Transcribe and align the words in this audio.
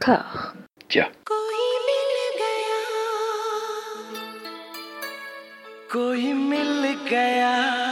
corps. 0.00 0.54
Tiens. 0.88 1.10
कोई 5.92 6.32
मिल 6.32 6.86
गया 7.10 7.89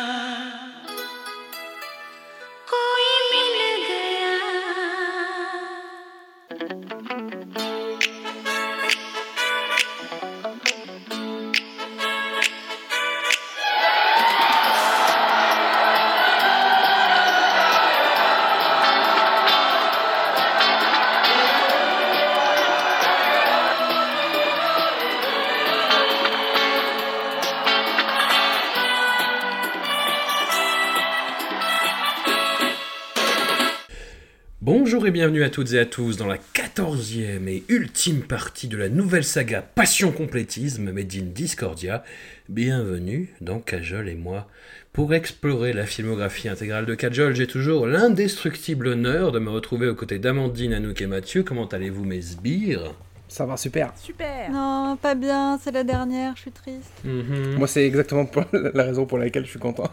Bonjour 34.91 35.07
et 35.07 35.11
bienvenue 35.11 35.45
à 35.45 35.51
toutes 35.51 35.75
et 35.75 35.79
à 35.79 35.85
tous 35.85 36.17
dans 36.17 36.27
la 36.27 36.39
quatorzième 36.39 37.47
et 37.47 37.63
ultime 37.69 38.23
partie 38.23 38.69
de 38.69 38.79
la 38.79 38.89
nouvelle 38.89 39.23
saga 39.23 39.61
Passion 39.61 40.13
Complétisme 40.13 40.93
Made 40.93 41.13
in 41.15 41.27
Discordia. 41.27 42.03
Bienvenue 42.49 43.35
dans 43.43 43.59
Kajol 43.59 44.09
et 44.09 44.15
moi. 44.15 44.49
Pour 44.95 45.13
explorer 45.13 45.75
la 45.75 45.85
filmographie 45.85 46.49
intégrale 46.49 46.87
de 46.87 46.95
Kajol, 46.95 47.35
j'ai 47.37 47.47
toujours 47.47 47.87
l'indestructible 47.87 48.87
honneur 48.87 49.31
de 49.31 49.39
me 49.39 49.51
retrouver 49.51 49.89
aux 49.89 49.95
côtés 49.95 50.19
d'Amandine, 50.19 50.73
Anouk 50.73 51.03
et 51.03 51.07
Mathieu. 51.07 51.43
Comment 51.43 51.67
allez-vous 51.67 52.07
mes 52.07 52.23
sbires? 52.23 52.95
Ça 53.29 53.45
va 53.45 53.59
super. 53.59 53.93
Super. 54.03 54.51
Non, 54.51 54.97
pas 54.97 55.15
bien, 55.15 55.61
c'est 55.63 55.73
la 55.73 55.85
dernière, 55.85 56.35
je 56.37 56.41
suis 56.41 56.51
triste. 56.51 56.95
Mhm. 57.05 57.57
Moi, 57.59 57.69
c'est 57.69 57.85
exactement 57.85 58.27
la 58.73 58.85
raison 58.85 59.05
pour 59.05 59.19
laquelle 59.19 59.45
je 59.45 59.51
suis 59.51 59.61
content. 59.61 59.93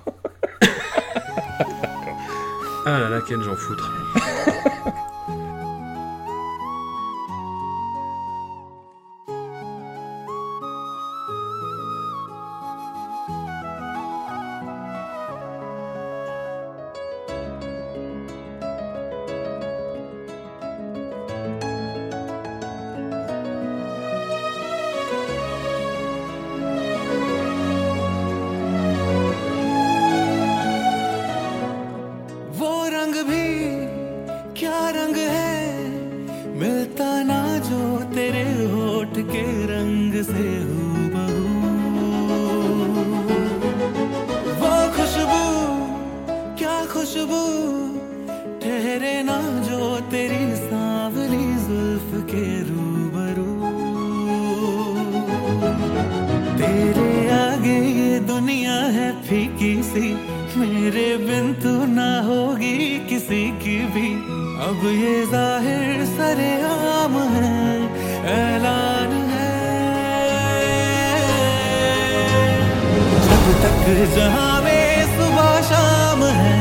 Ah 2.87 2.99
là 2.99 3.09
là, 3.09 3.19
quel 3.27 3.41
j'en 3.41 3.55
foutre. 3.55 4.04
दुनिया 58.35 58.77
है 58.93 59.05
फीकी 59.23 59.73
सी, 59.83 60.07
मेरे 60.59 61.05
बिन 61.17 61.45
तू 61.63 61.71
ना 61.87 62.07
होगी 62.21 62.77
किसी 63.09 63.43
की 63.61 63.75
भी। 63.93 64.07
अब 64.65 64.81
ये 64.93 65.13
ज़ाहिर 65.25 66.03
सरे 66.07 66.49
आम 66.63 67.15
है, 67.35 67.51
ऐलान 68.31 69.13
है। 69.29 69.53
जब 73.27 73.47
तक 73.63 73.79
जहाँ 74.15 74.61
में 74.63 75.15
सुबह 75.15 75.51
शाम 75.69 76.23
है, 76.41 76.59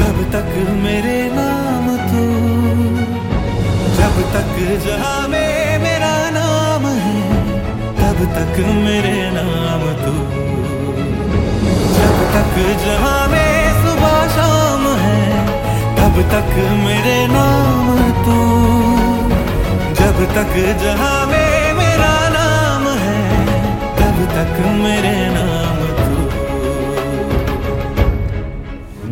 तब 0.00 0.22
तक 0.34 0.50
मेरे 0.84 1.18
नाम 1.34 1.90
तू। 2.08 2.24
जब 3.98 4.22
तक 4.36 4.56
जहाँ 4.86 5.28
में 5.28 5.78
मेरा 5.84 6.16
नाम 6.38 6.86
है, 7.04 7.20
तब 8.00 8.24
तक 8.38 8.64
मेरे 8.86 9.16
नाम 9.32 9.92
तू। 10.04 10.16
तक 12.34 12.54
जहाँ 12.84 13.26
में 13.28 13.52
सुबह 13.82 14.16
शाम 14.28 14.86
है, 15.02 15.20
तब 15.98 16.16
तक 16.32 16.50
मेरे 16.84 17.16
नाम 17.32 17.88
तू। 18.24 18.38
जब 20.00 20.18
तक 20.34 20.52
जहाँ 20.82 21.26
में 21.26 21.72
मेरा 21.74 22.14
नाम 22.36 22.88
है, 23.04 23.20
तब 24.00 24.18
तक 24.34 24.58
मेरे 24.82 25.16
नाम 25.36 25.73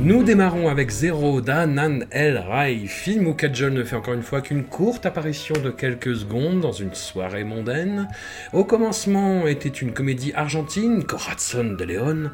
Nous 0.04 0.24
démarrons 0.24 0.68
avec 0.68 0.90
Zero 0.90 1.40
d'Anan 1.40 2.06
El 2.10 2.36
Rai, 2.36 2.86
film 2.88 3.28
où 3.28 3.34
Kajol 3.34 3.72
ne 3.72 3.84
fait 3.84 3.94
encore 3.94 4.14
une 4.14 4.24
fois 4.24 4.40
qu'une 4.40 4.64
courte 4.64 5.06
apparition 5.06 5.54
de 5.62 5.70
quelques 5.70 6.16
secondes 6.16 6.58
dans 6.58 6.72
une 6.72 6.92
soirée 6.92 7.44
mondaine. 7.44 8.08
Au 8.52 8.64
commencement 8.64 9.46
était 9.46 9.68
une 9.68 9.92
comédie 9.92 10.32
argentine, 10.34 11.04
Corazon 11.04 11.76
de 11.78 11.84
Leon, 11.84 12.32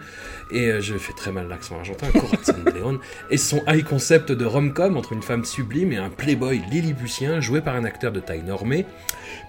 et 0.51 0.69
euh, 0.69 0.81
je 0.81 0.97
fais 0.97 1.13
très 1.13 1.31
mal 1.31 1.47
l'accent 1.47 1.77
argentin, 1.77 2.07
Corazon 2.11 2.63
de 2.65 2.71
Leon, 2.71 3.01
et 3.31 3.37
son 3.37 3.61
high 3.69 3.85
concept 3.85 4.33
de 4.33 4.47
rom-com 4.47 4.97
entre 4.97 5.13
une 5.13 5.23
femme 5.23 5.45
sublime 5.45 5.93
et 5.93 5.99
un 5.99 6.09
playboy 6.09 6.63
lilliputien 6.71 7.41
joué 7.43 7.61
par 7.61 7.75
un 7.75 7.85
acteur 7.85 8.13
de 8.13 8.21
taille 8.21 8.45
normée. 8.45 8.87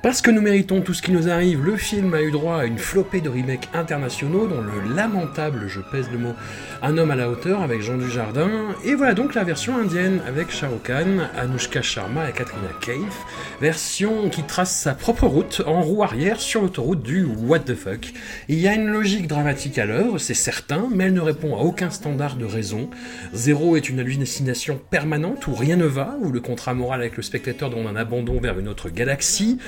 Parce 0.04 0.22
que 0.22 0.30
nous 0.30 0.42
méritons 0.42 0.82
tout 0.82 0.94
ce 0.94 1.02
qui 1.02 1.14
nous 1.14 1.30
arrive, 1.30 1.66
le 1.66 1.78
film 1.78 2.14
a 2.14 2.22
eu 2.22 2.32
droit 2.32 2.58
à 2.58 2.66
une 2.66 2.78
flopée 2.78 3.22
de 3.22 3.30
remakes 3.30 3.70
internationaux, 3.74 4.48
dont 4.48 4.62
le 4.62 4.94
lamentable, 4.94 5.68
je 5.68 5.80
pèse 5.80 6.10
le 6.12 6.18
mot, 6.18 6.34
Un 6.82 6.98
homme 6.98 7.12
à 7.12 7.16
la 7.16 7.30
hauteur 7.30 7.62
avec 7.62 7.82
Jean 7.82 7.98
Dujardin, 8.10 8.50
et 8.84 8.96
voilà 8.96 9.14
donc 9.14 9.36
la 9.36 9.44
version 9.44 9.78
indienne 9.78 10.20
avec 10.28 10.50
Shah 10.50 10.68
Khan, 10.84 11.28
Anushka 11.38 11.84
Sharma 11.84 12.28
et 12.28 12.34
Katrina 12.34 12.70
Kaif, 12.82 13.24
version 13.62 14.30
qui 14.30 14.42
trace 14.42 14.76
sa 14.76 14.96
propre 14.96 15.28
route 15.28 15.62
en 15.68 15.84
roue 15.84 16.02
arrière 16.02 16.42
sur 16.42 16.64
l'autoroute 16.64 17.04
du 17.04 17.24
what 17.24 17.60
the 17.60 17.76
fuck. 17.76 18.12
Il 18.48 18.60
y 18.60 18.68
a 18.68 18.74
une 18.74 18.88
logique 18.88 19.28
dramatique 19.28 19.78
à 19.78 19.86
l'œuvre, 19.86 20.18
c'est 20.18 20.34
certain, 20.34 20.88
mais 20.92 21.04
elle 21.04 21.14
ne 21.14 21.22
répond 21.22 21.56
à 21.56 21.60
aucun 21.60 21.92
standard 21.92 22.36
de 22.36 22.46
raison. 22.46 22.90
Zéro 23.32 23.78
est 23.78 23.90
une 23.90 24.00
hallucination 24.00 24.82
permanente 24.90 25.46
où 25.46 25.54
rien 25.54 25.76
ne 25.76 25.86
va, 25.86 26.18
où 26.20 26.32
le 26.32 26.40
contrat 26.40 26.74
moral 26.74 27.02
avec 27.02 27.16
le 27.16 27.22
spectateur 27.22 27.70
donne 27.70 27.86
un 27.86 27.96
abandon 27.96 28.42
vers 28.42 28.58
une 28.58 28.70
autre 28.70 28.90
galaxie, 28.90 29.60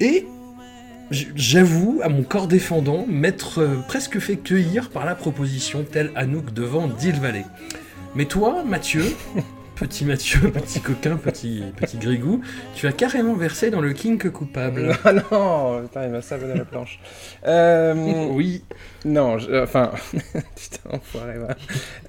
et 0.00 0.26
j'avoue, 1.10 2.00
à 2.02 2.08
mon 2.08 2.22
corps 2.22 2.48
défendant, 2.48 3.04
m'être 3.06 3.60
euh, 3.60 3.76
presque 3.86 4.18
fait 4.18 4.36
cueillir 4.36 4.90
par 4.90 5.04
la 5.04 5.14
proposition 5.14 5.84
telle 5.84 6.10
Anouk 6.14 6.52
devant 6.52 6.88
Deal 6.88 7.20
Valley. 7.20 7.44
Mais 8.14 8.24
toi, 8.24 8.62
Mathieu, 8.64 9.04
petit 9.76 10.04
Mathieu, 10.04 10.50
petit 10.52 10.80
coquin, 10.80 11.16
petit, 11.16 11.64
petit 11.76 11.98
grigou, 11.98 12.40
tu 12.74 12.86
as 12.86 12.92
carrément 12.92 13.34
versé 13.34 13.70
dans 13.70 13.80
le 13.80 13.92
kink 13.92 14.30
coupable. 14.30 14.92
Ah 15.04 15.12
non, 15.12 15.82
putain, 15.82 16.04
il 16.04 16.10
m'a 16.10 16.22
savonné 16.22 16.54
la 16.54 16.64
planche. 16.64 17.00
Euh, 17.46 17.94
Oui, 18.30 18.64
non, 19.04 19.38
je- 19.38 19.62
enfin, 19.62 19.90
putain, 20.12 20.90
enfoiré, 20.90 21.38
va. 21.38 21.56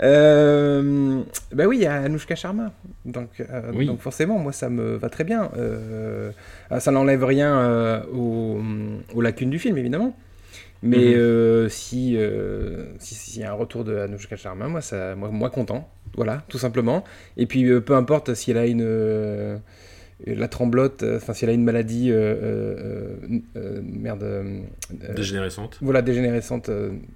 Euh, 0.03 1.21
bah 1.53 1.65
oui, 1.67 1.77
il 1.77 1.83
y 1.83 1.85
a 1.87 1.93
Anushka 1.95 2.35
Sharma. 2.35 2.71
Donc, 3.05 3.29
euh, 3.39 3.71
Oui. 3.73 3.85
donc 3.85 3.99
forcément, 4.01 4.37
moi, 4.39 4.51
ça 4.51 4.69
me 4.69 4.95
va 4.95 5.09
très 5.09 5.23
bien. 5.23 5.49
Euh, 5.57 6.31
ah, 6.69 6.79
ça 6.79 6.91
n'enlève 6.91 7.23
rien 7.23 8.03
aux, 8.13 8.59
aux 9.13 9.22
lacunes 9.22 9.49
du 9.49 9.59
film, 9.59 9.78
évidemment. 9.78 10.16
Mais 10.84 10.97
Mhm. 10.97 11.13
euh, 11.16 11.69
si 11.69 12.16
euh, 12.17 12.85
si- 12.99 13.16
s'il 13.16 13.41
y 13.41 13.45
a 13.45 13.49
un 13.51 13.55
retour 13.55 13.84
de 13.85 13.97
Anushka 13.97 14.35
Sharma, 14.35 14.67
moi, 14.67 14.81
ça, 14.81 15.16
moi, 15.16 15.29
moi 15.31 15.49
content. 15.49 15.90
Voilà, 16.16 16.44
tout 16.47 16.58
simplement. 16.58 17.03
Et 17.38 17.46
puis, 17.46 17.66
euh, 17.66 17.82
peu 17.82 17.96
importe 17.96 18.34
si 18.34 18.52
elle 18.52 18.58
a 18.58 18.66
une... 18.66 18.82
euh, 18.84 19.58
la 20.26 20.47
tremblote, 20.47 21.03
euh, 21.03 21.17
enfin 21.17 21.34
si 21.34 21.44
elle 21.44 21.52
a 21.52 21.53
une 21.53 21.66
maladie, 21.66 22.09
euh, 22.09 22.16
euh, 22.41 23.40
euh, 23.58 23.82
merde, 23.84 24.26
dégénérescente. 25.14 25.78
voilà, 25.82 26.02
dégénérescente 26.02 26.70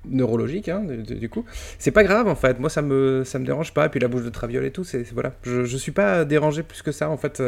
neurologique, 0.05 0.67
hein, 0.67 0.83
du, 0.83 1.29
coup. 1.29 1.45
C'est 1.77 1.91
pas 1.91 2.03
grave 2.03 2.27
en 2.27 2.35
fait, 2.35 2.59
moi 2.59 2.69
ça 2.69 2.81
me, 2.81 3.23
ça 3.23 3.39
me 3.39 3.45
dérange 3.45 3.73
pas. 3.73 3.85
Et 3.85 3.89
puis 3.89 4.01
la 4.01 4.09
bouche 4.09 4.23
de 4.25 4.29
Traviole 4.29 4.65
et 4.65 4.71
tout, 4.71 4.83
c'est 4.83 5.05
c'est- 5.05 5.13
voilà. 5.13 5.33
Je, 5.43 5.63
je 5.63 5.77
suis 5.77 5.93
pas 5.93 6.25
dérangé 6.25 6.61
plus 6.61 6.81
que 6.81 6.91
ça 6.91 7.09
en 7.09 7.15
fait. 7.15 7.41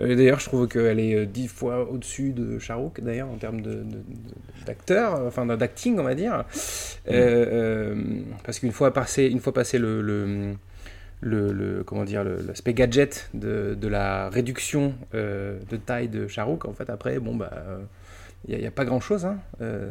Euh, 0.00 0.14
d'ailleurs, 0.16 0.40
je 0.40 0.46
trouve 0.46 0.68
qu'elle 0.68 1.00
est 1.00 1.14
euh, 1.14 1.26
dix 1.26 1.48
fois 1.48 1.88
au-dessus 1.90 2.32
de 2.32 2.58
Charouk 2.58 3.00
d'ailleurs 3.00 3.28
en 3.28 3.36
termes 3.36 3.62
d'acteur, 4.66 5.20
enfin 5.26 5.46
d'acting 5.46 5.98
on 5.98 6.02
va 6.02 6.14
dire. 6.14 6.44
Euh, 7.10 7.94
euh, 7.94 7.94
parce 8.44 8.58
qu'une 8.60 8.72
fois 8.72 8.92
passé, 8.92 9.26
une 9.26 9.40
fois 9.40 9.52
passé 9.52 9.78
le, 9.78 10.02
le, 10.02 10.54
le, 11.20 11.52
le- 11.52 11.84
comment 11.84 12.04
dire 12.04 12.24
l'aspect 12.24 12.74
gadget 12.74 13.30
de, 13.34 13.76
de 13.80 13.88
la 13.88 14.30
réduction 14.30 14.94
euh, 15.14 15.58
de 15.70 15.76
taille 15.76 16.08
de 16.08 16.28
Charouk 16.28 16.64
en 16.66 16.72
fait 16.74 16.90
après 16.90 17.18
bon 17.20 17.36
bah 17.36 17.52
il 18.48 18.58
n'y 18.58 18.66
a, 18.66 18.70
pas 18.70 18.84
grand 18.84 19.00
chose 19.00 19.26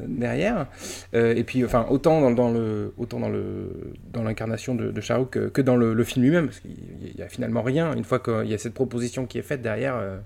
derrière. 0.07 0.67
Euh, 1.13 1.35
et 1.35 1.43
puis 1.43 1.63
enfin 1.63 1.85
autant 1.89 2.31
dans, 2.31 2.51
le 2.51 2.93
autant 2.97 3.19
dans 3.19 3.29
le 3.29 3.93
dans 4.11 4.23
l'incarnation 4.23 4.73
de, 4.75 4.91
de 4.91 5.01
Charouk 5.01 5.29
que, 5.29 5.39
que 5.49 5.61
dans 5.61 5.75
le, 5.75 6.03
film 6.03 6.25
lui-même 6.25 6.47
parce 6.47 6.59
qu'il 6.59 7.15
y 7.15 7.21
a 7.21 7.29
finalement 7.29 7.61
rien. 7.61 7.93
Une 7.95 8.03
fois 8.03 8.19
qu'il 8.19 8.47
y 8.47 8.53
a 8.53 8.57
cette 8.57 8.73
proposition 8.73 9.25
qui 9.25 9.37
est 9.37 9.43
faite 9.43 9.61
derrière 9.61 9.95
euh, 9.95 10.17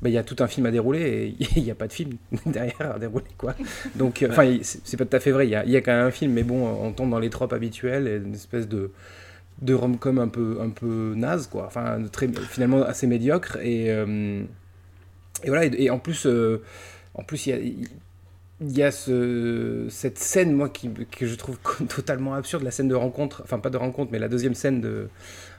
bah, 0.00 0.08
il 0.08 0.12
y 0.12 0.18
a 0.18 0.22
tout 0.22 0.36
un 0.38 0.46
film 0.46 0.66
à 0.66 0.70
dérouler 0.70 1.00
et 1.40 1.44
il 1.56 1.64
n'y 1.64 1.70
a 1.70 1.74
pas 1.74 1.88
de 1.88 1.92
film 1.92 2.12
derrière 2.46 2.92
à 2.94 2.98
dérouler 2.98 3.24
quoi. 3.36 3.54
Donc 3.96 4.22
euh, 4.22 4.28
enfin 4.30 4.58
c'est 4.62 4.96
pas 4.96 5.04
tout 5.04 5.16
à 5.16 5.20
fait 5.20 5.32
vrai. 5.32 5.46
Il 5.46 5.70
y 5.70 5.76
a, 5.76 5.80
quand 5.80 5.92
même 5.92 6.06
un 6.06 6.10
film 6.10 6.32
mais 6.32 6.44
bon 6.44 6.64
on 6.64 6.92
tombe 6.92 7.10
dans 7.10 7.18
les 7.18 7.30
tropes 7.30 7.52
habituelles 7.52 8.06
et 8.06 8.16
une 8.16 8.34
espèce 8.34 8.68
de 8.68 8.92
de 9.60 9.74
rom-com 9.74 10.18
un 10.18 10.28
peu 10.28 10.58
un 10.60 10.70
peu 10.70 11.14
naze 11.16 11.46
quoi. 11.46 11.66
Enfin 11.66 11.98
très 12.10 12.28
finalement 12.28 12.82
assez 12.82 13.06
médiocre 13.06 13.58
et 13.62 13.90
euh, 13.90 14.42
voilà. 15.46 15.64
Et, 15.64 15.90
en 15.90 15.98
plus 15.98 16.26
euh, 16.26 16.62
en 17.14 17.22
plus 17.22 17.46
il 17.46 17.50
y 17.50 17.52
a 17.52 17.58
il 18.64 18.78
y 18.78 18.82
a 18.82 18.92
ce, 18.92 19.86
cette 19.90 20.18
scène 20.18 20.52
moi 20.52 20.68
qui, 20.68 20.88
que 21.10 21.26
je 21.26 21.34
trouve 21.34 21.58
totalement 21.88 22.34
absurde 22.34 22.62
la 22.62 22.70
scène 22.70 22.88
de 22.88 22.94
rencontre 22.94 23.42
enfin 23.44 23.58
pas 23.58 23.70
de 23.70 23.76
rencontre 23.76 24.12
mais 24.12 24.18
la 24.18 24.28
deuxième 24.28 24.54
scène 24.54 24.80
de 24.80 25.08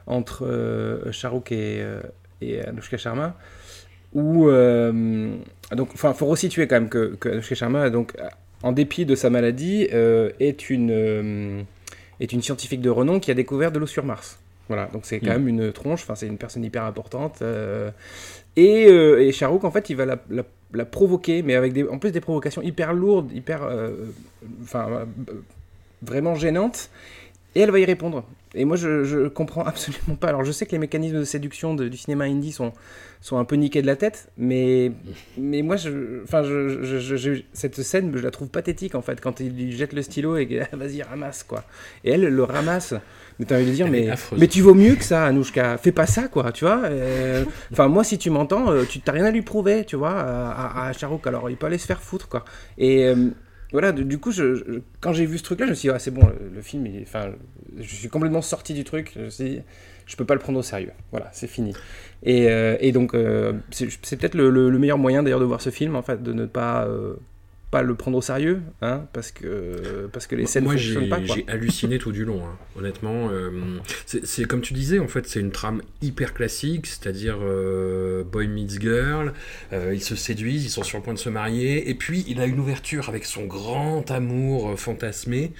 entre 0.07 0.45
euh, 0.45 1.11
Shahrukh 1.11 1.51
et 1.51 1.81
euh, 1.81 1.99
et 2.41 2.61
Anushka 2.61 2.97
Sharma 2.97 3.35
où 4.13 4.47
euh, 4.47 5.35
donc 5.75 5.89
enfin 5.93 6.13
faut 6.13 6.27
resituer 6.27 6.67
quand 6.67 6.75
même 6.75 6.89
que, 6.89 7.15
que 7.19 7.29
Anushka 7.29 7.55
Sharma 7.55 7.89
donc 7.89 8.13
en 8.61 8.71
dépit 8.71 9.05
de 9.05 9.15
sa 9.15 9.29
maladie 9.29 9.87
euh, 9.91 10.29
est 10.39 10.69
une 10.69 10.91
euh, 10.91 11.61
est 12.19 12.31
une 12.31 12.41
scientifique 12.41 12.81
de 12.81 12.89
renom 12.89 13.19
qui 13.19 13.31
a 13.31 13.33
découvert 13.33 13.71
de 13.71 13.79
l'eau 13.79 13.87
sur 13.87 14.05
Mars. 14.05 14.39
Voilà, 14.69 14.85
donc 14.93 15.01
c'est 15.05 15.19
quand 15.19 15.31
Mm. 15.31 15.43
même 15.43 15.47
une 15.49 15.73
tronche, 15.73 16.03
enfin 16.03 16.15
c'est 16.15 16.27
une 16.27 16.37
personne 16.37 16.63
hyper 16.63 16.85
importante. 16.85 17.41
euh, 17.41 17.91
et, 18.55 18.83
et 18.83 19.31
Charouk, 19.33 19.63
en 19.65 19.71
fait, 19.71 19.89
il 19.89 19.97
va 19.97 20.05
la, 20.05 20.17
la- 20.29 20.45
la 20.73 20.85
provoquer, 20.85 21.41
mais 21.41 21.55
avec 21.55 21.73
en 21.89 21.99
plus 21.99 22.11
des 22.11 22.21
provocations 22.21 22.61
hyper 22.61 22.93
lourdes, 22.93 23.31
hyper, 23.31 23.63
euh, 23.63 23.91
enfin, 24.63 24.87
euh, 24.89 25.33
vraiment 26.01 26.35
gênantes. 26.35 26.89
Et 27.55 27.61
elle 27.61 27.71
va 27.71 27.79
y 27.79 27.85
répondre. 27.85 28.25
Et 28.55 28.65
moi, 28.65 28.77
je, 28.77 29.03
je 29.03 29.27
comprends 29.27 29.63
absolument 29.65 30.15
pas. 30.15 30.29
Alors, 30.29 30.43
je 30.43 30.51
sais 30.51 30.65
que 30.65 30.71
les 30.71 30.79
mécanismes 30.79 31.19
de 31.19 31.23
séduction 31.23 31.75
du 31.75 31.97
cinéma 31.97 32.25
indie 32.25 32.51
sont, 32.51 32.73
sont 33.21 33.37
un 33.37 33.45
peu 33.45 33.55
niqués 33.55 33.81
de 33.81 33.87
la 33.87 33.95
tête, 33.95 34.29
mais, 34.37 34.91
mais 35.37 35.61
moi, 35.61 35.77
enfin, 36.23 36.43
cette 37.53 37.81
scène, 37.81 38.11
je 38.15 38.21
la 38.21 38.31
trouve 38.31 38.49
pathétique 38.49 38.95
en 38.95 39.01
fait, 39.01 39.21
quand 39.21 39.39
il 39.39 39.55
lui 39.55 39.71
jette 39.71 39.93
le 39.93 40.01
stylo 40.01 40.37
et 40.37 40.61
vas-y, 40.73 41.01
ramasse 41.03 41.43
quoi. 41.43 41.63
Et 42.03 42.11
elle 42.11 42.27
le 42.27 42.43
ramasse. 42.43 42.93
Mais 43.39 43.45
t'as 43.45 43.55
envie 43.57 43.65
de 43.65 43.71
dire, 43.71 43.87
mais, 43.87 44.07
mais 44.39 44.47
tu 44.47 44.61
vaux 44.61 44.73
mieux 44.75 44.95
que 44.95 45.03
ça, 45.03 45.25
Anouchka. 45.25 45.77
Fais 45.77 45.91
pas 45.91 46.05
ça, 46.05 46.27
quoi, 46.27 46.51
tu 46.51 46.65
vois. 46.65 46.81
Euh, 46.85 47.43
Enfin, 47.71 47.87
moi, 47.87 48.03
si 48.03 48.17
tu 48.17 48.29
m'entends, 48.29 48.71
euh, 48.71 48.83
tu 48.87 48.99
t'as 48.99 49.11
rien 49.11 49.25
à 49.25 49.31
lui 49.31 49.41
prouver, 49.41 49.85
tu 49.85 49.95
vois, 49.95 50.11
à, 50.11 50.51
à, 50.51 50.87
à 50.89 50.93
Charouk. 50.93 51.25
Alors, 51.27 51.49
il 51.49 51.57
peut 51.57 51.65
aller 51.65 51.77
se 51.79 51.85
faire 51.87 52.01
foutre, 52.01 52.27
quoi. 52.29 52.45
Et 52.77 53.05
euh, 53.07 53.29
voilà, 53.71 53.91
du, 53.91 54.17
coup, 54.19 54.31
je, 54.31 54.55
je- 54.55 54.63
quand 55.01 55.13
j'ai 55.13 55.25
vu 55.25 55.37
ce 55.39 55.43
truc-là, 55.43 55.65
je 55.65 55.71
me 55.71 55.75
suis 55.75 55.89
dit, 55.89 55.93
ah, 55.95 55.99
c'est 55.99 56.11
bon, 56.11 56.27
le, 56.27 56.55
le 56.55 56.61
film, 56.61 56.85
il 56.85 56.97
est- 56.97 57.03
enfin, 57.03 57.31
je 57.79 57.95
suis 57.95 58.07
complètement 58.09 58.41
sorti 58.43 58.73
du 58.75 58.83
truc. 58.83 59.13
Je 59.15 59.21
me 59.21 59.29
suis 59.29 59.43
dit, 59.45 59.61
je 60.05 60.15
peux 60.15 60.25
pas 60.25 60.35
le 60.35 60.39
prendre 60.39 60.59
au 60.59 60.63
sérieux. 60.63 60.91
Voilà, 61.11 61.29
c'est 61.33 61.47
fini. 61.47 61.73
Et, 62.21 62.49
euh, 62.49 62.77
et 62.79 62.91
donc, 62.91 63.15
euh, 63.15 63.53
c'est 63.71 63.87
c'est 64.03 64.15
peut-être 64.17 64.35
le, 64.35 64.49
le- 64.51 64.69
le 64.69 64.77
meilleur 64.79 64.97
moyen 64.99 65.23
d'ailleurs 65.23 65.39
de 65.39 65.45
voir 65.45 65.59
ce 65.61 65.71
film, 65.71 65.95
en 65.95 66.01
fait, 66.03 66.21
de 66.21 66.33
ne 66.33 66.45
pas, 66.45 66.85
euh, 66.85 67.15
pas 67.73 67.81
le 67.81 67.95
prendre 67.95 68.17
au 68.17 68.21
sérieux, 68.21 68.61
hein, 68.83 69.05
parce 69.13 69.31
que, 69.31 70.07
parce 70.13 70.27
que 70.27 70.35
les 70.35 70.45
scènes 70.45 70.63
Moi, 70.63 70.73
fonctionnent 70.73 71.03
j'ai 71.05 71.09
pas. 71.09 71.17
quoi. 71.21 71.35
j'ai 71.35 71.45
halluciné 71.47 71.97
tout 71.97 72.11
du 72.11 72.23
long, 72.23 72.41
hein. 72.45 72.55
honnêtement. 72.77 73.29
euh, 73.31 73.49
c'est 74.05 74.45
comme 74.45 74.61
tu 74.61 74.75
disais, 74.75 74.99
en 74.99 75.07
fait, 75.07 75.25
c'est 75.27 75.39
une 75.39 75.49
trame 75.49 75.81
hyper 76.03 76.35
classique, 76.35 76.85
c'est-à-dire 76.85 77.37
euh, 77.41 78.23
boy 78.23 78.47
meets 78.47 78.79
girl, 78.79 79.33
euh, 79.73 79.91
ils 79.95 80.03
se 80.03 80.15
séduisent, 80.15 80.65
ils 80.65 80.69
sont 80.69 80.83
sur 80.83 80.99
le 80.99 81.03
point 81.03 81.15
de 81.15 81.19
se 81.19 81.29
marier, 81.29 81.89
et 81.89 81.95
puis 81.95 82.23
il 82.27 82.39
a 82.39 82.45
une 82.45 82.59
ouverture 82.59 83.09
avec 83.09 83.25
son 83.25 83.45
grand 83.45 84.09
amour 84.11 84.79
fantasmé, 84.79 85.51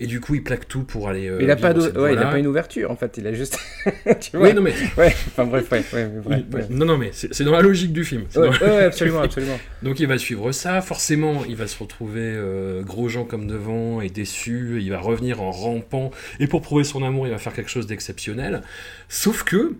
et 0.00 0.06
du 0.06 0.20
coup, 0.20 0.34
il 0.36 0.42
plaque 0.42 0.66
tout 0.68 0.84
pour 0.84 1.10
aller. 1.10 1.30
il 1.40 1.50
a 1.50 1.56
pas, 1.56 1.74
d'ou- 1.74 1.82
cette 1.82 1.96
ouais, 1.98 2.12
il 2.12 2.16
a 2.16 2.20
voie-là. 2.22 2.30
pas 2.32 2.38
une 2.38 2.46
ouverture, 2.46 2.90
en 2.90 2.96
fait, 2.96 3.14
il 3.18 3.26
a 3.26 3.34
juste. 3.34 3.58
tu 4.20 4.38
vois 4.38 4.48
Oui, 4.48 4.54
non, 4.54 4.62
mais, 4.62 4.72
Ouais, 4.96 5.14
enfin 5.26 5.44
bref, 5.44 5.70
ouais, 5.70 5.84
ouais, 5.92 6.08
mais 6.08 6.20
bref, 6.22 6.66
oui, 6.70 6.76
non, 6.76 6.86
non, 6.86 6.96
mais 6.96 7.10
c'est 7.12 7.44
dans 7.44 7.52
la 7.52 7.60
logique 7.60 7.92
du 7.92 8.04
film. 8.04 8.24
ouais, 8.36 8.84
absolument, 8.84 9.20
absolument. 9.20 9.58
Donc 9.82 10.00
il 10.00 10.06
va 10.06 10.16
suivre 10.16 10.50
ça, 10.52 10.80
forcément 10.80 11.44
il 11.46 11.56
va 11.58 11.66
se 11.66 11.78
retrouver 11.78 12.22
euh, 12.22 12.82
gros 12.82 13.08
gens 13.08 13.24
comme 13.24 13.46
devant 13.46 14.00
et 14.00 14.08
déçu, 14.08 14.78
il 14.80 14.90
va 14.90 15.00
revenir 15.00 15.42
en 15.42 15.50
rampant, 15.50 16.10
et 16.40 16.46
pour 16.46 16.62
prouver 16.62 16.84
son 16.84 17.02
amour 17.02 17.26
il 17.26 17.30
va 17.30 17.38
faire 17.38 17.52
quelque 17.52 17.70
chose 17.70 17.86
d'exceptionnel. 17.86 18.62
Sauf 19.08 19.42
que 19.44 19.76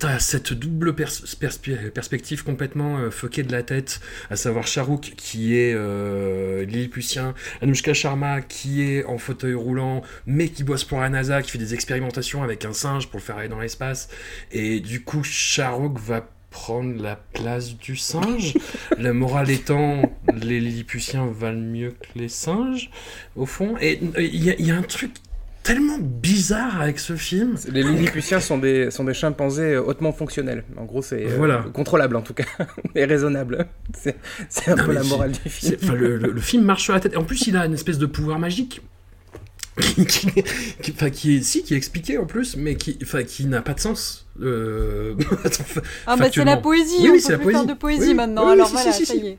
t'as 0.00 0.18
cette 0.18 0.52
double 0.52 0.96
pers- 0.96 1.24
perspe- 1.40 1.90
perspective 1.90 2.42
complètement 2.42 2.98
euh, 2.98 3.10
de 3.10 3.52
la 3.52 3.62
tête, 3.62 4.00
à 4.30 4.36
savoir 4.36 4.66
Charouk 4.66 5.12
qui 5.16 5.56
est 5.56 5.74
euh, 5.74 6.64
Lilliputien, 6.64 7.34
Anushka 7.62 7.94
Sharma 7.94 8.40
qui 8.40 8.82
est 8.82 9.04
en 9.04 9.18
fauteuil 9.18 9.54
roulant, 9.54 10.02
mais 10.26 10.48
qui 10.48 10.64
bosse 10.64 10.82
pour 10.82 11.00
la 11.00 11.08
NASA, 11.08 11.40
qui 11.42 11.52
fait 11.52 11.58
des 11.58 11.74
expérimentations 11.74 12.42
avec 12.42 12.64
un 12.64 12.72
singe 12.72 13.08
pour 13.08 13.20
le 13.20 13.24
faire 13.24 13.36
aller 13.38 13.48
dans 13.48 13.60
l'espace, 13.60 14.08
et 14.50 14.80
du 14.80 15.04
coup 15.04 15.22
Charouk 15.22 16.00
va 16.00 16.28
prendre 16.50 17.00
la 17.02 17.16
place 17.34 17.76
du 17.76 17.96
singe. 17.96 18.54
La 18.98 19.12
morale 19.12 19.50
étant, 19.50 20.02
les 20.34 20.58
Lilliputiens 20.60 21.26
valent 21.26 21.60
mieux 21.60 21.90
que 21.90 22.18
les 22.18 22.28
singes, 22.28 22.90
au 23.36 23.44
fond. 23.46 23.76
Et 23.80 24.00
euh, 24.16 24.22
il 24.22 24.42
y, 24.44 24.50
a- 24.50 24.54
il 24.58 24.66
y 24.66 24.70
a 24.70 24.76
un 24.76 24.82
truc 24.82 25.10
tellement 25.62 25.98
bizarre 26.00 26.80
avec 26.80 26.98
ce 27.00 27.16
film. 27.16 27.56
Les 27.70 27.82
Lilliputiens 27.82 28.40
sont 28.40 28.56
des, 28.58 28.90
sont 28.90 29.02
des 29.04 29.12
chimpanzés 29.14 29.74
euh, 29.74 29.82
hautement 29.82 30.12
fonctionnels. 30.12 30.64
En 30.76 30.84
gros, 30.84 31.02
c'est 31.02 31.24
euh, 31.26 31.34
Voilà. 31.36 31.64
contrôlable 31.72 32.16
en 32.16 32.22
tout 32.22 32.34
cas, 32.34 32.44
et 32.94 33.04
raisonnable. 33.04 33.66
C'est 33.94 34.16
un 34.68 34.76
Non, 34.76 34.84
peu 34.86 34.92
la 34.92 35.02
morale 35.02 35.32
du 35.32 35.50
film. 35.50 35.74
C'est- 35.78 35.84
enfin, 35.84 35.94
le, 35.94 36.16
le- 36.16 36.30
le 36.32 36.40
film 36.40 36.62
marche 36.64 36.84
sur 36.84 36.94
la 36.94 37.00
tête. 37.00 37.16
En 37.16 37.24
plus, 37.24 37.46
il 37.48 37.56
a 37.56 37.66
une 37.66 37.74
espèce 37.74 37.98
de 37.98 38.06
pouvoir 38.06 38.38
magique. 38.38 38.80
Qui, 39.80 40.06
qui- 40.82 40.92
enfin, 40.92 41.10
qui 41.10 41.36
est 41.36 41.42
si 41.42 41.62
qui 41.62 41.74
est 41.74 41.76
expliqué 41.76 42.18
en 42.18 42.24
plus 42.26 42.56
mais 42.56 42.76
qui 42.76 42.98
enfin, 43.02 43.22
qui 43.24 43.44
n'a 43.46 43.62
pas 43.62 43.74
de 43.74 43.80
sens 43.80 44.26
euh, 44.42 45.14
Ah 46.06 46.16
bah 46.16 46.26
c'est 46.32 46.44
la 46.44 46.56
poésie, 46.56 46.96
Oui, 47.00 47.08
on 47.08 47.12
oui, 47.12 47.18
peut 47.18 47.18
c'est 47.20 47.32
la 47.32 47.38
plus 47.38 47.50
faire 47.52 47.60
poésie. 47.60 47.66
de 47.66 47.74
poésie 47.78 48.08
Oui, 48.08 48.14
maintenant, 48.14 48.42
oui, 48.42 48.48
oui, 48.48 48.52
alors 48.54 48.66
si, 48.68 48.72
voilà, 48.74 48.92
si, 48.92 49.06
ça 49.06 49.12
si. 49.14 49.20
y 49.20 49.26
est. 49.28 49.38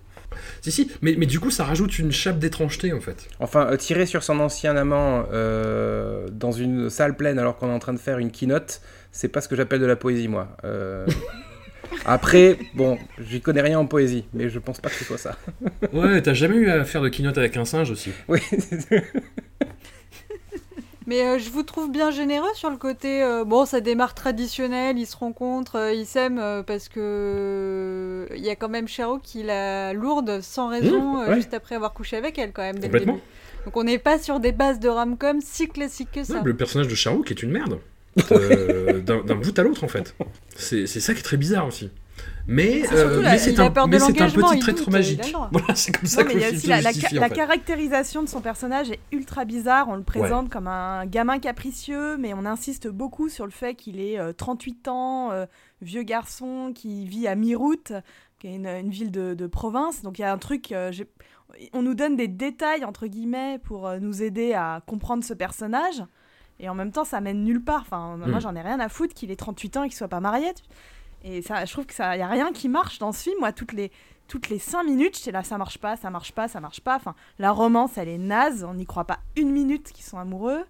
si 0.61 0.71
si 0.71 0.91
mais, 1.01 1.15
mais 1.17 1.25
du 1.25 1.39
coup 1.39 1.49
ça 1.51 1.63
rajoute 1.63 1.97
une 1.99 2.11
chape 2.11 2.37
d'étrangeté 2.39 2.93
en 2.93 2.99
fait 3.01 3.27
Enfin, 3.39 3.67
euh, 3.71 3.77
tirer 3.77 4.05
sur 4.05 4.23
son 4.23 4.39
ancien 4.39 4.75
amant 4.75 5.25
euh, 5.33 6.27
dans 6.31 6.51
une 6.51 6.89
salle 6.89 7.15
pleine 7.15 7.39
alors 7.39 7.57
qu'on 7.57 7.69
est 7.69 7.73
en 7.73 7.79
train 7.79 7.93
de 7.93 7.99
faire 7.99 8.17
une 8.19 8.31
keynote, 8.31 8.81
c'est 9.11 9.29
pas 9.29 9.41
ce 9.41 9.47
que 9.47 9.55
j'appelle 9.55 9.79
de 9.79 9.85
la 9.87 9.95
poésie, 9.95 10.27
moi. 10.27 10.55
Euh, 10.65 11.05
Après, 12.05 12.57
bon, 12.75 12.97
j'y 13.17 13.39
connais 13.41 13.61
rien 13.61 13.79
en 13.79 13.85
poésie, 13.85 14.25
mais 14.33 14.49
je 14.49 14.59
pense 14.59 14.79
pas 14.81 14.89
que 14.89 14.95
ce 14.95 15.05
soit 15.05 15.17
ça. 15.17 15.37
ouais 15.93 16.21
t'as 16.21 16.33
jamais 16.33 16.57
eu 16.57 16.69
à 16.69 16.83
faire 16.83 17.01
de 17.01 17.09
keynote 17.09 17.37
avec 17.37 17.55
un 17.57 17.65
singe 17.65 17.89
aussi 17.91 18.11
Oui, 18.27 18.39
Mais 21.07 21.21
euh, 21.25 21.39
je 21.39 21.49
vous 21.49 21.63
trouve 21.63 21.89
bien 21.89 22.11
généreux 22.11 22.53
sur 22.53 22.69
le 22.69 22.75
côté. 22.77 23.23
euh, 23.23 23.45
bon, 23.45 23.65
ça 23.65 23.79
démarre 23.79 24.13
traditionnel, 24.13 24.97
ils 24.99 25.05
se 25.07 25.15
rencontrent, 25.15 25.77
euh, 25.77 25.93
ils 25.93 26.05
s'aiment 26.05 26.41
parce 26.67 26.89
que 26.89 28.27
il 28.35 28.43
y 28.43 28.49
a 28.49 28.55
quand 28.55 28.67
même 28.69 28.87
Charo 28.89 29.17
qui 29.17 29.41
la 29.43 29.93
lourde 29.93 30.41
sans 30.41 30.67
raison 30.69 31.01
Mmh, 31.23 31.29
ouais. 31.29 31.35
juste 31.35 31.53
après 31.53 31.75
avoir 31.75 31.93
couché 31.93 32.17
avec 32.17 32.37
elle 32.37 32.51
quand 32.51 32.61
même 32.61 32.75
dès 32.79 32.87
le 32.87 32.91
Complètement. 32.91 33.13
début. 33.13 33.25
Donc 33.65 33.77
on 33.77 33.83
n'est 33.83 33.97
pas 33.99 34.19
sur 34.19 34.39
des 34.39 34.51
bases 34.51 34.79
de 34.79 34.89
rom-com 34.89 35.39
si 35.41 35.67
classiques 35.69 36.11
que 36.11 36.23
ça. 36.23 36.41
Le 36.43 36.53
personnage 36.55 36.87
de 36.87 36.95
Charouk 36.95 37.31
est 37.31 37.41
une 37.41 37.51
merde 37.51 37.79
d'un 39.05 39.35
bout 39.35 39.57
à 39.59 39.63
l'autre 39.63 39.83
en 39.83 39.87
fait 39.87 40.15
c'est 40.55 40.87
ça 40.87 41.13
qui 41.13 41.19
est 41.19 41.23
très 41.23 41.37
bizarre 41.37 41.67
aussi 41.67 41.91
mais, 42.47 42.83
C'est 42.85 42.93
euh, 42.95 43.21
la- 43.21 43.31
mais 43.31 43.59
un, 43.59 43.87
mais 43.87 43.97
petit 43.97 44.13
traître 44.59 44.79
doute, 44.79 44.87
a 44.87 44.91
magique 44.91 45.35
voilà 45.51 45.75
c'est 45.75 45.91
comme 45.91 46.07
ça 46.07 46.21
Non, 46.23 46.27
mais 46.29 46.35
que 46.39 46.43
a 46.45 46.51
le 46.51 46.57
film 46.57 46.69
la, 46.69 46.81
la, 46.81 46.89
en 46.89 47.21
la 47.21 47.27
fait. 47.29 47.35
caractérisation 47.35 48.23
de 48.23 48.29
son 48.29 48.39
personnage 48.41 48.89
est 48.91 48.99
ultra 49.11 49.43
bizarre. 49.45 49.89
On 49.89 49.95
le 49.95 50.03
présente 50.03 50.49
comme 50.49 50.67
un 50.67 51.05
gamin 51.05 51.39
capricieux, 51.39 52.17
mais 52.17 52.33
on 52.33 52.45
insiste 52.45 52.87
beaucoup 52.87 53.27
sur 53.29 53.45
le 53.45 53.51
fait 53.51 53.75
qu'il 53.75 53.99
est 53.99 54.17
euh, 54.17 54.31
38 54.33 54.87
ans, 54.87 55.31
euh, 55.31 55.45
vieux 55.81 56.03
garçon 56.03 56.71
qui 56.73 57.05
vit 57.05 57.27
à 57.27 57.35
Mirout, 57.35 57.91
qui 58.39 58.47
est 58.47 58.55
une, 58.55 58.67
une 58.67 58.89
ville 58.91 59.11
de, 59.11 59.33
de 59.33 59.47
province. 59.47 60.01
Donc 60.03 60.17
il 60.19 60.21
y 60.21 60.25
a 60.25 60.31
un 60.31 60.37
truc. 60.37 60.71
euh, 60.71 60.91
on 61.73 61.81
nous 61.81 61.95
donne 61.95 62.15
des 62.15 62.27
détails, 62.27 62.83
entre 62.85 63.07
guillemets, 63.07 63.59
pour 63.63 63.87
euh, 63.87 63.99
nous 63.99 64.21
aider 64.23 64.53
à 64.53 64.81
comprendre 64.85 65.23
ce 65.23 65.33
personnage. 65.33 66.03
Et 66.59 66.69
en 66.69 66.75
même 66.75 66.91
temps, 66.91 67.03
ça 67.05 67.21
mène 67.21 67.43
nulle 67.43 67.63
part. 67.63 67.81
Enfin, 67.81 68.17
moi, 68.17 68.37
Mm. 68.37 68.41
j'en 68.41 68.55
ai 68.55 68.61
rien 68.61 68.79
à 68.79 68.89
foutre 68.89 69.13
qu'il 69.13 69.29
ait 69.31 69.35
38 69.35 69.77
ans 69.77 69.83
et 69.83 69.89
qu'il 69.89 69.97
soit 69.97 70.07
pas 70.07 70.19
marié. 70.19 70.47
Et 71.23 71.41
ça, 71.41 71.65
je 71.65 71.71
trouve 71.71 71.85
que 71.85 71.93
ça, 71.93 72.15
y 72.15 72.21
a 72.21 72.27
rien 72.27 72.51
qui 72.51 72.69
marche 72.69 72.99
dans 72.99 73.11
ce 73.11 73.23
film. 73.23 73.37
Moi, 73.39 73.51
toutes 73.51 73.73
les 73.73 73.91
toutes 74.27 74.49
les 74.49 74.59
5 74.59 74.83
minutes, 74.83 75.17
j'étais 75.17 75.31
là, 75.31 75.41
ça 75.41 75.57
marche 75.57 75.77
pas, 75.77 75.95
ça 75.95 76.09
marche 76.09 76.33
pas, 76.33 76.49
ça 76.49 76.59
marche 76.59 76.81
pas. 76.81 76.97
Enfin, 76.97 77.15
la 77.39 77.51
romance, 77.51 77.97
elle 77.97 78.09
est 78.09 78.17
naze. 78.17 78.65
On 78.65 78.73
n'y 78.73 78.85
croit 78.85 79.05
pas 79.05 79.19
une 79.37 79.51
minute 79.51 79.91
qu'ils 79.93 80.03
sont 80.03 80.17
amoureux. 80.17 80.65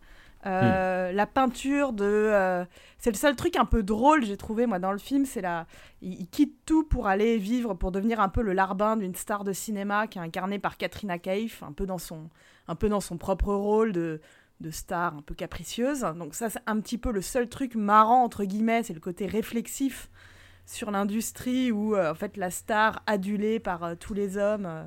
Euh, 0.45 1.11
La 1.11 1.25
peinture 1.25 1.91
de, 1.91 2.05
euh, 2.05 2.63
c'est 2.99 3.09
le 3.09 3.17
seul 3.17 3.35
truc 3.35 3.55
un 3.55 3.65
peu 3.65 3.81
drôle 3.81 4.23
j'ai 4.23 4.37
trouvé 4.37 4.67
moi 4.67 4.77
dans 4.77 4.91
le 4.91 4.99
film, 4.99 5.25
c'est 5.25 5.41
la, 5.41 5.65
il, 6.01 6.13
il 6.13 6.27
quitte 6.27 6.55
tout 6.65 6.83
pour 6.83 7.07
aller 7.07 7.37
vivre, 7.37 7.73
pour 7.73 7.91
devenir 7.91 8.19
un 8.19 8.29
peu 8.29 8.43
le 8.43 8.53
larbin 8.53 8.97
d'une 8.97 9.15
star 9.15 9.43
de 9.43 9.51
cinéma 9.51 10.05
qui 10.05 10.19
est 10.19 10.21
incarnée 10.21 10.59
par 10.59 10.77
Katrina 10.77 11.17
Kaif, 11.17 11.63
un 11.63 11.71
peu 11.73 11.87
dans 11.87 11.97
son, 11.97 12.29
un 12.67 12.75
peu 12.75 12.87
dans 12.87 13.01
son 13.01 13.17
propre 13.17 13.53
rôle 13.53 13.91
de 13.91 14.21
de 14.59 14.71
star 14.71 15.15
un 15.15 15.21
peu 15.21 15.35
capricieuse. 15.35 16.01
Donc 16.15 16.33
ça, 16.33 16.49
c'est 16.49 16.61
un 16.65 16.79
petit 16.79 16.97
peu 16.97 17.11
le 17.11 17.21
seul 17.21 17.47
truc 17.47 17.75
marrant, 17.75 18.23
entre 18.23 18.43
guillemets, 18.43 18.83
c'est 18.83 18.93
le 18.93 18.99
côté 18.99 19.25
réflexif 19.25 20.09
sur 20.67 20.91
l'industrie 20.91 21.71
où, 21.71 21.95
euh, 21.95 22.11
en 22.11 22.15
fait, 22.15 22.37
la 22.37 22.51
star 22.51 23.01
adulée 23.07 23.59
par 23.59 23.83
euh, 23.83 23.95
tous 23.95 24.13
les 24.13 24.37
hommes... 24.37 24.67
euh, 24.67 24.83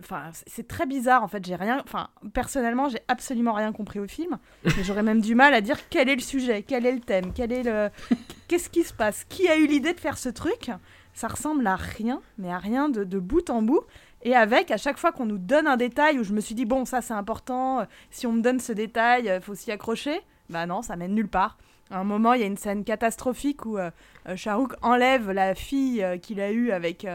Enfin, 0.00 0.30
c'est- 0.46 0.66
très 0.68 0.86
bizarre 0.86 1.24
en 1.24 1.28
fait. 1.28 1.44
J'ai 1.44 1.56
rien. 1.56 1.80
Enfin, 1.84 2.08
personnellement, 2.32 2.88
j'ai 2.88 3.00
absolument 3.08 3.52
rien 3.52 3.72
compris 3.72 3.98
au 3.98 4.06
film. 4.06 4.38
J'aurais 4.82 5.02
même 5.02 5.20
du 5.20 5.34
mal 5.34 5.54
à 5.54 5.60
dire 5.60 5.76
quel 5.90 6.08
est 6.08 6.14
le 6.14 6.20
sujet, 6.20 6.62
quel 6.62 6.86
est 6.86 6.92
le 6.92 7.00
thème, 7.00 7.32
quel 7.34 7.50
est 7.52 7.62
le. 7.64 7.90
Qu'est-ce 8.48 8.70
qui 8.70 8.84
se 8.84 8.92
passe 8.94 9.24
Qui 9.24 9.48
a 9.48 9.56
eu 9.56 9.66
l'idée 9.66 9.92
de 9.92 9.98
faire 10.00 10.18
ce 10.18 10.28
truc 10.28 10.70
Ça 11.14 11.26
ressemble 11.26 11.66
à 11.66 11.74
rien, 11.76 12.20
mais 12.38 12.52
à 12.52 12.58
rien 12.58 12.88
de, 12.90 13.02
de 13.02 13.18
bout 13.18 13.50
en 13.50 13.60
bout. 13.62 13.80
Et 14.22 14.36
avec, 14.36 14.70
à 14.70 14.76
chaque 14.76 14.98
fois 14.98 15.10
qu'on 15.10 15.26
nous 15.26 15.38
donne 15.38 15.66
un 15.66 15.76
détail 15.76 16.18
où 16.20 16.22
je 16.22 16.32
me 16.32 16.40
suis 16.40 16.54
dit, 16.54 16.64
bon, 16.64 16.84
ça 16.84 17.00
c'est 17.00 17.14
important, 17.14 17.84
si 18.10 18.26
on 18.28 18.32
me 18.32 18.40
donne 18.42 18.60
ce 18.60 18.72
détail, 18.72 19.32
il 19.34 19.40
faut 19.42 19.54
s'y 19.56 19.72
accrocher. 19.72 20.20
Bah 20.48 20.64
non, 20.66 20.82
ça 20.82 20.94
mène 20.96 21.14
nulle 21.14 21.28
part. 21.28 21.56
À 21.92 21.98
un 21.98 22.04
moment, 22.04 22.32
il 22.32 22.40
y 22.40 22.44
a 22.44 22.46
une 22.46 22.56
scène 22.56 22.84
catastrophique 22.84 23.66
où 23.66 23.76
euh, 23.78 23.90
euh, 24.28 24.34
Shahrukh 24.34 24.72
enlève 24.80 25.30
la 25.30 25.54
fille 25.54 26.02
euh, 26.02 26.16
qu'il 26.16 26.40
a 26.40 26.50
eue 26.50 26.72
avec, 26.72 27.06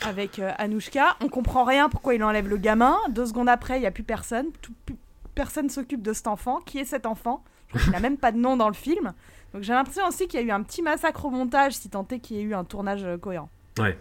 avec 0.00 0.40
Anouchka. 0.58 1.16
On 1.20 1.28
comprend 1.28 1.64
rien 1.64 1.88
pourquoi 1.88 2.14
il 2.14 2.24
enlève 2.24 2.48
le 2.48 2.56
gamin. 2.56 2.96
Deux 3.10 3.26
secondes 3.26 3.48
après, 3.48 3.76
il 3.76 3.80
n'y 3.80 3.86
a 3.86 3.90
plus 3.90 4.02
personne. 4.02 4.46
Tout- 4.62 4.72
plus- 4.86 4.96
personne 5.34 5.68
s'occupe 5.70 6.02
de 6.02 6.12
cet 6.12 6.26
enfant. 6.26 6.60
Qui 6.60 6.78
est 6.78 6.84
cet 6.84 7.06
enfant? 7.06 7.44
Il 7.86 7.90
n'a 7.92 8.00
même 8.00 8.18
pas 8.18 8.32
de 8.32 8.38
nom 8.38 8.56
dans 8.56 8.68
le 8.68 8.74
film. 8.74 9.12
Donc 9.54 9.62
j'ai 9.62 9.72
l'impression 9.72 10.06
aussi 10.06 10.28
qu'il 10.28 10.40
y 10.40 10.42
a 10.42 10.46
eu 10.46 10.50
un 10.50 10.62
petit 10.62 10.82
massacre 10.82 11.24
au 11.24 11.30
montage, 11.30 11.74
si 11.74 11.88
tant 11.88 12.06
est 12.10 12.18
qu'il 12.18 12.36
y 12.36 12.40
ait 12.40 12.42
eu 12.42 12.54
un 12.54 12.64
tournage 12.64 13.06
cohérent. 13.20 13.48
Ouais, 13.78 13.98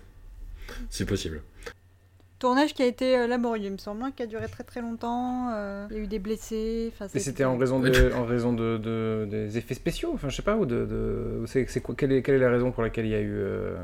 c'est 0.90 1.06
possible. 1.06 1.42
Tournage 2.42 2.74
qui 2.74 2.82
a 2.82 2.88
été 2.88 3.16
euh, 3.18 3.28
laborieux, 3.28 3.68
il 3.68 3.72
me 3.72 3.78
semble, 3.78 4.02
hein, 4.02 4.12
qui 4.16 4.24
a 4.24 4.26
duré 4.26 4.48
très 4.48 4.64
très 4.64 4.82
longtemps. 4.82 5.50
euh, 5.54 5.86
Il 5.92 5.96
y 5.98 6.00
a 6.00 6.04
eu 6.04 6.08
des 6.08 6.18
blessés. 6.18 6.92
Et 7.14 7.20
c'était 7.20 7.44
en 7.44 7.56
raison, 7.56 7.80
de, 7.80 8.12
en 8.16 8.26
raison 8.26 8.52
de, 8.52 8.78
de- 8.78 9.28
des 9.30 9.60
effets 9.60 9.76
spéciaux, 9.76 10.10
enfin 10.16 10.28
je 10.30 10.36
sais 10.38 10.42
pas, 10.42 10.58
ou 10.58 10.66
de, 10.66 10.86
de- 10.86 11.44
c'est, 11.46 11.68
c'est 11.70 11.82
quoi, 11.82 11.94
quelle, 11.96 12.12
est, 12.12 12.24
quelle 12.24 12.36
est 12.36 12.40
la 12.40 12.50
raison 12.50 12.72
pour 12.72 12.82
laquelle 12.82 13.06
il 13.06 13.12
y 13.12 13.16
a 13.16 13.20
eu... 13.22 13.32
euh, 13.32 13.76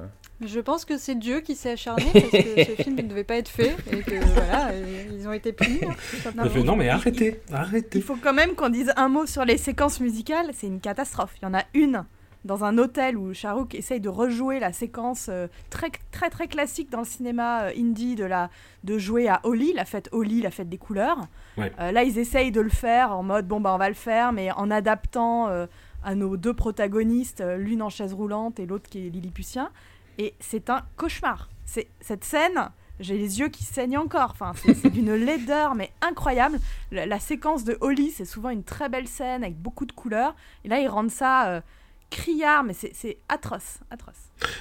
Je 0.42 0.60
pense 0.60 0.86
que 0.86 0.98
c'est 0.98 1.14
Dieu 1.14 1.42
qui 1.42 1.54
s'est 1.56 1.72
acharné 1.74 2.04
parce 2.12 2.30
que 2.32 2.64
ce 2.66 2.76
film 2.84 2.96
ne 2.96 3.04
devait 3.04 3.24
pas 3.24 3.36
être 3.36 3.48
fait 3.50 3.76
et 3.92 3.98
que 4.02 4.16
voilà, 4.34 4.72
ils 5.14 5.28
ont 5.28 5.34
été 5.34 5.54
punis. 5.54 5.80
hein, 5.84 5.90
tout 5.92 6.16
Il 6.16 6.20
simplement. 6.22 6.48
a 6.48 6.50
fait, 6.50 6.64
non 6.64 6.76
mais 6.76 6.90
arrêtez, 6.90 7.40
arrêtez. 7.54 8.00
Il 8.00 8.04
faut 8.04 8.16
quand 8.20 8.34
même 8.34 8.56
qu'on 8.56 8.70
dise 8.70 8.92
un 8.98 9.08
mot 9.08 9.28
sur 9.28 9.46
les 9.46 9.58
séquences 9.58 10.00
musicales. 10.00 10.48
C'est 10.54 10.66
une 10.68 10.80
catastrophe. 10.80 11.36
Il 11.42 11.46
y 11.46 11.48
en 11.48 11.54
a 11.54 11.62
une 11.76 12.04
dans 12.48 12.64
un 12.64 12.80
hôtel 12.80 13.18
où 13.18 13.34
Shahrukh 13.34 13.76
essaye 13.76 14.00
de 14.00 14.10
rejouer 14.10 14.60
la 14.60 14.74
séquence 14.74 15.28
euh, 15.30 15.48
très 15.70 15.92
très 16.12 16.32
très 16.32 16.48
classique 16.48 16.90
dans 16.90 17.00
le 17.00 17.06
cinéma 17.06 17.66
euh, 17.66 17.72
indie 17.78 18.16
de 18.16 18.24
la 18.24 18.50
de 18.84 18.98
jouer 18.98 19.28
à 19.28 19.42
Holi, 19.44 19.74
la 19.74 19.86
fête 19.86 20.10
Holi, 20.12 20.42
la 20.42 20.50
fête 20.50 20.70
des 20.70 20.78
couleurs. 20.78 21.20
Ouais. 21.58 21.72
Euh, 21.80 21.92
là, 21.92 22.04
ils 22.04 22.18
essayent 22.18 22.52
de 22.52 22.62
le 22.62 22.70
faire 22.70 23.12
en 23.12 23.22
mode 23.22 23.48
bon 23.48 23.60
bah 23.60 23.74
on 23.76 23.78
va 23.78 23.90
le 23.90 23.96
faire, 23.96 24.32
mais 24.32 24.50
en 24.52 24.72
adaptant 24.72 25.50
euh, 25.50 25.68
à 26.04 26.16
nos 26.16 26.38
deux 26.38 26.54
protagonistes, 26.54 27.44
l'une 27.58 27.84
en 27.84 27.90
chaise 27.90 28.14
roulante 28.14 28.60
et 28.60 28.66
l'autre 28.66 28.90
qui 28.90 29.06
est 29.06 29.10
Lilliputien. 29.10 29.70
Et 30.18 30.34
c'est 30.40 30.70
un 30.70 30.84
cauchemar. 30.96 31.50
C'est 31.66 31.90
cette 32.00 32.24
scène. 32.24 32.70
J'ai 33.00 33.18
les 33.18 33.40
yeux 33.40 33.50
qui 33.50 33.64
saignent 33.64 34.00
encore. 34.00 34.32
Enfin, 34.32 34.54
c'est 34.56 34.90
d'une 34.90 35.14
laideur, 35.26 35.76
mais 35.76 35.92
incroyable. 36.02 36.60
La, 36.92 37.06
la 37.06 37.20
séquence 37.20 37.64
de 37.64 37.78
Holly, 37.82 38.10
c'est 38.10 38.26
souvent 38.26 38.50
une 38.50 38.64
très 38.64 38.90
belle 38.90 39.08
scène 39.08 39.44
avec 39.44 39.62
beaucoup 39.62 39.86
de 39.86 39.92
couleurs. 39.92 40.34
Et 40.64 40.70
là, 40.70 40.80
ils 40.80 40.88
rendent 40.88 41.12
ça 41.12 41.62
criard, 42.10 42.64
mais 42.64 42.74
c'est 42.74 43.18
atroce, 43.30 43.80
atroce. 43.90 44.16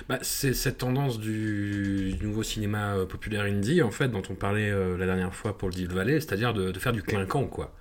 Bah, 0.08 0.18
c'est 0.22 0.54
cette 0.54 0.78
tendance 0.78 1.18
du, 1.18 2.16
nouveau 2.22 2.42
cinéma 2.42 2.94
euh, 2.96 3.06
populaire 3.06 3.42
indie, 3.44 3.82
en 3.82 3.90
fait, 3.90 4.08
dont 4.08 4.22
on 4.30 4.34
parlait 4.34 4.70
euh, 4.70 4.96
la 4.96 5.06
dernière 5.06 5.34
fois 5.34 5.56
pour 5.56 5.68
le 5.68 5.74
Deal 5.74 5.88
Valley, 5.88 6.20
c'est-à-dire 6.20 6.54
de, 6.54 6.72
faire 6.78 6.92
du 6.92 7.02
clinquant, 7.02 7.44
quoi. 7.44 7.74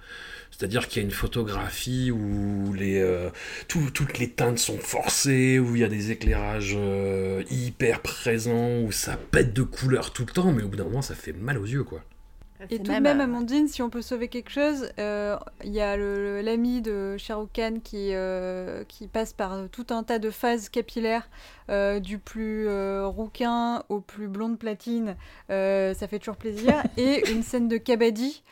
C'est-à-dire 0.51 0.87
qu'il 0.87 1.01
y 1.01 1.05
a 1.05 1.07
une 1.07 1.13
photographie 1.13 2.11
où 2.11 2.73
les, 2.73 3.01
euh, 3.01 3.29
tout- 3.67 3.91
toutes 3.91 4.19
les 4.19 4.29
teintes 4.29 4.59
sont 4.59 4.77
forcées, 4.77 5.59
où 5.59 5.75
il 5.75 5.81
y 5.81 5.83
a 5.83 5.89
des 5.89 6.11
éclairages 6.11 6.77
hyper 7.49 8.01
présents, 8.01 8.79
où 8.79 8.91
ça 8.91 9.17
pète 9.17 9.53
de 9.53 9.63
couleurs 9.63 10.13
tout 10.13 10.25
le 10.25 10.31
temps, 10.31 10.51
mais 10.53 10.63
au 10.63 10.69
bout 10.69 10.77
d'un 10.77 10.85
moment, 10.85 11.01
ça 11.01 11.15
fait 11.15 11.33
mal 11.33 11.57
aux 11.57 11.65
yeux, 11.65 11.83
quoi. 11.83 12.01
Et 12.69 12.77
tout 12.77 12.83
de 12.83 12.99
même, 12.99 13.19
euh, 13.19 13.23
Amandine, 13.23 13.67
si 13.67 13.81
on 13.81 13.89
peut 13.89 14.01
sauver 14.01 14.27
quelque 14.27 14.49
chose, 14.49 14.89
euh, 14.99 15.37
il 15.63 15.71
y 15.71 15.81
a 15.81 15.97
l'ami 15.97 16.81
de 16.81 17.17
Shah 17.17 17.35
Rukh 17.35 17.53
Khan 17.53 17.79
qui, 17.83 18.09
euh, 18.13 18.83
qui 18.85 19.07
passe 19.07 19.33
par 19.33 19.69
tout 19.71 19.87
un 19.89 20.03
tas 20.03 20.19
de 20.19 20.29
phases 20.29 20.69
capillaires, 20.69 21.29
euh, 21.69 21.99
du 21.99 22.19
plus 22.19 22.67
rouquin 23.05 23.83
au 23.89 23.99
plus 23.99 24.27
blonde 24.27 24.57
platine, 24.59 25.15
ça 25.49 26.07
fait 26.07 26.19
toujours 26.19 26.37
plaisir. 26.37 26.83
Et 26.97 27.29
une 27.31 27.43
scène 27.43 27.67
de 27.67 27.77
Kabaddi, 27.77 28.43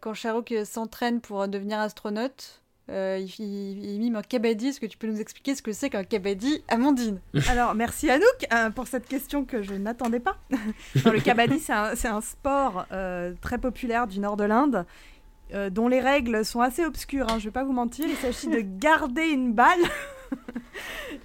quand 0.00 0.14
Shah 0.14 0.32
Rukh 0.32 0.54
s'entraîne 0.64 1.20
pour 1.20 1.46
devenir 1.48 1.80
astronaute. 1.80 2.62
Euh, 2.90 3.18
il, 3.20 3.44
il- 3.44 3.84
il 3.94 3.98
mime 4.00 4.16
un 4.16 4.22
kabaddi. 4.22 4.68
Est-ce 4.68 4.80
que 4.80 4.86
tu 4.86 4.96
peux 4.98 5.06
nous 5.06 5.20
expliquer 5.20 5.54
ce 5.54 5.62
que 5.62 5.72
c'est 5.72 5.90
qu'un 5.90 6.04
kabaddi, 6.04 6.62
Amandine? 6.68 7.20
Alors, 7.48 7.74
merci 7.74 8.10
Anouk 8.10 8.46
euh, 8.52 8.70
pour 8.70 8.86
cette 8.86 9.06
question 9.08 9.44
que 9.44 9.62
je 9.62 9.74
n'attendais 9.74 10.20
pas. 10.20 10.36
Non, 11.04 11.12
le 11.12 11.20
kabaddi, 11.20 11.58
c'est 11.58 11.72
un, 12.08 12.20
sport 12.20 12.86
euh, 12.92 13.32
très 13.40 13.58
populaire 13.58 14.06
du 14.06 14.20
nord 14.20 14.36
de 14.36 14.44
l'Inde, 14.44 14.86
dont 15.70 15.86
les 15.88 16.00
règles 16.00 16.44
sont 16.44 16.60
assez 16.60 16.84
obscures, 16.84 17.26
hein, 17.26 17.34
je 17.38 17.44
ne 17.44 17.48
vais 17.48 17.50
pas 17.52 17.62
vous 17.64 17.72
mentir. 17.72 18.06
Il 18.08 18.16
s'agit 18.16 18.48
de 18.48 18.60
garder 18.80 19.26
une 19.28 19.52
balle. 19.52 19.78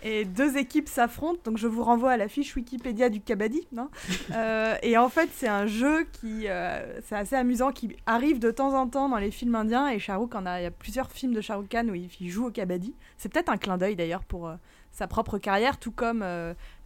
Et 0.03 0.25
deux 0.25 0.57
équipes 0.57 0.87
s'affrontent, 0.87 1.41
donc 1.43 1.57
je 1.57 1.67
vous 1.67 1.83
renvoie 1.83 2.11
à 2.11 2.17
la 2.17 2.27
fiche 2.27 2.55
Wikipédia 2.55 3.09
du 3.09 3.21
kabaddi. 3.21 3.67
hein. 3.77 3.89
Euh, 4.33 4.75
et 4.81 4.97
en 4.97 5.09
fait, 5.09 5.29
c'est 5.33 5.47
un 5.47 5.67
jeu 5.67 6.05
qui, 6.11 6.47
euh, 6.47 6.99
c'est 7.01 7.15
assez 7.15 7.35
amusant, 7.35 7.71
qui 7.71 7.97
arrive 8.05 8.39
de 8.39 8.49
temps 8.49 8.73
en 8.73 8.87
temps 8.87 9.09
dans 9.09 9.17
les 9.17 9.29
films 9.29 9.55
indiens. 9.55 9.89
Et 9.89 9.99
Shah 9.99 10.15
Rukh 10.15 10.33
en 10.35 10.45
a, 10.45 10.61
il 10.61 10.63
y 10.63 10.67
a 10.67 10.71
plusieurs 10.71 11.11
films 11.11 11.33
de 11.33 11.41
Shah 11.41 11.57
Rukh 11.57 11.69
Khan 11.69 11.87
où 11.89 11.95
il, 11.95 12.09
il 12.19 12.29
joue 12.29 12.47
au 12.47 12.51
kabaddi. 12.51 12.95
C'est 13.17 13.29
peut-être 13.31 13.49
un 13.49 13.57
clin 13.57 13.77
d'œil 13.77 13.95
d'ailleurs 13.95 14.23
pour 14.23 14.47
euh, 14.47 14.55
sa 14.91 15.07
propre 15.07 15.37
carrière, 15.37 15.77
tout 15.77 15.91
comme 15.91 16.23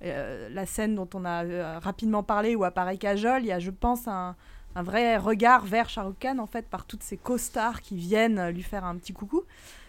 la 0.01 0.65
scène 0.65 0.95
dont 0.95 1.09
on 1.13 1.25
a 1.25 1.79
rapidement 1.79 2.23
parlé 2.23 2.55
où 2.55 2.63
apparaît 2.63 2.97
Kajol. 2.97 3.41
Il 3.41 3.47
y 3.47 3.51
a, 3.51 3.59
je 3.59 3.71
pense, 3.71 4.07
un, 4.07 4.35
un 4.75 4.83
vrai 4.83 5.17
regard 5.17 5.65
vers 5.65 5.89
Shah 5.89 6.03
Rukh 6.03 6.19
Khan 6.19 6.37
en 6.39 6.47
fait 6.47 6.67
par 6.67 6.85
toutes 6.85 7.03
ces 7.03 7.17
co-stars 7.17 7.81
qui 7.81 7.95
viennent 7.95 8.49
lui 8.49 8.63
faire 8.63 8.85
un 8.85 8.95
petit 8.97 9.13
coucou. 9.13 9.43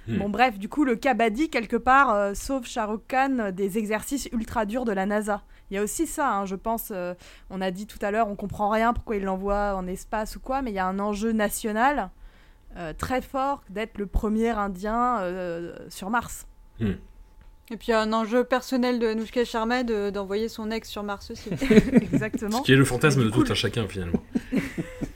Hmm. 0.08 0.18
Bon 0.18 0.28
bref, 0.28 0.58
du 0.58 0.68
coup 0.68 0.84
le 0.84 0.94
kabaddi 0.96 1.48
quelque 1.50 1.76
part 1.76 2.14
euh, 2.14 2.34
sauve 2.34 2.64
Shah 2.66 2.86
Rukh 2.86 3.06
Khan 3.08 3.50
des 3.52 3.78
exercices 3.78 4.28
ultra 4.32 4.64
durs 4.66 4.84
de 4.84 4.92
la 4.92 5.04
NASA. 5.06 5.42
Il 5.70 5.74
y 5.74 5.78
a 5.78 5.82
aussi 5.82 6.06
ça, 6.06 6.30
hein, 6.32 6.46
je 6.46 6.54
pense. 6.54 6.92
euh, 6.92 7.14
on 7.50 7.60
a 7.60 7.70
dit 7.72 7.86
tout 7.88 7.98
à 8.02 8.10
l'heure, 8.12 8.28
on 8.28 8.36
comprend 8.36 8.68
rien 8.70 8.92
pourquoi 8.92 9.16
il 9.16 9.24
l'envoie 9.24 9.74
en 9.74 9.86
espace 9.88 10.36
ou 10.36 10.40
quoi, 10.40 10.62
mais 10.62 10.70
il 10.70 10.74
y 10.74 10.78
a 10.78 10.86
un 10.86 10.98
enjeu 11.00 11.32
national 11.32 12.10
euh, 12.76 12.92
très 12.96 13.20
fort 13.20 13.62
d'être 13.70 13.98
le 13.98 14.06
premier 14.06 14.50
Indien 14.50 15.18
euh, 15.20 15.74
sur 15.88 16.08
Mars. 16.10 16.46
Et 16.80 17.76
puis 17.76 17.88
il 17.88 17.90
y 17.90 17.94
a 17.94 18.00
un 18.00 18.12
enjeu 18.12 18.44
personnel 18.44 19.00
de 19.00 19.08
Anushka 19.08 19.44
Sharma 19.44 19.82
de- 19.82 20.10
d'envoyer 20.10 20.48
son 20.48 20.70
ex 20.70 20.88
sur 20.88 21.02
Mars 21.02 21.32
aussi. 21.32 21.50
Exactement. 22.12 22.58
Ce 22.58 22.62
qui 22.62 22.72
est 22.72 22.76
le 22.76 22.84
fantasme 22.84 23.24
de 23.24 23.30
tout 23.30 23.44
un 23.48 23.54
chacun, 23.54 23.88
finalement. 23.88 24.22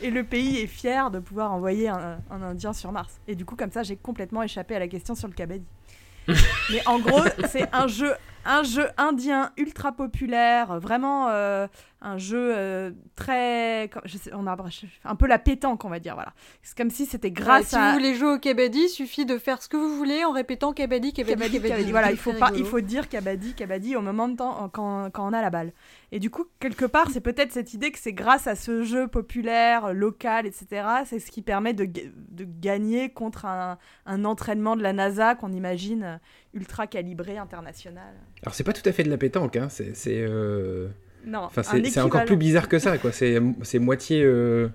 Et 0.00 0.10
le 0.10 0.24
pays 0.24 0.58
est 0.58 0.66
fier 0.66 1.10
de 1.10 1.18
pouvoir 1.18 1.52
envoyer 1.52 1.88
un, 1.88 2.18
un 2.30 2.42
Indien 2.42 2.72
sur 2.72 2.92
Mars. 2.92 3.20
Et 3.28 3.34
du 3.34 3.44
coup, 3.44 3.56
comme 3.56 3.70
ça, 3.70 3.82
j'ai 3.82 3.96
complètement 3.96 4.42
échappé 4.42 4.74
à 4.74 4.78
la 4.78 4.88
question 4.88 5.14
sur 5.14 5.28
le 5.28 5.34
kabaddi. 5.34 5.66
Mais 6.26 6.86
en 6.86 6.98
gros, 6.98 7.22
c'est 7.50 7.68
un 7.72 7.86
jeu, 7.86 8.14
un 8.44 8.62
jeu 8.62 8.86
indien 8.96 9.52
ultra 9.56 9.92
populaire, 9.92 10.78
vraiment 10.78 11.28
euh, 11.28 11.66
un 12.00 12.18
jeu 12.18 12.52
euh, 12.54 12.90
très, 13.16 13.90
je 14.04 14.18
sais, 14.18 14.30
on 14.34 14.46
a 14.46 14.56
un 15.04 15.16
peu 15.16 15.26
la 15.26 15.38
pétanque, 15.38 15.84
on 15.84 15.88
va 15.88 15.98
dire. 15.98 16.14
Voilà. 16.14 16.34
C'est 16.62 16.76
comme 16.76 16.90
si 16.90 17.06
c'était 17.06 17.30
grâce 17.30 17.68
si 17.68 17.76
à 17.76 17.88
vous 17.88 17.94
voulez 17.94 18.14
jouer 18.14 18.34
au 18.34 18.38
kabaddi, 18.38 18.80
il 18.84 18.88
suffit 18.88 19.24
de 19.24 19.38
faire 19.38 19.62
ce 19.62 19.68
que 19.68 19.76
vous 19.76 19.96
voulez 19.96 20.24
en 20.24 20.32
répétant 20.32 20.72
kabaddi, 20.72 21.12
kabaddi, 21.12 21.32
Kabaddi, 21.34 21.56
kabaddi. 21.56 21.70
Kabaddi. 21.70 21.90
Voilà, 21.90 22.10
il 22.10 22.18
faut 22.18 22.34
pas, 22.34 22.50
il 22.54 22.64
faut 22.64 22.80
dire 22.80 23.08
Kabaddi, 23.08 23.54
Kabaddi 23.54 23.96
au 23.96 24.02
moment 24.02 24.28
de 24.28 24.36
temps 24.36 24.68
quand, 24.72 25.10
quand 25.10 25.28
on 25.28 25.32
a 25.32 25.40
la 25.40 25.50
balle. 25.50 25.72
Et 26.12 26.20
du 26.20 26.30
coup, 26.30 26.44
quelque 26.60 26.84
part, 26.84 27.10
c'est 27.10 27.20
peut-être 27.20 27.52
cette 27.52 27.74
idée 27.74 27.90
que 27.90 27.98
c'est 27.98 28.12
grâce 28.12 28.46
à 28.46 28.54
ce 28.54 28.84
jeu 28.84 29.08
populaire, 29.08 29.92
local, 29.92 30.46
etc. 30.46 30.86
C'est 31.06 31.18
ce 31.18 31.30
qui 31.30 31.42
permet 31.42 31.72
de, 31.72 31.86
de 31.86 32.44
gagner 32.44 33.08
contre 33.08 33.46
un, 33.46 33.78
un 34.06 34.24
entraînement 34.24 34.76
de 34.76 34.82
la 34.82 34.92
NASA 34.92 35.34
qu'on 35.34 35.52
imagine 35.52 36.20
ultra 36.54 36.86
calibré, 36.86 37.36
international. 37.36 38.14
Alors 38.42 38.54
c'est 38.54 38.64
pas 38.64 38.72
tout 38.72 38.88
à 38.88 38.92
fait 38.92 39.02
de 39.02 39.10
la 39.10 39.18
pétanque, 39.18 39.56
hein. 39.56 39.68
c'est... 39.70 39.94
c'est, 39.96 40.18
euh, 40.18 40.88
Non, 41.26 41.40
Enfin, 41.44 41.62
un 41.62 41.64
c'est 41.64 41.84
c'est 41.90 42.00
encore 42.00 42.24
plus 42.24 42.36
bizarre 42.36 42.68
que 42.68 42.78
ça, 42.78 42.98
quoi. 42.98 43.12
C'est 43.12 43.40
c'est 43.62 43.78
moitié. 43.78 44.22
euh, 44.22 44.68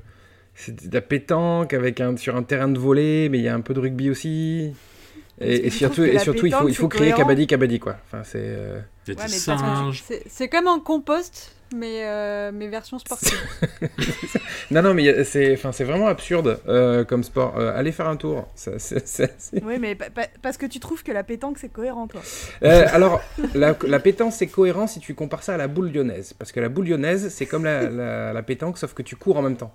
c'est 0.55 0.89
de 0.89 0.93
la 0.93 1.01
pétanque 1.01 1.73
avec 1.73 2.01
un, 2.01 2.17
sur 2.17 2.35
un 2.35 2.43
terrain 2.43 2.67
de 2.67 2.77
volley, 2.77 3.29
mais 3.29 3.37
il 3.37 3.43
y 3.43 3.47
a 3.47 3.55
un 3.55 3.61
peu 3.61 3.73
de 3.73 3.79
rugby 3.79 4.09
aussi. 4.09 4.73
Et, 5.41 5.69
surtout, 5.69 6.03
et 6.03 6.15
il 6.15 6.19
faut, 6.19 6.67
il 6.67 6.75
faut 6.75 6.89
créer 6.89 7.11
cohérent 7.11 7.19
Kabaddi 7.19 7.47
Kabaddi, 7.47 7.79
quoi. 7.79 7.95
Enfin, 8.07 8.23
c'est. 8.25 8.41
euh, 8.43 8.81
Ouais, 9.07 9.15
C'est 10.27 10.49
comme 10.49 10.67
un 10.67 10.79
compost, 10.79 11.55
mais, 11.75 12.03
euh, 12.05 12.51
mais 12.53 12.67
version 12.67 12.99
sportive. 12.99 13.37
Non, 14.71 14.83
non, 14.83 14.93
mais 14.93 15.23
c'est 15.23 15.53
enfin, 15.53 15.71
c'est 15.71 15.83
vraiment 15.83 16.07
absurde 16.07 16.59
euh, 16.67 17.03
comme 17.03 17.23
sport. 17.23 17.55
Euh, 17.57 17.71
allez 17.75 17.91
faire 17.91 18.07
un 18.07 18.17
tour. 18.17 18.47
Ça, 18.55 18.71
Oui, 19.63 19.77
mais 19.79 19.95
pa- 19.95 20.11
pa- 20.11 20.27
parce 20.43 20.57
que 20.57 20.67
tu 20.67 20.79
trouves 20.79 21.01
que 21.03 21.11
la 21.11 21.23
pétanque, 21.23 21.57
c'est 21.57 21.69
cohérent, 21.69 22.07
toi. 22.07 22.21
Euh, 22.63 22.85
alors, 22.91 23.19
la, 23.55 23.75
la 23.87 23.99
pétanque, 23.99 24.31
c'est 24.33 24.45
cohérent 24.47 24.85
si 24.85 24.99
tu 24.99 25.15
compares 25.15 25.41
ça 25.41 25.55
à 25.55 25.57
la 25.57 25.67
boule 25.67 25.91
lyonnaise. 25.91 26.33
Parce 26.33 26.51
que 26.51 26.59
la 26.59 26.69
boule 26.69 26.85
lyonnaise, 26.87 27.29
c'est 27.29 27.47
comme 27.47 27.63
la, 27.65 27.89
la- 27.89 28.31
la 28.33 28.43
pétanque, 28.43 28.77
sauf 28.77 28.93
que 28.93 29.01
tu 29.01 29.15
cours 29.15 29.37
en 29.37 29.41
même 29.41 29.57
temps. 29.57 29.73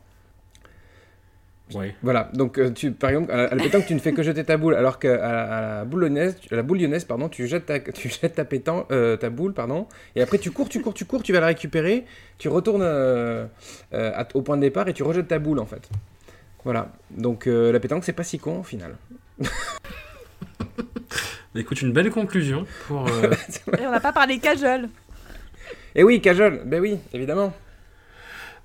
Ouais. 1.73 1.95
Voilà, 2.03 2.29
donc 2.35 2.59
euh, 2.59 2.71
tu, 2.71 2.93
par 2.93 3.09
exemple, 3.11 3.33
à 3.33 3.37
la, 3.37 3.43
à 3.45 3.55
la 3.55 3.63
pétanque, 3.63 3.87
tu 3.87 3.95
ne 3.95 3.99
fais 3.99 4.13
que 4.13 4.23
jeter 4.23 4.45
ta 4.45 4.59
boule, 4.59 4.75
alors 4.75 4.99
qu'à 4.99 5.17
la, 5.17 5.43
à 5.45 5.61
la 5.79 5.85
boule 5.87 6.03
lyonnaise, 6.03 6.37
à 6.51 6.57
la 6.57 6.63
boule 6.63 6.79
lyonnaise, 6.79 7.05
pardon, 7.07 7.29
tu 7.31 7.47
jettes 7.47 7.65
ta, 7.67 7.81
tu 7.81 8.11
jettes 8.11 8.35
ta, 8.35 8.45
pétanque, 8.45 8.87
euh, 8.93 9.17
ta 9.17 9.31
boule, 9.31 9.55
pardon, 9.55 9.87
et 10.15 10.21
après 10.21 10.37
tu 10.39 10.51
cours, 10.51 10.69
tu 10.69 10.83
cours, 10.83 10.93
tu 10.93 11.07
cours, 11.07 11.23
tu 11.23 11.33
vas 11.33 11.41
la 11.41 11.47
récupérer, 11.47 12.05
tu 12.37 12.49
retournes 12.49 12.83
euh, 12.83 13.47
euh, 13.95 14.13
à- 14.15 14.29
au 14.35 14.43
point 14.43 14.57
de 14.57 14.63
départ 14.63 14.89
et 14.89 14.93
tu 14.93 15.03
rejettes 15.03 15.29
ta 15.29 15.39
boule 15.39 15.59
en 15.59 15.65
fait. 15.67 15.89
Voilà, 16.65 16.93
donc 17.11 17.47
euh, 17.47 17.73
la 17.73 17.81
pétanque, 17.81 18.05
c'est 18.05 18.13
pas 18.13 18.25
si 18.25 18.39
con 18.39 18.61
au 18.61 18.63
final. 18.63 18.97
Écoute, 21.57 21.81
une 21.83 21.93
belle 21.93 22.11
conclusion 22.11 22.67
pour. 22.89 23.07
euh, 23.09 23.31
Et 23.81 23.87
on 23.87 23.91
n'a 23.91 24.01
pas 24.01 24.13
parlé 24.13 24.39
cajole. 24.39 24.89
Et 25.95 26.03
oui, 26.03 26.21
Cajol, 26.21 26.63
ben 26.67 26.81
oui, 26.81 26.99
évidemment. 27.13 27.55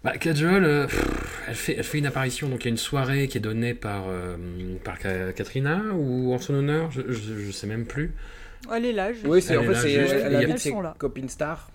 Bah, 0.03 0.13
euh, 0.15 0.87
pff, 0.87 1.05
elle, 1.49 1.55
fait, 1.55 1.75
elle 1.77 1.83
fait 1.83 1.97
une 1.97 2.05
apparition, 2.05 2.47
donc 2.49 2.61
il 2.61 2.65
y 2.65 2.67
a 2.67 2.71
une 2.71 2.77
soirée 2.77 3.27
qui 3.27 3.37
est 3.37 3.41
donnée 3.41 3.73
par, 3.73 4.05
euh, 4.07 4.35
par 4.83 4.97
Ka- 4.99 5.33
Katrina, 5.33 5.81
ou 5.93 6.33
en 6.33 6.37
son 6.39 6.53
honneur, 6.53 6.91
je, 6.91 7.01
je, 7.09 7.37
je 7.39 7.51
sais 7.51 7.67
même 7.67 7.85
plus. 7.85 8.13
Elle 8.73 8.85
est 8.85 8.93
là. 8.93 9.11
je- 9.13 9.27
Oui, 9.27 9.41
c'est 9.41 9.53
Elle 9.53 9.59
en 9.59 9.63
fait, 9.63 9.75
c'est 9.75 9.99
juste, 10.01 10.13
elle 10.13 10.33
Elles 10.51 10.59
ses 10.59 10.73
copines 10.97 11.29
stars. 11.29 11.69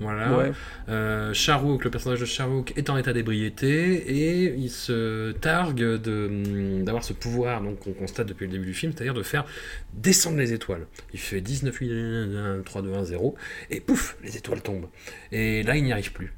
Voilà. 0.00 0.36
Ouais. 0.36 0.50
Euh, 0.88 1.32
Charouk, 1.32 1.84
le 1.84 1.90
personnage 1.90 2.18
de 2.18 2.24
Charouk, 2.24 2.72
est 2.76 2.90
en 2.90 2.96
état 2.96 3.12
d'ébriété 3.12 3.94
et 3.94 4.54
il 4.56 4.68
se 4.70 5.30
targue 5.32 5.76
de, 5.78 6.26
hum, 6.26 6.84
d'avoir 6.84 7.04
ce 7.04 7.12
pouvoir 7.12 7.60
donc 7.60 7.78
qu'on 7.80 7.92
constate 7.92 8.26
depuis 8.26 8.46
le 8.46 8.52
début 8.52 8.66
du 8.66 8.74
film, 8.74 8.92
c'est-à-dire 8.92 9.14
de 9.14 9.22
faire 9.22 9.44
descendre 9.92 10.38
les 10.38 10.52
étoiles. 10.52 10.86
Il 11.12 11.20
fait 11.20 11.40
19, 11.40 11.76
8, 11.76 11.92
1, 11.92 12.62
3, 12.64 12.82
2, 12.82 12.92
1, 12.94 13.04
0 13.04 13.36
et 13.70 13.80
pouf, 13.80 14.16
les 14.24 14.36
étoiles 14.36 14.62
tombent. 14.62 14.88
Et 15.30 15.62
là, 15.62 15.76
il 15.76 15.84
n'y 15.84 15.92
arrive 15.92 16.12
plus. 16.12 16.32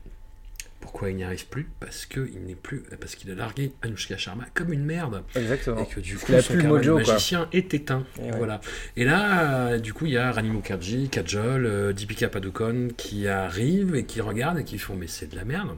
Pourquoi 0.85 1.09
il 1.09 1.17
n'y 1.17 1.25
arrive 1.25 1.47
plus 1.47 1.67
Parce 1.81 2.05
que 2.05 2.29
il 2.35 2.45
n'est 2.45 2.55
plus, 2.55 2.83
parce 3.01 3.15
qu'il 3.15 3.31
a 3.31 3.35
largué 3.35 3.73
Anushka 3.81 4.19
Sharma 4.19 4.45
comme 4.53 4.71
une 4.71 4.85
merde 4.85 5.23
Exactement. 5.35 5.83
et 5.83 5.87
que 5.87 5.99
du 5.99 6.19
coup 6.19 6.31
son 6.39 6.55
karma 6.59 6.69
mojo, 6.69 6.99
quoi. 6.99 7.15
magicien 7.15 7.49
est 7.55 7.73
éteint. 7.73 8.05
Et 8.19 8.25
ouais. 8.31 8.37
Voilà. 8.37 8.61
Et 8.95 9.07
là, 9.07 9.71
euh, 9.71 9.79
du 9.79 9.95
coup, 9.95 10.05
il 10.05 10.13
y 10.13 10.19
a 10.19 10.31
Rani 10.31 10.51
Mukherjee, 10.51 11.09
Kajol, 11.09 11.65
euh, 11.65 11.93
Deepika 11.95 12.29
Padukone 12.29 12.93
qui 12.99 13.27
arrivent 13.29 13.97
et 13.97 14.05
qui 14.05 14.21
regardent 14.21 14.59
et 14.59 14.65
qui 14.65 14.77
font 14.77 14.95
mais 14.95 15.07
c'est 15.07 15.27
de 15.31 15.37
la 15.37 15.47
merde. 15.47 15.71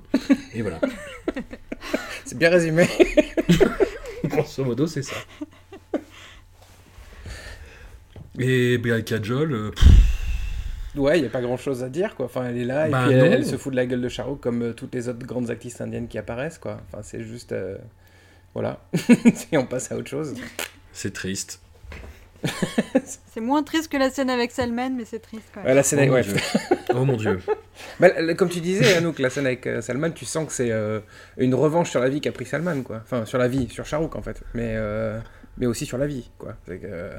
et 0.52 0.62
voilà. 0.62 0.80
C'est 2.24 2.36
bien 2.36 2.50
résumé. 2.50 2.88
Grosso 4.24 4.64
modo, 4.64 4.88
c'est 4.88 5.02
ça. 5.02 5.14
Et 8.40 8.76
Béa 8.78 9.00
Kajol, 9.02 9.52
euh, 9.52 9.70
pff, 9.70 9.84
Ouais, 10.96 11.18
il 11.18 11.22
n'y 11.22 11.26
a 11.26 11.30
pas 11.30 11.40
grand 11.42 11.56
chose 11.56 11.82
à 11.84 11.88
dire, 11.88 12.14
quoi. 12.16 12.26
Enfin, 12.26 12.44
elle 12.48 12.58
est 12.58 12.64
là, 12.64 12.88
Bah 12.88 13.04
et 13.04 13.08
puis 13.08 13.14
elle, 13.18 13.46
se 13.46 13.56
fout 13.56 13.72
de 13.72 13.76
la 13.76 13.86
gueule 13.86 14.00
de 14.02 14.08
Charo 14.08 14.36
comme 14.36 14.62
euh, 14.62 14.72
toutes 14.72 14.94
les 14.94 15.08
autres 15.08 15.26
grandes 15.26 15.50
actrices 15.50 15.80
indiennes 15.80 16.08
qui 16.08 16.18
apparaissent, 16.18 16.58
quoi. 16.58 16.80
Enfin, 16.88 17.02
c'est 17.02 17.22
juste. 17.22 17.52
euh, 17.52 17.76
Voilà. 18.54 18.80
et 19.52 19.58
on 19.58 19.66
passe 19.66 19.92
à 19.92 19.96
autre 19.96 20.08
chose. 20.08 20.34
c'est 20.92 21.12
triste. 21.12 21.60
C'est 23.32 23.40
moins 23.40 23.62
triste 23.62 23.90
que 23.90 23.96
la 23.96 24.10
scène 24.10 24.30
avec 24.30 24.50
Salman, 24.52 24.90
mais 24.90 25.04
c'est 25.04 25.18
triste 25.18 25.48
quand 25.52 25.62
même. 25.62 25.70
Euh, 25.70 25.74
la 25.74 25.82
scène, 25.82 26.08
Oh, 26.10 26.14
avec- 26.14 26.26
mon 26.26 26.34
ouais. 26.34 26.38
Dieu. 26.38 26.76
oh 26.94 27.04
mon 27.04 27.16
dieu. 27.16 27.38
Bah, 28.00 28.08
comme 28.34 28.48
tu 28.48 28.60
disais, 28.60 28.94
Anouk, 28.96 29.18
la 29.18 29.28
scène 29.30 29.46
avec 29.46 29.66
euh, 29.66 29.80
Salman, 29.80 30.10
tu 30.10 30.24
sens 30.24 30.46
que 30.46 30.52
c'est 30.52 30.70
euh, 30.70 31.00
une 31.38 31.54
revanche 31.54 31.90
sur 31.90 32.00
la 32.00 32.08
vie 32.08 32.20
qu'a 32.20 32.32
pris 32.32 32.44
Salman, 32.46 32.82
quoi. 32.82 33.00
Enfin, 33.02 33.24
sur 33.26 33.38
la 33.38 33.48
vie, 33.48 33.68
sur 33.68 33.84
Charouk, 33.84 34.16
en 34.16 34.22
fait. 34.22 34.42
Mais, 34.54 34.74
euh, 34.76 35.18
mais 35.58 35.66
aussi 35.66 35.84
sur 35.86 35.98
la 35.98 36.06
vie, 36.06 36.30
quoi. 36.38 36.56
C'est 36.66 36.78
que, 36.78 36.86
euh, 36.88 37.10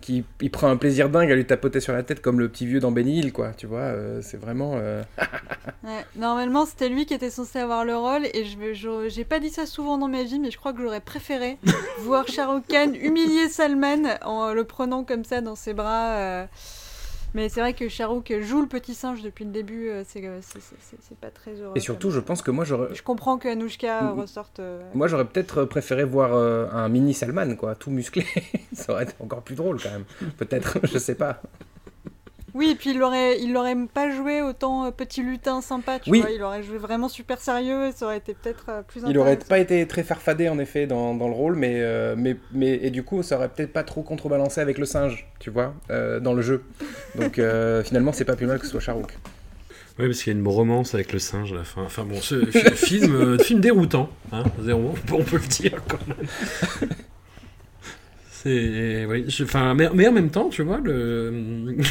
qui, 0.00 0.24
il 0.40 0.50
prend 0.50 0.68
un 0.68 0.76
plaisir 0.76 1.08
dingue 1.10 1.30
à 1.30 1.34
lui 1.34 1.44
tapoter 1.46 1.80
sur 1.80 1.92
la 1.92 2.02
tête 2.02 2.20
comme 2.22 2.38
le 2.40 2.48
petit 2.48 2.66
vieux 2.66 2.80
dans 2.80 2.90
Benny 2.92 3.18
Hill, 3.18 3.32
quoi. 3.32 3.52
Tu 3.56 3.66
vois, 3.66 3.80
euh, 3.80 4.20
c'est 4.22 4.36
vraiment. 4.38 4.72
euh, 4.76 5.02
Ouais, 5.84 6.04
Normalement, 6.16 6.66
c'était 6.66 6.88
lui 6.88 7.06
qui 7.06 7.14
était 7.14 7.30
censé 7.30 7.58
avoir 7.58 7.84
le 7.84 7.96
rôle, 7.96 8.26
et 8.34 8.44
je 8.44 9.08
j'ai 9.08 9.24
pas 9.24 9.38
dit 9.40 9.50
ça 9.50 9.66
souvent 9.66 9.96
dans 9.98 10.08
ma 10.08 10.22
vie, 10.24 10.38
mais 10.38 10.50
je 10.50 10.58
crois 10.58 10.72
que 10.72 10.82
j'aurais 10.82 11.00
préféré 11.00 11.58
voir 12.00 12.28
Shah 12.28 12.46
Rukh 12.46 12.66
Khan 12.68 12.92
humilier 12.94 13.48
Salman 13.48 14.18
en 14.22 14.52
le 14.52 14.64
prenant 14.64 15.04
comme 15.04 15.24
ça 15.24 15.40
dans 15.40 15.56
ses 15.56 15.72
bras. 15.74 16.16
euh. 16.16 16.46
Mais 17.34 17.48
c'est 17.48 17.60
vrai 17.60 17.74
que 17.74 17.88
Shah 17.88 18.06
Rukh 18.08 18.32
joue 18.40 18.60
le 18.60 18.66
petit 18.66 18.94
singe 18.94 19.22
depuis 19.22 19.44
le 19.44 19.52
début, 19.52 19.88
euh, 19.88 20.02
c'est 20.04 20.20
c'est- 20.50 21.16
pas 21.20 21.30
très 21.30 21.54
heureux. 21.60 21.74
Et 21.76 21.80
surtout, 21.80 22.10
je 22.10 22.18
pense 22.20 22.42
que 22.42 22.50
moi, 22.50 22.64
j'aurais. 22.64 22.94
Je 22.94 23.02
comprends 23.02 23.38
que 23.38 23.48
Anouchka 23.48 24.10
ressorte. 24.12 24.58
euh, 24.60 24.80
Moi, 24.94 25.06
j'aurais 25.06 25.24
peut-être 25.26 25.64
préféré 25.64 26.04
voir 26.04 26.34
euh, 26.34 26.66
un 26.72 26.88
mini 26.88 27.14
Salman, 27.14 27.54
quoi, 27.56 27.74
tout 27.74 27.90
musclé. 27.90 28.24
Ça 28.72 28.92
aurait 28.92 29.04
été 29.04 29.14
encore 29.20 29.42
plus 29.42 29.54
drôle, 29.54 29.80
quand 29.80 29.90
même. 29.90 30.04
Peut-être, 30.38 30.78
je 30.86 30.98
sais 30.98 31.14
pas. 31.14 31.40
Oui, 32.54 32.70
et 32.70 32.74
puis 32.74 32.90
il 32.90 32.98
l'aurait, 32.98 33.38
il 33.40 33.52
l'aurait 33.52 33.76
pas 33.92 34.10
joué 34.10 34.42
autant 34.42 34.84
euh, 34.86 34.90
petit 34.90 35.22
lutin 35.22 35.60
sympa, 35.60 35.98
tu 35.98 36.10
Oui. 36.10 36.20
vois. 36.20 36.30
Il 36.30 36.42
aurait 36.42 36.62
joué 36.62 36.78
vraiment 36.78 37.08
super 37.08 37.40
sérieux 37.40 37.86
et 37.86 37.92
ça 37.92 38.06
aurait 38.06 38.18
été 38.18 38.34
peut-être 38.34 38.64
euh, 38.68 38.82
plus 38.82 39.02
Il 39.06 39.16
aurait 39.18 39.38
pas 39.38 39.58
été 39.58 39.86
très 39.86 40.02
farfadé, 40.02 40.48
en 40.48 40.58
effet, 40.58 40.86
dans, 40.86 41.14
dans 41.14 41.28
le 41.28 41.34
rôle, 41.34 41.56
mais, 41.56 41.74
euh, 41.76 42.14
mais, 42.16 42.36
mais. 42.52 42.78
Et 42.82 42.90
du 42.90 43.02
coup, 43.02 43.22
ça 43.22 43.36
aurait 43.36 43.48
peut-être 43.48 43.72
pas 43.72 43.82
trop 43.84 44.02
contrebalancé 44.02 44.60
avec 44.60 44.78
le 44.78 44.86
singe, 44.86 45.26
tu 45.38 45.50
vois, 45.50 45.74
euh, 45.90 46.20
dans 46.20 46.32
le 46.32 46.42
jeu. 46.42 46.62
Donc, 47.14 47.38
euh, 47.38 47.82
finalement, 47.84 48.12
c'est 48.12 48.24
pas 48.24 48.36
plus 48.36 48.46
mal 48.46 48.58
que 48.58 48.64
ce 48.64 48.70
soit 48.72 48.80
Charouk. 48.80 49.16
Oui, 49.98 50.06
parce 50.06 50.22
qu'il 50.22 50.32
y 50.32 50.36
a 50.36 50.38
une 50.38 50.46
romance 50.48 50.94
avec 50.94 51.12
le 51.12 51.18
singe 51.18 51.52
à 51.52 51.56
la 51.56 51.64
fin. 51.64 51.82
Enfin 51.82 52.04
bon, 52.04 52.16
ce 52.20 52.46
fi- 52.46 52.74
film, 52.74 53.38
film 53.38 53.60
déroutant, 53.60 54.08
hein, 54.32 54.44
zéro, 54.62 54.94
on 55.12 55.22
peut 55.22 55.36
le 55.36 55.46
dire 55.46 55.82
quand 55.88 55.98
même. 56.08 56.88
C'est, 58.42 59.04
oui, 59.06 59.26
je- 59.28 59.44
enfin, 59.44 59.74
mais, 59.74 59.90
mais 59.92 60.08
en 60.08 60.12
même 60.12 60.30
temps, 60.30 60.48
tu 60.48 60.62
vois, 60.62 60.78
le, 60.78 61.30
le, 61.76 61.82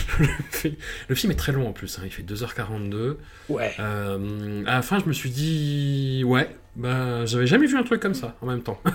fi- 0.52 0.78
le 1.08 1.16
film 1.16 1.32
est 1.32 1.36
très 1.36 1.52
long 1.52 1.68
en 1.68 1.74
plus, 1.74 2.00
hein, 2.00 2.02
il 2.06 2.12
fait 2.12 2.24
2h42. 2.24 3.18
Ouais. 3.50 3.72
Euh, 3.80 4.64
à 4.66 4.76
la 4.78 4.82
fin, 4.82 4.98
je 5.00 5.06
me 5.06 5.14
suis 5.14 5.30
dit, 5.30 6.24
ouais, 6.26 6.50
bah, 6.76 7.26
j'avais 7.26 7.46
jamais 7.46 7.68
vu 7.68 7.78
un 7.78 7.84
truc 7.84 8.02
comme 8.02 8.16
ça 8.16 8.36
en 8.42 8.48
même 8.48 8.62
temps. 8.64 8.82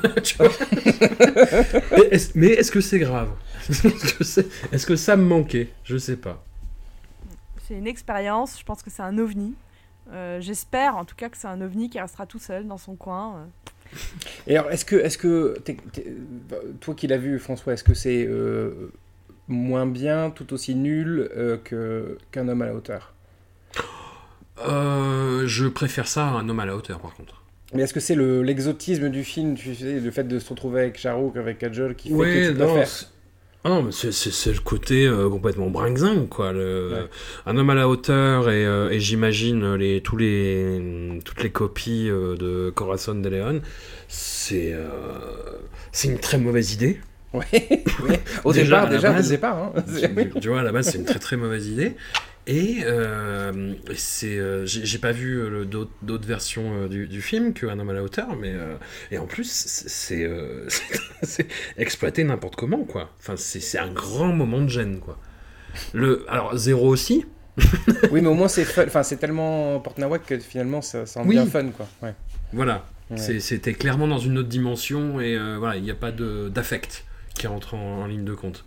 Mais 1.93 2.09
est-ce 2.11 2.33
mais 2.39 2.49
est-ce 2.49 2.73
que 2.73 2.81
c'est 2.81 2.99
grave? 2.99 3.31
Est-ce 3.69 3.83
que, 4.19 4.25
c'est- 4.25 4.47
est-ce 4.73 4.87
que 4.87 4.97
ça 4.97 5.17
me 5.17 5.25
manquait? 5.25 5.71
Je 5.85 5.97
sais 5.97 6.17
pas. 6.17 6.45
C'est 7.67 7.75
une 7.75 7.87
expérience, 7.87 8.59
je 8.59 8.65
pense 8.65 8.83
que 8.83 8.91
c'est 8.91 9.03
un 9.03 9.17
ovni. 9.19 9.55
Euh, 10.13 10.41
J'espère 10.41 10.97
en 10.97 11.05
tout 11.05 11.15
cas 11.17 11.29
que 11.31 11.37
c'est 11.37 11.47
un 11.49 11.61
ovni 11.63 11.89
qui 11.89 11.99
restera 12.01 12.27
tout 12.27 12.39
seul 12.39 12.67
dans 12.67 12.79
son 12.79 12.95
coin. 12.97 13.37
euh. 13.37 13.45
Et 14.47 14.57
alors, 14.57 14.71
est-ce 14.71 14.85
que, 14.85 15.55
bah, 16.51 16.57
toi 16.81 16.95
qui 16.95 17.07
l'as 17.07 17.17
vu, 17.19 17.39
François, 17.39 17.73
est-ce 17.73 17.85
que 17.85 17.95
c'est 17.95 18.27
euh, 18.29 18.91
moins 19.49 19.87
bien, 19.87 20.31
tout 20.31 20.53
aussi 20.53 20.75
nul 20.75 21.29
euh, 21.37 21.57
que 21.63 22.19
qu'un 22.31 22.49
homme 22.49 22.63
à 22.63 22.67
la 22.67 22.75
hauteur? 22.75 23.13
Euh, 24.67 25.47
je 25.47 25.67
préfère 25.67 26.07
ça 26.07 26.27
à 26.29 26.31
un 26.31 26.49
homme 26.49 26.61
à 26.61 26.67
la 26.67 26.77
hauteur, 26.77 27.01
par 27.01 27.15
contre. 27.15 27.43
Mais 27.73 27.83
est-ce 27.83 27.95
que 27.95 28.01
c'est 28.01 28.15
le, 28.15 28.43
l'exotisme 28.43 29.09
du 29.09 29.25
film, 29.25 29.57
tu 29.57 29.75
sais, 29.75 29.99
le 29.99 30.11
fait 30.13 30.25
de 30.25 30.39
se 30.39 30.49
retrouver 30.51 30.83
avec 30.83 30.97
Charouk, 30.99 31.37
avec 31.37 31.59
Kajol, 31.59 31.97
qui 31.97 32.11
fait 32.11 32.15
Ouais, 32.15 32.33
que 32.33 32.49
tu 32.51 32.55
dois 32.55 32.67
non, 32.67 32.75
faire 32.75 32.87
c'est- 32.89 33.07
ah 33.67 33.71
non, 33.71 33.83
mais 33.83 33.93
c'est, 33.93 34.53
le 34.53 34.61
côté 34.61 35.07
euh, 35.07 35.31
complètement 35.31 35.69
brinxing, 35.71 36.29
quoi. 36.29 36.53
Le, 36.53 36.91
Ouais. 36.93 37.09
Un 37.47 37.57
homme 37.57 37.71
à 37.71 37.75
la 37.75 37.89
hauteur, 37.89 38.51
et, 38.51 38.67
euh, 38.67 38.91
et 38.91 39.01
j'imagine 39.01 39.75
les, 39.75 40.03
tous 40.03 40.19
les, 40.19 41.19
toutes 41.25 41.43
les 41.43 41.51
copies 41.51 42.11
euh, 42.11 42.37
de 42.37 42.71
Corazon 42.75 43.15
de 43.15 43.29
Leon, 43.29 43.63
c'est, 44.07 44.75
euh, 44.75 44.89
c'est 45.93 46.09
une 46.09 46.19
très 46.19 46.37
mauvaise 46.37 46.75
idée. 46.75 47.01
Ouais, 47.33 47.47
ouais. 48.07 48.21
Au 48.45 48.53
Déjà, 48.53 48.81
départ, 48.83 48.91
déjà, 48.91 49.13
base, 49.13 49.27
au 49.27 49.31
départ. 49.31 49.57
Hein. 49.57 49.73
tu 50.41 50.49
vois, 50.49 50.61
à 50.61 50.63
la 50.63 50.71
base, 50.71 50.91
c'est 50.91 50.99
une 50.99 51.05
très 51.07 51.19
très 51.19 51.37
mauvaise 51.39 51.67
idée. 51.67 51.97
Et 52.47 52.81
euh, 52.85 53.73
c'est, 53.97 54.37
euh, 54.39 54.67
j'ai, 54.67 54.99
pas 54.99 55.13
vu 55.13 55.37
euh, 55.41 55.49
le- 55.49 55.65
d'autres, 55.65 55.91
d'autres 56.03 56.27
versions 56.29 56.87
du, 56.89 57.07
du 57.07 57.23
film 57.23 57.55
qu'un 57.55 57.79
homme 57.79 57.89
à 57.89 57.95
la 57.95 58.03
hauteur, 58.03 58.37
mais 58.37 58.53
euh, 58.53 58.75
et 59.11 59.17
en 59.19 59.27
plus, 59.27 59.51
c'est, 59.51 59.89
c'est, 59.89 60.31
c'est 61.23 61.47
exploité 61.79 62.23
n'importe 62.23 62.57
comment, 62.57 62.85
quoi. 62.85 63.11
Enfin, 63.19 63.35
c'est, 63.37 63.61
c'est 63.61 63.79
un 63.79 63.91
grand 63.91 64.33
moment 64.33 64.61
de 64.61 64.69
gêne, 64.69 64.99
quoi. 65.01 65.19
Le, 65.95 66.25
alors 66.29 66.57
zéro 66.57 66.89
aussi. 66.89 67.25
Oui, 68.11 68.21
mais 68.21 68.29
au 68.29 68.35
moins, 68.35 68.49
c'est 68.49 68.65
fun. 68.65 68.85
Enfin, 68.87 69.03
c'est 69.03 69.17
tellement 69.17 69.81
porte-nawak 69.81 70.27
que 70.27 70.39
finalement, 70.39 70.83
ça, 70.83 71.07
ça 71.07 71.21
en 71.21 71.27
Oui. 71.27 71.37
devient 71.37 71.51
fun, 71.51 71.69
quoi. 71.71 71.89
Ouais. 72.03 72.15
Voilà, 72.53 72.87
Ouais. 73.11 73.19
C'était 73.41 73.75
clairement 73.75 74.09
dans 74.09 74.19
une 74.19 74.39
autre 74.39 74.49
dimension 74.49 75.21
et 75.21 75.37
voilà, 75.59 75.77
il 75.77 75.83
n'y 75.83 75.91
a 75.91 75.95
pas 75.95 76.11
de, 76.11 76.49
d'affect 76.49 77.05
qui 77.35 77.47
rentre 77.47 77.75
en, 77.75 78.03
en 78.03 78.07
ligne 78.07 78.25
de 78.25 78.33
compte 78.35 78.65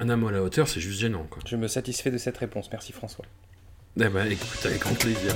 un 0.00 0.08
amour 0.08 0.30
à 0.30 0.32
la 0.32 0.42
hauteur, 0.42 0.66
c'est 0.66 0.80
juste 0.80 1.00
gênant. 1.00 1.26
Quoi. 1.30 1.42
Je 1.46 1.56
me 1.56 1.68
satisfais 1.68 2.10
de 2.10 2.18
cette 2.18 2.38
réponse. 2.38 2.68
Merci 2.72 2.92
François. 2.92 3.24
Eh 4.00 4.08
ben, 4.08 4.30
écoute, 4.30 4.64
avec 4.64 4.80
grand 4.80 4.94
plaisir. 4.94 5.34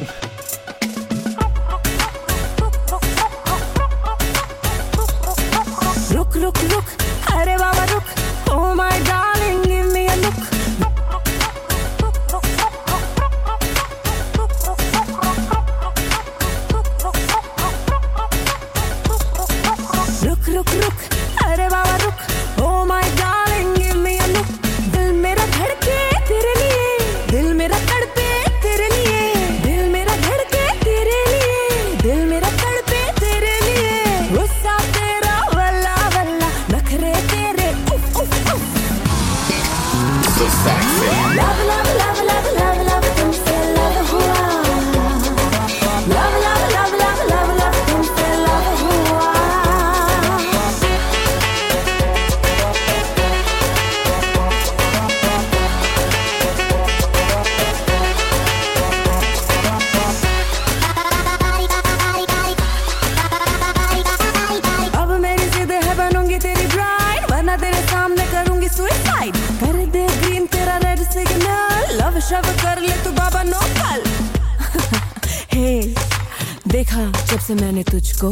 से 77.46 77.54
मैंने 77.54 77.82
तुझको, 77.82 78.28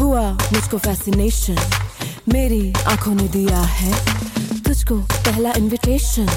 हुआ 0.00 0.22
मुझको 0.52 0.78
फैसिनेशन 0.78 1.58
मेरी 2.32 2.72
आँखों 2.86 3.14
ने 3.14 3.28
दिया 3.28 3.60
है 3.60 3.92
तुझको 4.62 4.96
पहला 4.96 5.52
इनविटेशन 5.56 6.28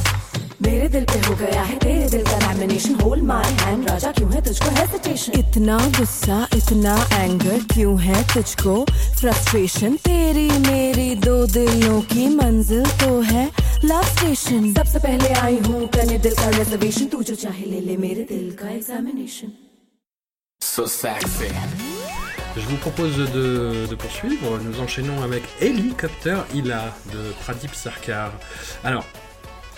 मेरे 0.61 0.87
दिल 0.89 1.05
पे 1.05 1.19
हो 1.19 1.35
गया 1.35 1.61
है 1.61 1.77
तेरे 1.79 2.09
दिल 2.09 2.23
का 2.23 2.37
लैमिनेशन 2.37 2.95
होल्ड 2.95 3.23
माय 3.23 3.51
हैंड 3.61 3.89
राजा 3.89 4.11
क्यों 4.11 4.31
है 4.33 4.43
तुझको 4.45 4.69
हेजिटेशन 4.75 5.39
इतना 5.39 5.77
गुस्सा, 5.97 6.47
इतना 6.55 6.95
एंगर 7.13 7.59
क्यों 7.73 7.99
है 8.01 8.23
तुझको? 8.33 8.85
फ्रस्ट्रेशन 9.19 9.95
तेरी 10.05 10.49
मेरी 10.67 11.13
दो 11.15 11.45
दिलों 11.47 12.01
की 12.01 12.27
मंजिल 12.35 12.85
तो 13.03 13.21
है 13.21 13.45
लव 13.85 14.03
स्टेशन 14.15 14.73
सबसे 14.73 14.99
पहले 14.99 15.29
आई 15.29 15.57
हूँ 15.67 15.87
करने 15.87 16.17
दिल 16.17 16.35
का 16.35 16.49
रिजर्वेशन 16.49 17.05
तू 17.05 17.23
जो 17.23 17.35
चाहे 17.35 17.65
ले 17.65 17.79
ले 17.79 17.97
मेरे 17.97 18.27
दिल 18.29 18.51
का 18.61 18.69
examination 18.69 19.66
Je 22.55 22.61
vous 22.67 22.75
propose 22.75 23.17
de, 23.17 23.95
poursuivre. 23.95 24.59
Nous 24.59 24.79
enchaînons 24.79 25.23
avec 25.23 25.41
Hélicoptère 25.59 26.45
Ila 26.53 26.95
de 27.11 27.31
Pradip 27.39 27.73
Sarkar. 27.73 28.31
Alors, 28.83 29.07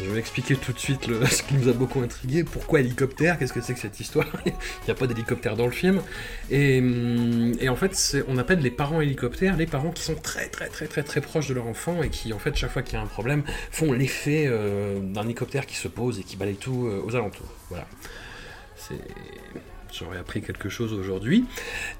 je 0.02 0.10
vais 0.10 0.20
expliquer 0.20 0.58
tout 0.58 0.74
de 0.74 0.80
suite 0.80 1.10
ce 1.32 1.42
qui 1.44 1.54
nous 1.54 1.70
a 1.70 1.72
beaucoup 1.72 2.02
intrigué. 2.02 2.44
Pourquoi 2.44 2.82
hélicoptère? 2.82 3.40
Qu'est-ce 3.40 3.54
que 3.54 3.62
c'est 3.62 3.76
que 3.76 3.80
cette 3.80 3.98
histoire? 4.02 4.28
Il 4.46 4.52
n'y 4.88 4.92
a 4.92 4.94
pas 4.94 5.08
d'hélicoptère 5.08 5.56
dans 5.56 5.68
le 5.68 5.72
film. 5.72 6.02
Et, 6.50 6.80
hum, 6.80 7.54
en 7.66 7.76
fait, 7.78 8.18
on 8.28 8.38
appelle 8.38 8.60
les 8.60 8.72
parents 8.72 9.00
hélicoptères 9.00 9.56
les 9.56 9.68
parents 9.68 9.92
qui 9.92 10.04
sont 10.04 10.16
très 10.16 10.50
très 10.50 10.68
très 10.68 10.88
très 10.88 11.04
très 11.04 11.22
proches 11.22 11.48
de 11.48 11.54
leur 11.54 11.68
enfant 11.68 12.04
et 12.04 12.10
qui, 12.10 12.34
en 12.34 12.40
fait, 12.40 12.58
chaque 12.58 12.72
fois 12.72 12.82
qu'il 12.82 12.96
y 12.96 12.98
a 12.98 13.02
un 13.02 13.08
problème, 13.08 13.44
font 13.72 13.94
l'effet 13.94 14.48
euh, 14.48 15.00
d'un 15.00 15.24
hélicoptère 15.24 15.66
qui 15.66 15.78
se 15.78 15.88
pose 15.88 16.20
et 16.20 16.24
qui 16.24 16.36
balaye 16.36 16.58
tout 16.58 16.88
euh, 16.88 17.02
aux 17.06 17.16
alentours. 17.16 17.54
Voilà. 17.70 17.88
C'est... 18.76 19.00
J'aurais 19.92 20.20
appris 20.20 20.42
quelque 20.42 20.70
chose 20.70 20.94
aujourd'hui. 20.94 21.46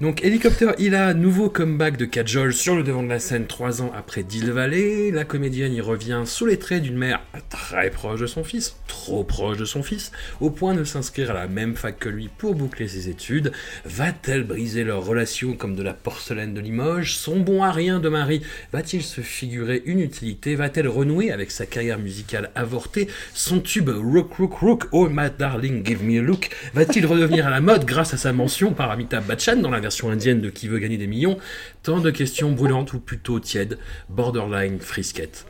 Donc, 0.00 0.24
Hélicoptère 0.24 0.74
Ila, 0.78 1.12
nouveau 1.12 1.50
comeback 1.50 1.96
de 1.96 2.04
Kajol 2.04 2.54
sur 2.54 2.76
le 2.76 2.84
devant 2.84 3.02
de 3.02 3.08
la 3.08 3.18
scène 3.18 3.46
trois 3.46 3.82
ans 3.82 3.90
après 3.96 4.22
Deal 4.22 4.52
Valley. 4.52 5.10
La 5.10 5.24
comédienne 5.24 5.74
y 5.74 5.80
revient 5.80 6.22
sous 6.24 6.46
les 6.46 6.58
traits 6.58 6.82
d'une 6.82 6.96
mère 6.96 7.20
très 7.48 7.90
proche 7.90 8.20
de 8.20 8.26
son 8.26 8.44
fils, 8.44 8.76
trop 8.86 9.24
proche 9.24 9.56
de 9.56 9.64
son 9.64 9.82
fils, 9.82 10.12
au 10.40 10.50
point 10.50 10.74
de 10.74 10.84
s'inscrire 10.84 11.32
à 11.32 11.34
la 11.34 11.48
même 11.48 11.74
fac 11.74 11.98
que 11.98 12.08
lui 12.08 12.30
pour 12.38 12.54
boucler 12.54 12.86
ses 12.86 13.08
études. 13.08 13.50
Va-t-elle 13.84 14.44
briser 14.44 14.84
leur 14.84 15.04
relation 15.04 15.54
comme 15.54 15.74
de 15.74 15.82
la 15.82 15.92
porcelaine 15.94 16.54
de 16.54 16.60
Limoges? 16.60 17.16
Son 17.16 17.40
bon 17.40 17.64
à 17.64 17.72
rien 17.72 17.98
de 17.98 18.08
mari 18.08 18.40
va-t-il 18.72 19.02
se 19.02 19.20
figurer 19.20 19.82
une 19.84 20.00
utilité? 20.00 20.54
Va-t-elle 20.54 20.88
renouer 20.88 21.32
avec 21.32 21.50
sa 21.50 21.66
carrière 21.66 21.98
musicale 21.98 22.50
avortée? 22.54 23.08
Son 23.34 23.60
tube 23.60 23.90
Rook 23.90 24.32
Rook 24.34 24.54
Rook, 24.54 24.88
Oh 24.92 25.08
my 25.10 25.28
darling, 25.36 25.84
give 25.84 26.04
me 26.04 26.20
a 26.20 26.22
look 26.22 26.50
Va-t-il 26.72 27.04
redevenir 27.04 27.48
à 27.48 27.50
la 27.50 27.60
mode? 27.60 27.79
Grâce 27.84 28.14
à 28.14 28.16
sa 28.16 28.32
mention 28.32 28.72
par 28.72 28.90
Amitabh 28.90 29.24
Bachchan 29.26 29.56
dans 29.56 29.70
la 29.70 29.80
version 29.80 30.10
indienne 30.10 30.40
de 30.40 30.50
Qui 30.50 30.68
veut 30.68 30.78
gagner 30.78 30.96
des 30.96 31.06
millions 31.06 31.38
Tant 31.82 32.00
de 32.00 32.10
questions 32.10 32.52
brûlantes 32.52 32.92
ou 32.92 33.00
plutôt 33.00 33.40
tièdes, 33.40 33.78
borderline 34.08 34.80
frisquettes. 34.80 35.46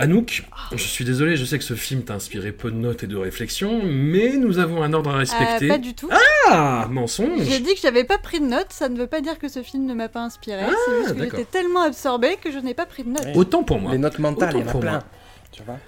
Anouk, 0.00 0.42
je 0.72 0.82
suis 0.82 1.04
désolé, 1.04 1.36
je 1.36 1.44
sais 1.44 1.56
que 1.56 1.62
ce 1.64 1.74
film 1.74 2.02
t'a 2.02 2.14
inspiré 2.14 2.50
peu 2.50 2.72
de 2.72 2.76
notes 2.76 3.04
et 3.04 3.06
de 3.06 3.16
réflexions, 3.16 3.80
mais 3.84 4.36
nous 4.36 4.58
avons 4.58 4.82
un 4.82 4.92
ordre 4.92 5.10
à 5.10 5.18
respecter. 5.18 5.66
Euh, 5.66 5.68
pas 5.68 5.78
du 5.78 5.94
tout. 5.94 6.10
Ah, 6.50 6.88
mensonge 6.90 7.42
J'ai 7.48 7.60
dit 7.60 7.74
que 7.74 7.80
j'avais 7.80 8.02
pas 8.02 8.18
pris 8.18 8.40
de 8.40 8.46
notes, 8.46 8.70
ça 8.70 8.88
ne 8.88 8.98
veut 8.98 9.06
pas 9.06 9.20
dire 9.20 9.38
que 9.38 9.48
ce 9.48 9.62
film 9.62 9.86
ne 9.86 9.94
m'a 9.94 10.08
pas 10.08 10.22
inspiré. 10.24 10.62
Ah, 10.66 10.70
c'est 10.86 10.96
juste 11.00 11.14
que 11.16 11.22
j'étais 11.22 11.44
tellement 11.44 11.82
absorbée 11.82 12.36
que 12.42 12.50
je 12.50 12.58
n'ai 12.58 12.74
pas 12.74 12.86
pris 12.86 13.04
de 13.04 13.10
notes. 13.10 13.28
Autant 13.36 13.62
pour 13.62 13.78
moi. 13.78 13.92
Les 13.92 13.98
notes 13.98 14.18
mentales, 14.18 14.56
Autant 14.56 14.58
il 14.58 14.62
y 14.62 14.64
en 14.64 14.68
a 14.68 14.72
pour 14.72 14.80
plein. 14.80 14.90
moi. 14.90 15.04
Tu 15.52 15.62
vois 15.62 15.78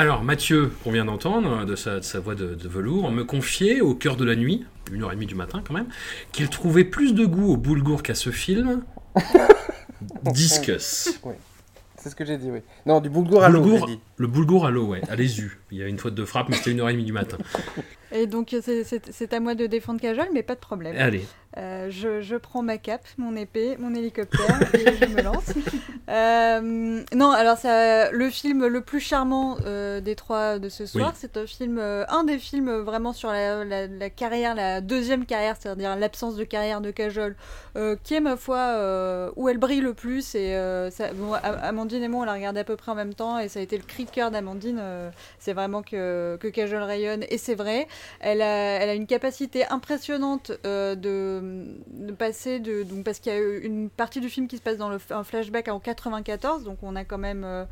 Alors, 0.00 0.22
Mathieu, 0.22 0.72
qu'on 0.82 0.92
vient 0.92 1.04
d'entendre, 1.04 1.66
de 1.66 1.76
sa, 1.76 1.96
de 1.96 2.04
sa 2.04 2.20
voix 2.20 2.34
de, 2.34 2.54
de 2.54 2.68
velours, 2.68 3.10
me 3.10 3.22
confiait 3.22 3.82
au 3.82 3.94
cœur 3.94 4.16
de 4.16 4.24
la 4.24 4.34
nuit, 4.34 4.64
une 4.90 5.02
heure 5.02 5.12
et 5.12 5.14
demie 5.14 5.26
du 5.26 5.34
matin 5.34 5.62
quand 5.62 5.74
même, 5.74 5.88
qu'il 6.32 6.48
trouvait 6.48 6.84
plus 6.84 7.12
de 7.12 7.26
goût 7.26 7.52
au 7.52 7.58
boulgour 7.58 8.02
qu'à 8.02 8.14
ce 8.14 8.30
film. 8.30 8.82
Discus. 10.22 11.20
Oui. 11.22 11.34
C'est 11.98 12.08
ce 12.08 12.16
que 12.16 12.24
j'ai 12.24 12.38
dit, 12.38 12.50
oui. 12.50 12.60
Non, 12.86 13.02
du 13.02 13.10
boulgour 13.10 13.44
à 13.44 13.50
l'eau. 13.50 13.78
Le 14.16 14.26
boulgour 14.26 14.64
à 14.64 14.70
l'eau, 14.70 14.86
ouais, 14.86 15.02
à 15.10 15.16
l'ESU. 15.16 15.59
Il 15.72 15.78
y 15.78 15.82
a 15.82 15.86
une 15.86 15.98
faute 15.98 16.14
de 16.14 16.24
frappe, 16.24 16.48
mais 16.48 16.56
c'était 16.56 16.72
une 16.72 16.80
heure 16.80 16.88
et 16.88 16.92
demie 16.92 17.04
du 17.04 17.12
matin. 17.12 17.38
Et 18.12 18.26
donc 18.26 18.56
c'est- 18.60 19.32
à 19.32 19.38
moi 19.38 19.54
de 19.54 19.66
défendre 19.68 20.00
Cajol, 20.00 20.26
mais 20.34 20.42
pas 20.42 20.56
de 20.56 20.60
problème. 20.60 20.96
Allez. 20.98 21.24
Euh, 21.56 21.86
je, 21.90 22.20
je 22.20 22.34
prends 22.34 22.60
ma 22.62 22.76
cape, 22.76 23.06
mon 23.18 23.36
épée, 23.36 23.76
mon 23.78 23.94
hélicoptère 23.94 24.60
et 24.74 24.96
je 25.00 25.06
me 25.14 25.22
lance. 25.22 25.52
Euh, 26.08 27.02
non, 27.14 27.30
alors 27.30 27.56
ça, 27.56 28.10
le 28.10 28.28
film 28.30 28.66
le 28.66 28.80
plus 28.80 28.98
charmant 29.00 29.58
euh, 29.64 30.00
des 30.00 30.16
trois 30.16 30.58
de 30.58 30.68
ce 30.68 30.86
soir, 30.86 31.10
Oui. 31.12 31.18
c'est 31.20 31.36
un 31.36 31.46
film, 31.46 31.78
un 31.78 32.24
des 32.24 32.38
films 32.38 32.78
vraiment 32.78 33.12
sur 33.12 33.30
la, 33.30 33.64
la- 33.64 33.86
la 33.86 34.10
carrière, 34.10 34.54
la 34.56 34.80
deuxième 34.80 35.24
carrière, 35.24 35.56
c'est-à-dire 35.60 35.94
l'absence 35.96 36.34
de 36.36 36.44
carrière 36.44 36.80
de 36.80 36.90
Cajol, 36.90 37.36
qui 38.02 38.14
est 38.14 38.20
ma 38.20 38.36
foi 38.36 39.32
où 39.36 39.48
elle 39.48 39.58
brille 39.58 39.80
le 39.82 39.94
plus. 39.94 40.34
Et 40.34 40.54
ça- 40.90 41.12
bon, 41.14 41.32
A- 41.34 41.38
Amandine 41.38 42.02
et 42.02 42.08
moi, 42.08 42.22
on 42.22 42.24
l'a 42.24 42.32
regardé 42.34 42.60
à 42.60 42.64
peu 42.64 42.74
près 42.76 42.90
en 42.92 42.96
même 42.96 43.14
temps, 43.14 43.38
et 43.38 43.48
ça 43.48 43.60
a 43.60 43.62
été 43.62 43.76
le 43.76 43.84
cri 43.84 44.04
de 44.04 44.10
cœur 44.10 44.32
d'Amandine. 44.32 44.80
c'est 45.38 45.52
vraiment 45.60 45.82
que, 45.82 46.36
que 46.40 46.48
Cajol 46.48 46.82
rayonne, 46.82 47.24
et 47.28 47.38
c'est 47.38 47.54
vrai. 47.54 47.86
Elle 48.20 48.42
a, 48.42 48.46
elle 48.80 48.88
a 48.88 48.94
une 48.94 49.06
capacité 49.06 49.66
impressionnante 49.66 50.52
euh, 50.66 50.94
de, 50.94 51.76
de 51.92 52.12
passer 52.12 52.60
de 52.60 52.82
donc 52.82 53.04
parce 53.04 53.18
qu'il 53.20 53.32
y 53.32 53.36
a 53.36 53.38
une 53.38 53.90
partie 53.90 54.20
du 54.20 54.28
film 54.28 54.48
qui 54.48 54.56
se 54.56 54.62
passe 54.62 54.76
dans 54.76 54.88
le, 54.88 54.98
un 55.10 55.24
flashback 55.24 55.68
en 55.68 55.80
94, 55.80 56.64
donc 56.64 56.78
on 56.82 56.96
a 56.96 57.04
quand 57.04 57.18
même 57.18 57.44
euh, 57.44 57.64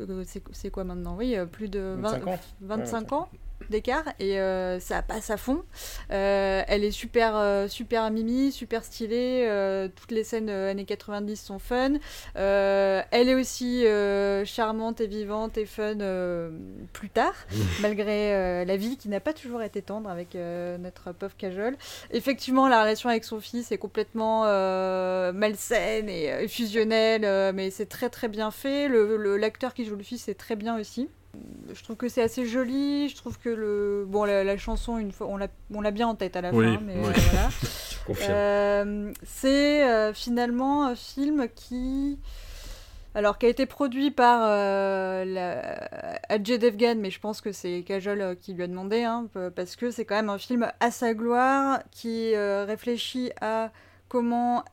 euh, 0.00 0.24
c'est 0.52 0.70
quoi 0.70 0.84
maintenant? 0.84 1.16
Oui, 1.16 1.36
euh, 1.36 1.46
plus 1.46 1.68
de 1.68 1.96
20 1.98 2.18
25 2.20 2.26
ans. 2.28 2.38
25 2.60 3.12
ans 3.12 3.28
d'écart 3.70 4.04
et 4.18 4.38
euh, 4.40 4.78
ça 4.80 5.02
passe 5.02 5.30
à 5.30 5.36
fond. 5.36 5.62
Euh, 6.10 6.62
elle 6.68 6.84
est 6.84 6.90
super 6.90 7.36
euh, 7.36 7.68
super 7.68 8.10
mimi, 8.10 8.52
super 8.52 8.84
stylée. 8.84 9.48
toutes 9.96 10.10
les 10.10 10.24
scènes 10.24 10.50
années 10.50 10.84
90 10.84 11.36
sont 11.40 11.58
fun. 11.58 11.94
Elle 12.34 13.28
est 13.28 13.34
aussi 13.34 13.84
charmante 14.44 15.00
et 15.00 15.06
vivante 15.06 15.56
et 15.58 15.66
fun 15.66 15.96
plus 16.92 17.10
tard, 17.10 17.34
malgré 17.80 18.64
la 18.64 18.76
vie 18.76 18.96
qui 18.96 19.08
n'a 19.08 19.20
pas 19.20 19.32
toujours 19.32 19.62
été 19.62 19.82
tendre 19.82 20.08
avec 20.10 20.34
notre 20.34 21.12
pauvre 21.12 21.36
Cajol. 21.36 21.76
Effectivement, 22.10 22.68
la 22.68 22.82
relation 22.82 23.08
avec 23.08 23.24
son 23.24 23.40
fils 23.40 23.72
est 23.72 23.78
complètement 23.78 24.42
malsaine 25.32 26.08
et 26.08 26.48
fusionnelle, 26.48 27.52
mais 27.54 27.70
c'est 27.70 27.86
très 27.86 28.10
très 28.10 28.28
bien 28.28 28.50
fait. 28.50 28.88
Le- 28.88 29.16
le- 29.16 29.36
L'acteur 29.36 29.74
qui 29.74 29.84
joue 29.84 29.96
le 29.96 30.02
fils 30.02 30.28
est 30.28 30.34
très 30.34 30.56
bien 30.56 30.78
aussi. 30.78 31.08
Je 31.72 31.82
trouve 31.82 31.96
que 31.96 32.08
c'est 32.08 32.22
assez 32.22 32.46
joli. 32.46 33.08
Je 33.08 33.16
trouve 33.16 33.38
que 33.38 33.48
le 33.48 34.04
bon 34.06 34.24
la, 34.24 34.44
la 34.44 34.56
chanson 34.56 34.98
une 34.98 35.12
fois 35.12 35.26
on 35.28 35.80
l'a 35.80 35.90
bien 35.90 36.08
en 36.08 36.14
tête 36.14 36.36
à 36.36 36.40
la 36.40 36.52
Oui, 36.52 36.74
fin, 36.74 36.80
mais 36.84 36.94
oui. 36.96 37.00
voilà. 37.02 37.48
Euh, 38.28 39.12
c'est 39.22 39.82
euh, 39.88 40.12
finalement 40.12 40.84
un 40.86 40.94
film 40.94 41.48
qui. 41.54 42.18
Alors, 43.14 43.38
qui 43.38 43.46
a 43.46 43.48
été 43.48 43.64
produit 43.64 44.10
par 44.10 44.40
euh, 44.42 45.24
la... 45.24 46.18
Ajay 46.28 46.58
Devgan, 46.58 46.96
mais 46.98 47.10
je 47.10 47.20
pense 47.20 47.40
que 47.40 47.52
c'est 47.52 47.82
Kajol 47.86 48.20
euh, 48.20 48.34
qui 48.34 48.52
lui 48.54 48.64
a 48.64 48.66
demandé, 48.66 49.04
hein, 49.04 49.28
parce 49.54 49.76
que 49.76 49.90
c'est 49.92 50.04
quand 50.04 50.16
même 50.16 50.28
un 50.30 50.38
film 50.38 50.70
à 50.80 50.90
sa 50.90 51.14
gloire, 51.14 51.78
qui 51.92 52.36
réfléchit 52.36 53.30
à 53.40 53.70
comment 54.08 54.64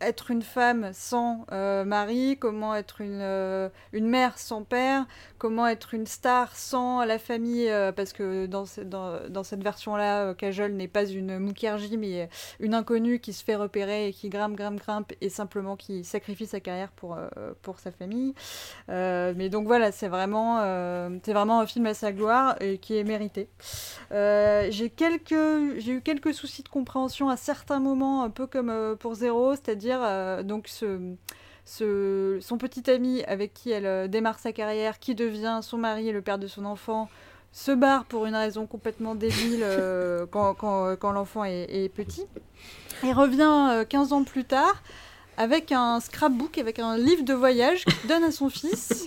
être 0.00 0.30
une 0.30 0.42
femme 0.42 0.90
sans 0.92 1.44
euh, 1.52 1.84
mari, 1.84 2.36
comment 2.38 2.74
être 2.74 3.00
une, 3.00 3.20
euh, 3.20 3.68
une 3.92 4.06
mère 4.08 4.38
sans 4.38 4.62
père, 4.62 5.06
comment 5.38 5.66
être 5.66 5.94
une 5.94 6.06
star 6.06 6.54
sans 6.56 7.04
la 7.04 7.18
famille, 7.18 7.68
euh, 7.68 7.90
parce 7.92 8.12
que 8.12 8.46
dans, 8.46 8.64
ce- 8.64 8.80
dans, 8.80 9.18
dans 9.28 9.42
cette 9.42 9.62
version-là, 9.62 10.34
Kajol 10.34 10.72
n'est 10.72 10.88
pas 10.88 11.04
une 11.04 11.38
Mukherjee, 11.38 11.96
mais 11.96 12.28
une 12.60 12.74
inconnue 12.74 13.18
qui 13.18 13.32
se 13.32 13.42
fait 13.42 13.56
repérer 13.56 14.08
et 14.08 14.12
qui 14.12 14.28
grimpe, 14.28 14.54
grimpe, 14.56 14.78
grimpe, 14.78 15.12
et 15.20 15.28
simplement 15.28 15.76
qui 15.76 16.04
sacrifie 16.04 16.46
sa 16.46 16.60
carrière 16.60 16.90
pour, 16.92 17.16
pour 17.62 17.78
sa 17.80 17.90
famille. 17.90 18.34
Mais 18.88 19.48
donc 19.48 19.66
voilà, 19.66 19.92
c'est 19.92 20.08
vraiment, 20.08 20.58
c'est 21.24 21.32
vraiment 21.32 21.60
un 21.60 21.66
film 21.66 21.86
à 21.86 21.94
sa 21.94 22.12
gloire 22.12 22.56
et 22.60 22.78
qui 22.78 22.96
est 22.96 23.04
mérité. 23.04 23.48
J'ai 24.10 24.92
j'ai 24.98 25.92
eu 25.92 26.00
quelques 26.02 26.34
soucis 26.34 26.62
de 26.62 26.68
compréhension 26.68 27.28
à 27.28 27.36
certains 27.36 27.80
moments, 27.80 28.22
un 28.22 28.30
peu 28.30 28.46
comme 28.46 28.96
pour 28.98 29.14
Zéro, 29.14 29.54
c'est-à-dire 29.54 29.87
euh, 29.92 30.42
donc 30.42 30.68
ce, 30.68 31.14
ce, 31.64 32.38
son 32.40 32.58
petit 32.58 32.90
ami 32.90 33.22
avec 33.24 33.52
qui 33.52 33.70
elle 33.70 33.86
euh, 33.86 34.08
démarre 34.08 34.38
sa 34.38 34.52
carrière, 34.52 34.98
qui 34.98 35.14
devient 35.14 35.60
son 35.62 35.78
mari 35.78 36.08
et 36.08 36.12
le 36.12 36.22
père 36.22 36.38
de 36.38 36.46
son 36.46 36.64
enfant, 36.64 37.08
se 37.52 37.72
barre 37.72 38.04
pour 38.04 38.26
une 38.26 38.34
raison 38.34 38.66
complètement 38.66 39.14
débile 39.14 39.60
euh, 39.62 40.26
quand, 40.30 40.54
quand, 40.54 40.96
quand 40.96 41.12
l'enfant 41.12 41.44
est, 41.44 41.66
est 41.68 41.88
petit, 41.88 42.26
et 43.04 43.12
revient 43.12 43.68
euh, 43.70 43.84
15 43.84 44.12
ans 44.12 44.24
plus 44.24 44.44
tard 44.44 44.82
avec 45.38 45.72
un 45.72 46.00
scrapbook, 46.00 46.58
avec 46.58 46.78
un 46.80 46.98
livre 46.98 47.22
de 47.22 47.32
voyage 47.32 47.84
qu'il 47.84 48.08
donne 48.08 48.24
à 48.24 48.30
son 48.30 48.50
fils. 48.50 49.06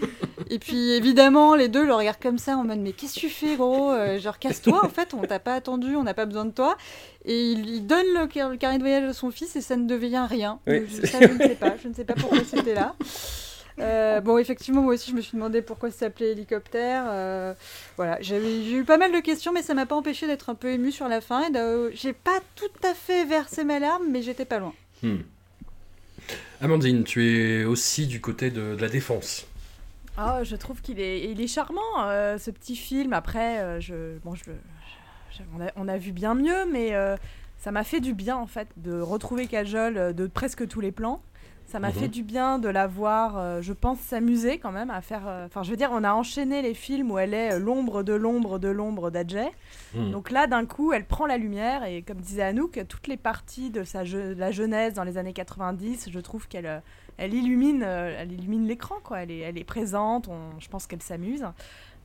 Et 0.50 0.58
puis 0.60 0.92
évidemment, 0.92 1.56
les 1.56 1.68
deux 1.68 1.86
le 1.86 1.94
regardent 1.94 2.20
comme 2.22 2.38
ça 2.40 2.58
en 2.58 2.64
mode 2.64 2.80
mais 2.80 2.94
qu'est-ce 2.94 3.16
que 3.16 3.20
tu 3.20 3.30
fais 3.30 3.56
gros? 3.56 3.92
Euh, 3.92 4.18
Genre 4.20 4.40
casse-toi 4.40 4.84
en 4.84 4.90
fait, 4.90 5.14
on 5.14 5.22
t'a 5.22 5.40
pas 5.40 5.54
attendu, 5.54 5.96
on 5.96 6.04
n'a 6.04 6.14
pas 6.14 6.26
besoin 6.26 6.46
de 6.46 6.52
toi. 6.52 6.76
Et 7.26 7.52
il 7.52 7.64
lui 7.64 7.82
donne 7.82 8.06
le, 8.18 8.26
car- 8.28 8.50
le 8.50 8.58
carnet 8.58 8.78
de 8.80 8.84
voyage 8.84 9.08
de 9.08 9.14
son 9.14 9.30
fils 9.30 9.56
et 9.56 9.62
ça 9.62 9.76
ne 9.76 9.86
devient 9.86 10.26
rien. 10.28 10.60
Oui, 10.68 10.88
je, 10.88 11.06
ça, 11.06 11.20
je 11.22 11.28
ne 11.34 11.38
sais 11.38 11.56
pas, 11.56 11.74
je 11.82 11.88
ne 11.88 11.94
sais 11.94 12.06
pas 12.06 12.16
pourquoi 12.16 12.40
c'était 12.50 12.74
là. 12.74 12.96
Euh, 13.80 14.20
bon, 14.22 14.38
effectivement, 14.38 14.82
moi 14.82 14.94
aussi, 14.94 15.12
je 15.12 15.16
me 15.16 15.22
suis 15.22 15.36
demandé 15.36 15.62
pourquoi 15.62 15.90
ça 15.92 16.00
s'appelait 16.00 16.32
hélicoptère. 16.32 17.06
Euh, 17.08 17.54
voilà, 17.98 18.18
j'ai 18.22 18.72
eu 18.74 18.84
pas 18.84 18.98
mal 18.98 19.12
de 19.12 19.20
questions, 19.20 19.52
mais 19.54 19.62
ça 19.64 19.74
m'a 19.74 19.86
pas 19.86 19.96
empêché 19.96 20.28
d'être 20.28 20.50
un 20.50 20.56
peu 20.56 20.70
ému 20.70 20.92
sur 20.92 21.08
la 21.08 21.22
fin. 21.22 21.42
Et 21.44 21.92
j'ai 21.94 22.14
pas 22.14 22.40
tout 22.56 22.66
à 22.88 22.94
fait 22.94 23.26
versé 23.26 23.64
ma 23.64 23.80
larme, 23.80 24.04
mais 24.10 24.22
j'étais 24.22 24.46
pas 24.46 24.60
loin. 24.60 24.74
Hmm. 25.04 25.18
Amandine, 26.62 27.04
tu 27.04 27.26
es 27.26 27.66
aussi 27.66 28.06
du 28.06 28.22
côté 28.22 28.52
de, 28.52 28.78
la 28.80 28.88
défense. 28.88 29.48
Ah, 30.16 30.44
je 30.44 30.56
trouve 30.56 30.80
qu'il 30.82 31.00
est, 31.00 31.48
charmant, 31.48 31.82
euh, 32.06 32.38
ce 32.38 32.52
petit 32.52 32.76
film. 32.76 33.14
Après, 33.14 33.60
euh, 33.62 34.20
on, 35.76 35.88
a, 35.88 35.98
vu 35.98 36.12
bien 36.12 36.36
mieux, 36.36 36.66
mais 36.72 36.94
euh, 36.94 37.18
ça 37.58 37.72
m'a 37.72 37.84
fait 37.84 38.00
du 38.00 38.14
bien, 38.14 38.38
en 38.38 38.46
fait, 38.46 38.68
de 38.78 39.00
retrouver 39.02 39.48
Kajol 39.48 39.98
euh, 39.98 40.14
de 40.14 40.28
presque 40.28 40.68
tous 40.68 40.82
les 40.82 40.92
plans. 40.92 41.24
Ça 41.72 41.80
m'a 41.80 41.88
Mhm. 41.90 41.94
fait 41.94 42.08
du 42.10 42.22
bien 42.24 42.60
de 42.60 42.68
la 42.68 42.86
voir, 42.86 43.38
euh, 43.38 43.62
je 43.62 43.72
pense, 43.72 43.98
s'amuser 44.00 44.58
quand 44.58 44.72
même 44.74 44.90
à 44.90 45.00
faire... 45.02 45.22
euh, 45.26 45.46
Enfin, 45.46 45.64
je 45.64 45.72
veux 45.72 45.78
dire, 45.78 45.90
on 45.94 46.04
a 46.04 46.12
enchaîné 46.14 46.62
les 46.62 46.74
films 46.74 47.12
où 47.12 47.18
elle 47.18 47.34
est 47.34 47.54
euh, 47.54 47.60
l'ombre 47.60 48.04
de 48.04 48.12
l'ombre 48.14 48.60
de 48.60 48.68
l'ombre 48.68 49.10
d'Adjay. 49.10 49.50
Hmm. 49.96 50.12
Donc 50.12 50.32
là, 50.32 50.48
d'un 50.48 50.66
coup, 50.66 50.92
elle 50.92 51.06
prend 51.06 51.26
la 51.26 51.38
lumière 51.38 51.86
et 51.86 52.02
comme 52.02 52.18
disait 52.18 52.44
Anouk, 52.44 52.80
toutes 52.90 53.08
les 53.08 53.16
parties 53.16 53.70
de 53.70 53.84
sa 53.86 54.04
je- 54.04 54.34
de 54.34 54.40
la 54.40 54.52
jeunesse 54.52 54.94
dans 54.96 55.06
les 55.06 55.18
années 55.18 55.32
90, 55.34 56.10
je 56.12 56.20
trouve 56.20 56.48
qu'elle 56.50 56.82
elle 57.18 57.34
illumine, 57.34 57.84
elle 57.84 58.32
illumine 58.34 58.68
l'écran, 58.68 58.96
quoi. 59.04 59.22
Elle 59.22 59.32
est, 59.32 59.40
elle 59.40 59.58
est 59.58 59.64
présente. 59.64 60.28
on- 60.28 60.60
je 60.60 60.68
pense 60.68 60.88
qu'elle 60.88 61.02
s'amuse. 61.04 61.46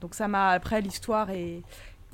Donc 0.01 0.15
ça 0.15 0.29
m'a. 0.29 0.51
Après, 0.51 0.81
l'histoire 0.81 1.31
est 1.31 1.63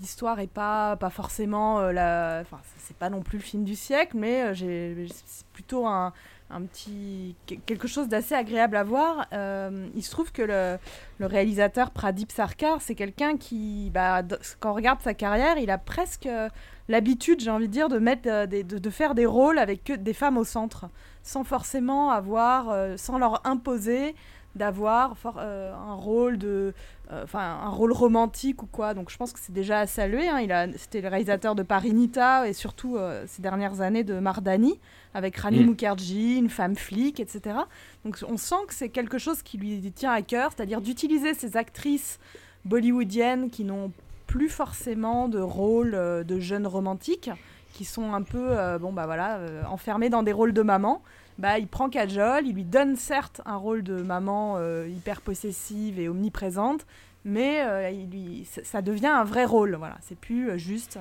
l'histoire 0.01 0.41
est 0.41 0.47
pas 0.53 0.97
pas 0.97 1.11
forcément 1.11 1.81
euh, 1.81 1.93
la. 1.93 2.39
Enfin, 2.43 2.59
c'est 2.79 2.97
pas 2.97 3.11
non 3.11 3.21
plus 3.23 3.39
le 3.39 3.45
film 3.45 3.65
du 3.65 3.75
siècle, 3.77 4.17
mais 4.17 4.43
euh, 4.43 4.55
j'ai 4.55 5.07
c'est 5.27 5.47
plutôt 5.49 5.87
un 5.87 6.13
un 6.53 6.63
petit 6.63 7.35
que- 7.47 7.55
quelque 7.55 7.89
chose 7.89 8.09
d'assez 8.09 8.35
agréable 8.35 8.77
à 8.77 8.85
voir. 8.85 9.27
Euh, 9.33 9.89
il 9.95 10.03
se 10.03 10.11
trouve 10.11 10.33
que 10.33 10.43
le, 10.43 10.79
réalisateur 11.27 11.91
Pradip 11.91 12.33
Sarkar, 12.33 12.81
c'est 12.81 12.95
quelqu'un 12.95 13.37
qui, 13.37 13.91
bah, 13.95 14.23
quand 14.61 14.73
on 14.73 14.75
regarde 14.75 15.01
sa 15.01 15.15
carrière, 15.15 15.57
il 15.59 15.71
a 15.71 15.79
presque 15.79 16.27
euh, 16.27 16.49
l'habitude, 16.89 17.41
j'ai 17.41 17.51
envie 17.51 17.69
de 17.69 17.73
dire, 17.73 17.89
de, 17.89 17.99
mettre, 17.99 18.29
euh, 18.29 18.47
de, 18.47 18.63
de 18.63 18.91
faire 18.91 19.15
des 19.15 19.27
rôles 19.27 19.59
avec 19.59 19.85
que 19.85 19.93
des 19.93 20.13
femmes 20.15 20.37
au 20.37 20.45
centre, 20.45 20.87
sans 21.23 21.45
forcément 21.45 22.11
avoir, 22.11 22.99
sans 22.99 23.19
leur 23.19 23.47
imposer 23.47 24.17
d'avoir 24.55 25.17
euh, 25.39 25.73
un 25.75 25.95
rôle 25.95 26.37
de 26.37 26.75
euh, 27.11 27.25
enfin 27.25 27.59
un 27.63 27.69
rôle 27.69 27.93
romantique 27.93 28.63
ou 28.63 28.67
quoi 28.67 28.93
donc 28.93 29.11
je 29.11 29.17
pense 29.17 29.33
que 29.33 29.39
c'est 29.41 29.53
déjà 29.53 29.81
à 29.81 29.87
saluer 29.87 30.29
hein. 30.29 30.41
il 30.41 30.53
a 30.53 30.67
c'était 30.77 31.01
le 31.01 31.09
réalisateur 31.09 31.55
de 31.55 31.63
Parinita 31.63 32.47
et 32.49 32.53
surtout 32.53 32.97
euh, 32.97 33.25
ces 33.27 33.41
dernières 33.41 33.81
années 33.81 34.05
de 34.05 34.19
Mardani 34.19 34.79
avec 35.15 35.37
Rani 35.37 35.61
Mm. 35.61 35.67
Mukherjee 35.67 36.37
une 36.37 36.51
femme 36.51 36.77
flic 36.77 37.19
etc 37.19 37.57
donc 38.05 38.19
on 38.29 38.37
sent 38.37 38.67
que 38.69 38.75
c'est 38.75 38.91
quelque 38.91 39.19
chose 39.19 39.43
qui 39.43 39.57
lui 39.57 39.81
tient 39.93 40.13
à 40.13 40.23
cœur 40.23 40.51
c'est-à-dire 40.55 40.81
d'utiliser 40.81 41.35
ces 41.35 41.57
actrices 41.57 42.19
bollywoodiennes 42.65 43.51
qui 43.51 43.65
n'ont 43.65 43.91
plus 44.27 44.49
forcément 44.49 45.29
de 45.29 45.41
rôle 45.41 45.93
de 45.93 46.41
jeunes 46.41 46.67
romantiques 46.67 47.31
qui 47.73 47.85
sont 47.85 48.13
un 48.13 48.23
peu 48.23 48.51
euh, 48.51 48.79
bon 48.79 48.93
bah 48.93 49.07
voilà 49.07 49.37
euh, 49.39 49.63
enfermées 49.69 50.11
dans 50.11 50.23
des 50.23 50.33
rôles 50.33 50.53
de 50.53 50.63
maman 50.63 51.03
bah, 51.39 51.59
il 51.59 51.67
prend 51.67 51.89
Kajol, 51.89 52.47
il 52.47 52.55
lui 52.55 52.65
donne 52.65 52.97
certes 52.97 53.41
un 53.47 53.57
rôle 53.57 53.83
de 53.83 54.03
maman 54.03 54.57
euh, 54.59 54.87
hyper 54.89 55.21
possessive 55.21 55.99
et 55.99 56.09
omniprésente, 56.09 56.87
mais 57.25 57.63
euh, 57.63 57.91
il 57.91 58.11
lui, 58.11 58.49
ça, 58.65 58.83
devient 58.83 59.07
un 59.07 59.25
vrai 59.25 59.45
rôle. 59.45 59.75
Voilà, 59.77 59.97
c'est 60.03 60.19
plus 60.19 60.51
euh, 60.51 60.59
juste 60.59 60.99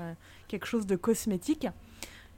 quelque 0.48 0.66
chose 0.66 0.86
de 0.88 0.96
cosmétique. 0.96 1.68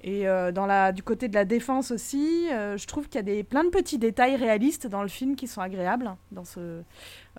Et 0.06 0.27
euh, 0.27 0.51
dans 0.51 0.65
la, 0.65 0.91
du 0.91 1.01
côté 1.01 1.29
de 1.29 1.34
la 1.34 1.45
défense 1.45 1.91
aussi, 1.91 2.49
euh, 2.51 2.75
je 2.77 2.86
trouve 2.88 3.06
qu'il 3.08 3.15
y 3.15 3.19
a 3.19 3.21
des, 3.23 3.41
plein 3.43 3.63
de 3.63 3.69
petits 3.69 3.97
détails 3.97 4.36
réalistes 4.36 4.86
dans 4.86 5.01
le 5.01 5.08
film 5.08 5.38
qui 5.38 5.47
sont 5.47 5.62
agréables. 5.62 6.13
Dans 6.34 6.43
ce, 6.43 6.82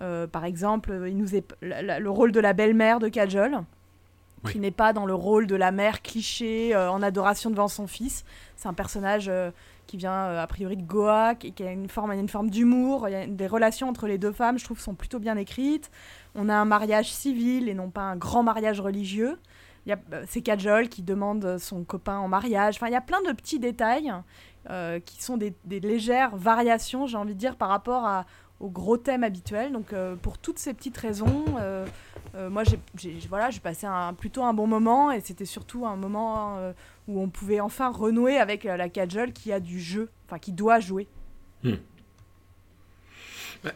euh, 0.01 0.25
par 0.25 0.45
exemple, 0.45 1.03
il 1.07 1.15
nous 1.15 1.35
est, 1.35 1.45
la- 1.61 1.83
la- 1.83 1.99
le 1.99 2.09
rôle 2.09 2.31
de 2.31 2.39
la 2.39 2.53
belle-mère 2.53 2.97
de 2.99 3.07
Kajol, 3.07 3.59
Oui. 4.43 4.51
qui 4.53 4.59
n'est 4.59 4.71
pas 4.71 4.93
dans 4.93 5.05
le 5.05 5.13
rôle 5.13 5.45
de 5.45 5.55
la 5.55 5.71
mère 5.71 6.01
cliché 6.01 6.75
en 6.75 7.03
adoration 7.03 7.51
devant 7.51 7.67
son 7.67 7.85
fils. 7.85 8.25
C'est 8.55 8.67
un 8.67 8.73
personnage 8.73 9.29
qui 9.87 9.97
vient 9.97 10.11
euh, 10.11 10.41
a 10.41 10.47
priori 10.47 10.77
de 10.77 10.83
Goa, 10.83 11.35
qui, 11.35 11.53
qui 11.53 11.63
a 11.63 11.71
une 11.71 11.89
forme, 11.89 12.11
une 12.11 12.29
forme 12.29 12.49
d'humour. 12.49 13.07
Des 13.27 13.47
relations 13.47 13.89
entre 13.89 14.07
les 14.07 14.17
deux 14.17 14.31
femmes, 14.31 14.57
je 14.57 14.65
trouve, 14.65 14.79
sont 14.79 14.95
plutôt 14.95 15.19
bien 15.19 15.37
écrites. 15.37 15.91
On 16.35 16.49
a 16.49 16.55
un 16.55 16.65
mariage 16.65 17.11
civil 17.13 17.69
et 17.69 17.73
non 17.73 17.89
pas 17.89 18.01
un 18.01 18.15
grand 18.15 18.43
mariage 18.43 18.81
religieux. 18.81 19.37
Il 19.85 19.89
y 19.89 19.93
a, 19.93 19.99
euh, 20.13 20.23
c'est 20.27 20.41
Kajol 20.41 20.89
qui 20.89 21.03
demande 21.03 21.57
son 21.59 21.83
copain 21.83 22.17
en 22.17 22.27
mariage. 22.27 22.75
Enfin, 22.77 22.87
il 22.87 22.93
y 22.93 22.97
a 22.97 23.01
plein 23.01 23.21
de 23.21 23.31
petits 23.31 23.59
détails 23.59 24.13
euh, 24.69 24.99
qui 24.99 25.23
sont 25.23 25.37
des 25.37 25.53
légères 25.79 26.35
variations, 26.35 27.05
j'ai 27.05 27.17
envie 27.17 27.35
de 27.35 27.39
dire, 27.39 27.55
par 27.55 27.69
rapport 27.69 28.05
à, 28.05 28.25
au 28.59 28.69
gros 28.69 28.97
thème 28.97 29.23
habituel. 29.23 29.71
Donc, 29.71 29.93
euh, 29.93 30.15
pour 30.15 30.37
toutes 30.37 30.59
ces 30.59 30.73
petites 30.73 30.97
raisons, 30.97 31.45
euh, 31.59 31.85
euh, 32.35 32.49
moi, 32.49 32.63
j'ai, 32.63 33.17
voilà, 33.29 33.49
passé 33.61 33.87
un, 33.87 34.13
plutôt 34.13 34.43
un 34.43 34.53
bon 34.53 34.67
moment 34.67 35.11
et 35.11 35.21
c'était 35.21 35.45
surtout 35.45 35.85
un 35.85 35.95
moment 35.95 36.57
où 37.07 37.21
on 37.21 37.29
pouvait 37.29 37.59
enfin 37.59 37.89
renouer 37.89 38.37
avec 38.37 38.63
la 38.63 38.89
Kajol 38.89 39.33
qui 39.33 39.51
a 39.51 39.59
du 39.59 39.79
jeu, 39.79 40.09
enfin 40.27 40.39
qui 40.39 40.51
doit 40.51 40.79
jouer. 40.79 41.07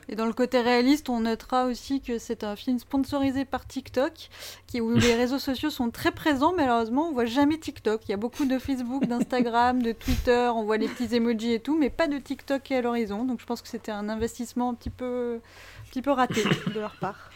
Et 0.07 0.15
dans 0.15 0.25
le 0.25 0.33
côté 0.33 0.61
réaliste, 0.61 1.09
on 1.09 1.21
notera 1.21 1.65
aussi 1.65 2.01
que 2.01 2.17
c'est 2.17 2.43
un 2.43 2.55
film 2.55 2.79
sponsorisé 2.79 3.45
par 3.45 3.65
TikTok, 3.67 4.29
qui, 4.67 4.81
où 4.81 4.93
les 4.93 5.15
réseaux 5.15 5.39
sociaux 5.39 5.69
sont 5.69 5.89
très 5.89 6.11
présents. 6.11 6.53
Malheureusement, 6.55 7.09
on 7.09 7.13
voit 7.13 7.25
jamais 7.25 7.57
TikTok. 7.57 8.01
Il 8.07 8.11
y 8.11 8.13
a 8.13 8.17
beaucoup 8.17 8.45
de 8.45 8.59
Facebook, 8.59 9.05
d'Instagram, 9.05 9.81
de 9.81 9.91
Twitter, 9.91 10.49
on 10.53 10.63
voit 10.63 10.77
les 10.77 10.87
petits 10.87 11.15
emojis 11.15 11.53
et 11.53 11.59
tout, 11.59 11.77
mais 11.77 11.89
pas 11.89 12.07
de 12.07 12.17
TikTok 12.17 12.71
à 12.71 12.81
l'horizon. 12.81 13.25
Donc 13.25 13.39
je 13.39 13.45
pense 13.45 13.61
que 13.61 13.67
c'était 13.67 13.91
un 13.91 14.09
investissement 14.09 14.69
un 14.69 14.73
petit 14.73 14.89
peu, 14.89 15.39
un 15.85 15.89
petit 15.89 16.01
peu 16.01 16.11
raté 16.11 16.43
de 16.43 16.79
leur 16.79 16.95
part. 16.97 17.29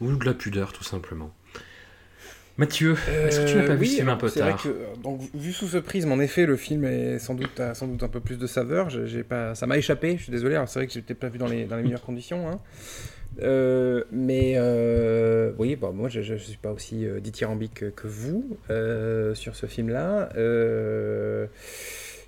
Ou 0.00 0.16
de 0.16 0.24
la 0.24 0.34
pudeur, 0.34 0.72
tout 0.72 0.84
simplement. 0.84 1.32
Mathieu, 2.58 2.96
est-ce 3.26 3.40
que 3.40 3.46
tu 3.50 3.56
n'as 3.56 3.62
pas 3.62 3.72
Euh, 3.72 3.74
vu 3.76 3.80
oui, 3.80 3.88
ce 3.88 3.96
film 3.96 4.08
un 4.10 4.16
peu 4.16 4.28
c'est 4.28 4.40
vrai 4.40 4.50
tard 4.50 4.62
que, 4.62 5.00
donc, 5.02 5.20
vu 5.34 5.52
sous 5.52 5.68
ce 5.68 5.78
prisme, 5.78 6.12
en 6.12 6.20
effet, 6.20 6.44
le 6.44 6.56
film 6.56 6.84
est 6.84 7.18
sans 7.18 7.34
doute, 7.34 7.58
a 7.58 7.74
sans 7.74 7.86
doute 7.86 8.02
un 8.02 8.08
peu 8.08 8.20
plus 8.20 8.36
de 8.38 8.46
saveur. 8.46 8.90
J'ai 8.90 9.22
pas, 9.22 9.54
ça 9.54 9.66
m'a 9.66 9.78
échappé, 9.78 10.16
je 10.18 10.24
suis 10.24 10.32
désolé. 10.32 10.62
C'est 10.66 10.78
vrai 10.78 10.86
que 10.86 10.92
j'étais 10.92 11.14
pas 11.14 11.28
vu 11.28 11.38
dans 11.38 11.46
les, 11.46 11.64
dans 11.64 11.76
les 11.76 11.82
meilleures 11.82 12.02
conditions. 12.02 12.48
hein. 12.50 12.58
Euh, 13.42 14.04
mais 14.12 14.54
euh, 14.56 15.52
oui, 15.58 15.74
bon, 15.76 15.94
moi 15.94 16.10
je 16.10 16.20
ne 16.20 16.36
suis 16.38 16.58
pas 16.58 16.70
aussi 16.70 17.06
euh, 17.06 17.18
dithyrambique 17.20 17.94
que, 17.96 18.06
vous 18.06 18.44
sur 19.34 19.56
ce 19.56 19.64
film-là. 19.66 20.28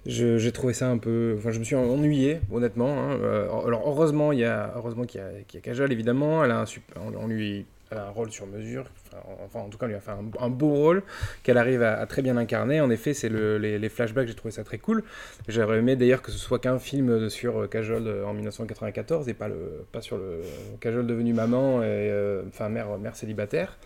Je- 0.06 0.36
J'ai 0.38 0.52
trouvé 0.52 0.72
ça 0.74 0.88
un 0.88 0.98
peu. 0.98 1.34
Enfin, 1.38 1.50
je 1.50 1.58
me 1.58 1.64
suis 1.64 1.76
ennuyé, 1.76 2.40
honnêtement. 2.52 3.10
hein. 3.10 3.18
Alors, 3.66 3.82
heureusement, 3.86 4.32
il 4.32 4.38
y 4.40 4.44
a, 4.44 4.72
heureusement 4.76 5.04
qu'il 5.04 5.20
y, 5.20 5.24
a- 5.24 5.42
qu'il 5.46 5.58
y 5.58 5.62
a 5.62 5.64
Kajol, 5.64 5.92
évidemment. 5.92 6.44
Elle 6.44 6.50
a 6.50 6.60
un, 6.60 6.66
super, 6.66 6.96
on, 7.02 7.24
on 7.24 7.26
lui 7.26 7.66
elle 7.90 7.98
a 7.98 8.06
un 8.06 8.10
rôle 8.10 8.30
sur 8.32 8.46
mesure. 8.46 8.84
Enfin, 9.14 9.34
enfin, 9.44 9.60
en 9.60 9.68
tout 9.68 9.78
cas, 9.78 9.86
on 9.86 9.88
lui 9.88 9.94
a 9.94 10.00
fait 10.00 10.12
un, 10.40 10.50
beau 10.50 10.70
rôle 10.70 11.02
qu'elle 11.42 11.58
arrive 11.58 11.82
à, 11.82 12.04
très 12.06 12.22
bien 12.22 12.36
incarner. 12.36 12.80
En 12.80 12.90
effet, 12.90 13.14
c'est 13.14 13.28
le- 13.28 13.58
les, 13.58 13.88
flashbacks, 13.88 14.28
j'ai 14.28 14.34
trouvé 14.34 14.52
ça 14.52 14.64
très 14.64 14.78
cool. 14.78 15.04
J'aurais 15.48 15.78
aimé 15.78 15.96
d'ailleurs 15.96 16.22
que 16.22 16.30
ce 16.30 16.38
soit 16.38 16.58
qu'un 16.58 16.78
film 16.78 17.28
sur 17.30 17.62
euh, 17.62 17.66
Kajol 17.66 18.06
euh, 18.06 18.26
en 18.26 18.34
1994 18.34 19.28
et 19.28 19.34
pas, 19.34 19.48
pas 19.92 20.00
sur 20.00 20.16
le 20.16 20.40
Kajol 20.80 21.06
devenue 21.06 21.32
maman, 21.32 21.82
et, 21.82 21.86
euh, 21.86 22.42
mère, 22.68 23.16
célibataire. 23.16 23.78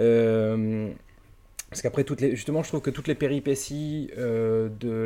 Euh, 0.00 0.90
parce 1.70 1.82
qu'après, 1.82 2.02
justement, 2.34 2.62
je 2.62 2.68
trouve 2.68 2.80
que 2.80 2.90
toutes 2.90 3.08
les 3.08 3.14
péripéties 3.14 4.10
euh, 4.16 4.68
de 4.80 5.04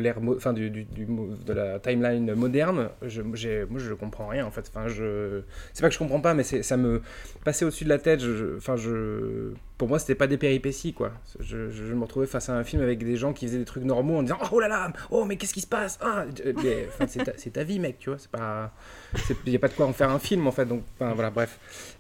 du, 0.52 0.70
du- 0.70 0.84
de 1.06 1.52
la 1.52 1.80
timeline 1.80 2.34
moderne, 2.34 2.88
je, 3.02 3.20
moi, 3.22 3.36
je 3.80 3.94
comprends 3.94 4.28
rien 4.28 4.46
en 4.46 4.50
fait. 4.52 4.70
Enfin, 4.72 4.86
c'est 5.72 5.82
pas 5.82 5.88
que 5.88 5.94
je 5.94 5.98
comprends 5.98 6.20
pas, 6.20 6.34
mais 6.34 6.44
ça 6.62 6.76
me 6.76 7.02
passait 7.44 7.64
au-dessus 7.64 7.84
de 7.84 7.88
la 7.88 7.98
tête. 7.98 8.20
Je- 8.20 8.56
enfin, 8.56 8.76
je, 8.76 9.52
pour 9.82 9.88
moi, 9.88 9.98
c'était 9.98 10.14
pas 10.14 10.28
des 10.28 10.38
péripéties, 10.38 10.92
quoi. 10.92 11.10
Je, 11.40 11.68
je- 11.68 11.86
je 11.88 11.92
me 11.92 12.02
retrouvais 12.04 12.28
face 12.28 12.48
à 12.48 12.54
un 12.56 12.62
film 12.62 12.80
avec 12.82 13.04
des 13.04 13.16
gens 13.16 13.32
qui 13.32 13.48
faisaient 13.48 13.58
des 13.58 13.64
trucs 13.64 13.82
normaux 13.82 14.18
en 14.18 14.22
disant 14.22 14.38
Oh 14.52 14.60
là 14.60 14.68
là, 14.68 14.92
oh 15.10 15.24
mais 15.24 15.34
qu'est-ce 15.36 15.52
qui 15.52 15.60
se 15.60 15.66
passe? 15.66 15.98
Ah, 16.00 16.24
enfin, 17.00 17.06
c'est, 17.08 17.50
ta, 17.50 17.64
vie, 17.64 17.80
mec, 17.80 17.98
tu 17.98 18.08
vois. 18.08 18.16
C'est 18.20 18.30
pas, 18.30 18.72
il 19.44 19.52
y 19.52 19.56
a 19.56 19.58
pas 19.58 19.66
de 19.66 19.72
quoi 19.72 19.86
en 19.86 19.92
faire 19.92 20.10
un 20.10 20.20
film 20.20 20.46
en 20.46 20.52
fait. 20.52 20.66
Donc, 20.66 20.84
voilà, 21.00 21.30
bref. 21.30 21.58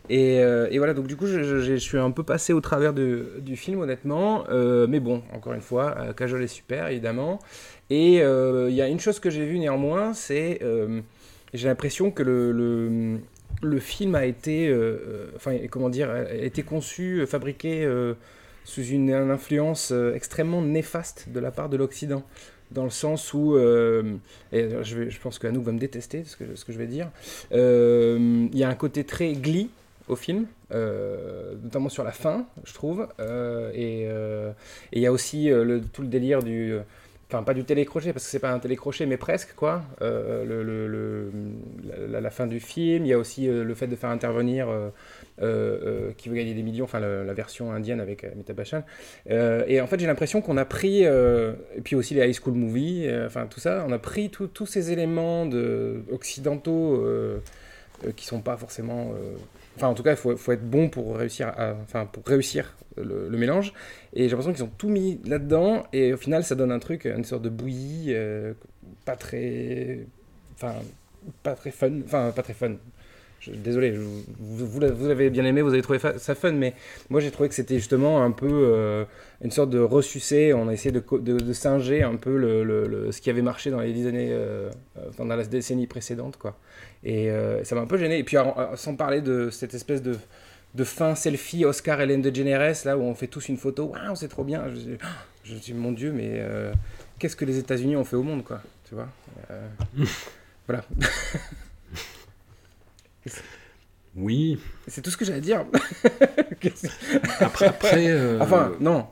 Et, 0.08 0.38
euh, 0.44 0.68
et 0.70 0.78
voilà, 0.78 0.94
donc 0.94 1.08
du 1.08 1.16
coup, 1.16 1.26
je, 1.26 1.74
suis 1.76 1.98
un 1.98 2.12
peu 2.12 2.22
passé 2.22 2.52
au 2.52 2.60
travers 2.60 2.92
de- 2.94 3.40
du 3.40 3.56
film, 3.56 3.80
honnêtement. 3.80 4.44
Euh, 4.50 4.86
mais 4.88 5.00
bon, 5.00 5.24
encore 5.32 5.54
une 5.54 5.60
fois, 5.60 5.96
euh, 5.98 6.12
Kajol 6.12 6.40
est 6.44 6.46
super, 6.46 6.86
évidemment. 6.86 7.40
Et 7.90 8.22
euh, 8.22 8.70
il 8.70 8.76
y 8.76 8.80
a 8.82 8.86
une 8.86 9.00
chose 9.00 9.18
que 9.18 9.28
j'ai 9.28 9.44
vue 9.44 9.58
néanmoins, 9.58 10.14
c'est. 10.14 10.60
euh, 10.62 11.00
j'ai 11.52 11.66
l'impression 11.66 12.12
que 12.12 12.22
le, 12.22 12.52
le, 12.52 13.18
le 13.62 13.78
film 13.78 14.14
a 14.14 14.26
été. 14.26 14.68
euh, 14.68 14.98
euh, 15.06 15.26
enfin, 15.36 15.56
comment 15.70 15.88
dire, 15.88 16.10
a 16.10 16.34
été 16.34 16.62
conçu, 16.62 17.20
euh, 17.20 17.26
fabriqué 17.26 17.88
sous 18.64 18.84
une, 18.84 19.12
influence 19.12 19.92
extrêmement 20.14 20.62
néfaste 20.62 21.28
de 21.30 21.40
la 21.40 21.50
part 21.50 21.68
de 21.68 21.76
l'Occident. 21.76 22.22
Dans 22.70 22.84
le 22.84 22.90
sens 22.90 23.34
où, 23.34 23.58
et 23.58 24.68
je, 24.82 25.18
pense 25.20 25.38
que 25.38 25.46
Anouk 25.46 25.64
va 25.64 25.72
me 25.72 25.78
détester 25.78 26.24
ce 26.24 26.36
que, 26.36 26.72
je 26.72 26.78
vais 26.78 26.86
dire, 26.86 27.10
il 27.50 28.56
y 28.58 28.64
a 28.64 28.68
un 28.68 28.74
côté 28.74 29.04
très 29.04 29.32
glee 29.32 29.68
au 30.08 30.16
film, 30.16 30.46
notamment 30.70 31.90
sur 31.90 32.02
la 32.02 32.12
fin, 32.12 32.46
je 32.64 32.72
trouve. 32.72 33.08
Et 33.74 34.06
il 34.92 35.02
y 35.02 35.06
a 35.06 35.12
aussi 35.12 35.50
tout 35.92 36.02
le 36.02 36.08
délire 36.08 36.42
du. 36.42 36.76
Enfin, 37.32 37.44
pas 37.44 37.54
du 37.54 37.64
télécrochet, 37.64 38.12
parce 38.12 38.26
que 38.26 38.30
c'est 38.30 38.40
pas 38.40 38.52
un 38.52 38.58
télécrochet, 38.58 39.06
mais 39.06 39.16
presque, 39.16 39.54
quoi. 39.54 39.82
Euh, 40.02 41.40
la, 42.10 42.30
fin 42.30 42.46
du 42.46 42.60
film, 42.60 43.06
il 43.06 43.08
y 43.08 43.14
a 43.14 43.18
aussi 43.18 43.48
euh, 43.48 43.64
le 43.64 43.74
fait 43.74 43.86
de 43.86 43.96
faire 43.96 44.10
intervenir 44.10 44.68
euh, 45.40 46.10
Qui 46.18 46.28
veut 46.28 46.34
gagner 46.34 46.52
des 46.52 46.62
millions, 46.62 46.84
enfin 46.84 47.00
la, 47.00 47.32
version 47.32 47.72
indienne 47.72 48.00
avec 48.00 48.24
Amitabh 48.24 48.56
Bachchan. 48.56 48.82
Et 49.30 49.80
en 49.80 49.86
fait, 49.86 49.98
j'ai 49.98 50.06
l'impression 50.06 50.42
qu'on 50.42 50.58
a 50.58 50.66
pris, 50.66 51.04
et 51.04 51.80
puis 51.82 51.96
aussi 51.96 52.12
les 52.12 52.28
high 52.28 52.38
school 52.38 52.52
movies, 52.52 53.10
enfin 53.24 53.46
tout 53.46 53.60
ça, 53.60 53.82
on 53.88 53.92
a 53.92 53.98
pris 53.98 54.28
tous 54.28 54.66
ces 54.66 54.92
éléments 54.92 55.46
de, 55.46 56.02
occidentaux 56.12 57.02
qui 58.14 58.26
sont 58.26 58.42
pas 58.42 58.58
forcément. 58.58 59.14
Enfin, 59.76 59.88
en 59.88 59.94
tout 59.94 60.02
cas, 60.02 60.12
il 60.12 60.16
faut, 60.16 60.52
être 60.52 60.68
bon 60.68 60.88
pour 60.88 61.16
réussir, 61.16 61.52
enfin, 61.82 62.06
pour 62.06 62.24
réussir 62.26 62.76
le, 62.96 63.28
le 63.28 63.38
mélange. 63.38 63.72
Et 64.12 64.24
j'ai 64.24 64.30
l'impression 64.30 64.52
qu'ils 64.52 64.64
ont 64.64 64.72
tout 64.76 64.88
mis 64.88 65.20
là-dedans, 65.24 65.84
et 65.92 66.12
au 66.12 66.16
final, 66.16 66.44
ça 66.44 66.54
donne 66.54 66.72
un 66.72 66.78
truc, 66.78 67.06
une 67.06 67.24
sorte 67.24 67.42
de 67.42 67.48
bouillie, 67.48 68.08
euh, 68.08 68.52
pas 69.04 69.16
très, 69.16 70.06
enfin, 70.54 70.74
pas 71.42 71.54
très 71.54 71.70
fun, 71.70 72.00
enfin, 72.04 72.32
pas 72.34 72.42
très 72.42 72.54
fun. 72.54 72.74
Désolé, 73.48 73.90
vous, 73.90 74.66
vous, 74.66 75.14
bien 75.30 75.44
aimé, 75.44 75.62
vous 75.62 75.72
avez 75.72 75.82
trouvé 75.82 75.98
ça 75.98 76.34
fun, 76.34 76.52
mais 76.52 76.74
moi 77.10 77.20
j'ai 77.20 77.32
trouvé 77.32 77.48
que 77.48 77.54
c'était 77.56 77.76
justement 77.76 78.22
un 78.22 78.30
peu 78.30 78.48
euh, 78.48 79.04
une 79.42 79.50
sorte 79.50 79.70
de 79.70 79.80
ressucé. 79.80 80.52
On 80.54 80.68
a 80.68 80.72
essayé 80.72 80.92
de, 80.92 81.02
de, 81.18 81.38
de 81.38 81.52
singer 81.52 82.04
un 82.04 82.14
peu 82.14 82.36
le, 82.36 83.10
ce 83.10 83.20
qui 83.20 83.30
avait 83.30 83.42
marché 83.42 83.70
dans 83.70 83.80
les 83.80 83.92
dix 83.92 84.06
années, 84.06 84.28
euh, 84.30 84.70
euh, 84.96 85.08
enfin, 85.08 85.24
dans 85.24 85.34
la 85.34 85.44
décennie 85.44 85.88
précédente, 85.88 86.36
quoi. 86.36 86.56
Et 87.04 87.30
ça 87.64 87.74
m'a 87.74 87.80
un 87.80 87.86
peu 87.86 87.98
gêné. 87.98 88.18
Et 88.18 88.24
puis, 88.24 88.36
sans 88.76 88.94
parler 88.94 89.20
de 89.20 89.50
cette 89.50 89.74
espèce 89.74 90.02
de, 90.02 90.16
de 90.76 90.84
fin 90.84 91.16
selfie 91.16 91.64
Oscar 91.64 92.00
Hélène 92.00 92.22
DeGeneres, 92.22 92.76
là 92.84 92.96
où 92.96 93.02
on 93.02 93.14
fait 93.16 93.26
tous 93.26 93.48
une 93.48 93.56
photo, 93.56 93.86
waouh, 93.86 94.14
c'est 94.14 94.28
trop 94.28 94.44
bien. 94.44 94.66
Je, 94.68 94.96
je 95.44 95.54
dis, 95.56 95.74
mon 95.74 95.90
Dieu, 95.90 96.12
mais 96.12 96.44
qu'est-ce 97.18 97.34
que 97.34 97.44
les 97.44 97.58
États-Unis 97.58 97.96
ont 97.96 98.04
fait 98.04 98.16
au 98.16 98.22
monde, 98.22 98.44
quoi 98.44 98.62
Tu 98.88 98.94
vois 98.94 99.08
Voilà. 100.68 100.84
Oui. 104.16 104.58
C'est 104.86 105.00
tout 105.00 105.10
ce 105.10 105.16
que 105.16 105.24
j'avais 105.24 105.38
à 105.38 105.40
dire. 105.40 105.64
Après, 107.40 107.66
après 107.66 108.10
euh, 108.10 108.38
Enfin, 108.40 108.72
non, 108.78 109.06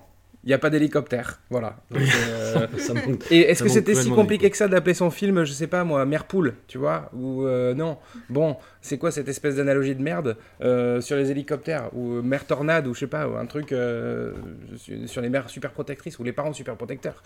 il 0.45 0.49
n'y 0.49 0.53
a 0.53 0.59
pas 0.59 0.71
d'hélicoptère. 0.71 1.41
Voilà. 1.51 1.77
Donc, 1.91 2.03
euh, 2.03 2.67
ça 2.79 2.95
Et 3.31 3.41
est-ce 3.41 3.63
que 3.63 3.69
c'était 3.69 3.95
si 3.95 4.11
compliqué 4.11 4.51
que 4.51 4.57
ça 4.57 4.69
d'appeler 4.69 4.95
son 4.95 5.11
film, 5.11 5.45
je 5.45 5.53
sais 5.53 5.67
pas 5.67 5.83
moi, 5.85 6.05
Mère 6.05 6.25
Poule, 6.27 6.55
tu 6.69 6.79
vois 6.79 7.11
Ou 7.15 7.45
euh, 7.47 7.75
non 7.75 7.97
Bon, 8.29 8.57
c'est 8.83 8.99
quoi 8.99 9.11
cette 9.11 9.29
espèce 9.29 9.57
d'analogie 9.57 9.95
de 9.95 10.03
merde 10.03 10.37
sur 11.01 11.17
les 11.17 11.31
hélicoptères 11.31 11.91
Ou 11.95 12.21
Mère 12.23 12.47
Tornade, 12.47 12.87
ou 12.87 12.95
je 12.95 13.01
sais 13.01 13.07
pas, 13.07 13.27
ou 13.27 13.37
un 13.37 13.47
truc 13.47 13.75
sur- 15.07 15.23
les 15.23 15.29
mères 15.29 15.49
super 15.51 15.71
protectrices, 15.73 16.19
ou 16.19 16.25
les 16.25 16.33
parents 16.33 16.53
super 16.53 16.77
protecteurs. 16.77 17.23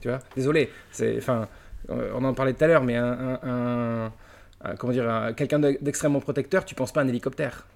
Tu 0.00 0.08
vois 0.08 0.20
Désolé, 0.36 0.70
c'est. 0.92 1.16
Enfin, 1.18 1.48
on 1.88 2.24
en 2.24 2.34
parlait 2.34 2.52
tout 2.54 2.64
à 2.64 2.68
l'heure, 2.68 2.84
mais 2.84 2.96
un. 2.96 3.04
un- 3.12 3.40
un- 3.42 4.04
un- 4.06 4.12
comment 4.78 4.92
dire 4.92 5.08
un- 5.08 5.32
Quelqu'un 5.32 5.58
de- 5.58 5.78
d'extrêmement 5.80 6.20
protecteur, 6.20 6.64
tu 6.64 6.74
penses 6.74 6.92
pas 6.92 7.00
à 7.00 7.04
un 7.04 7.08
hélicoptère 7.08 7.66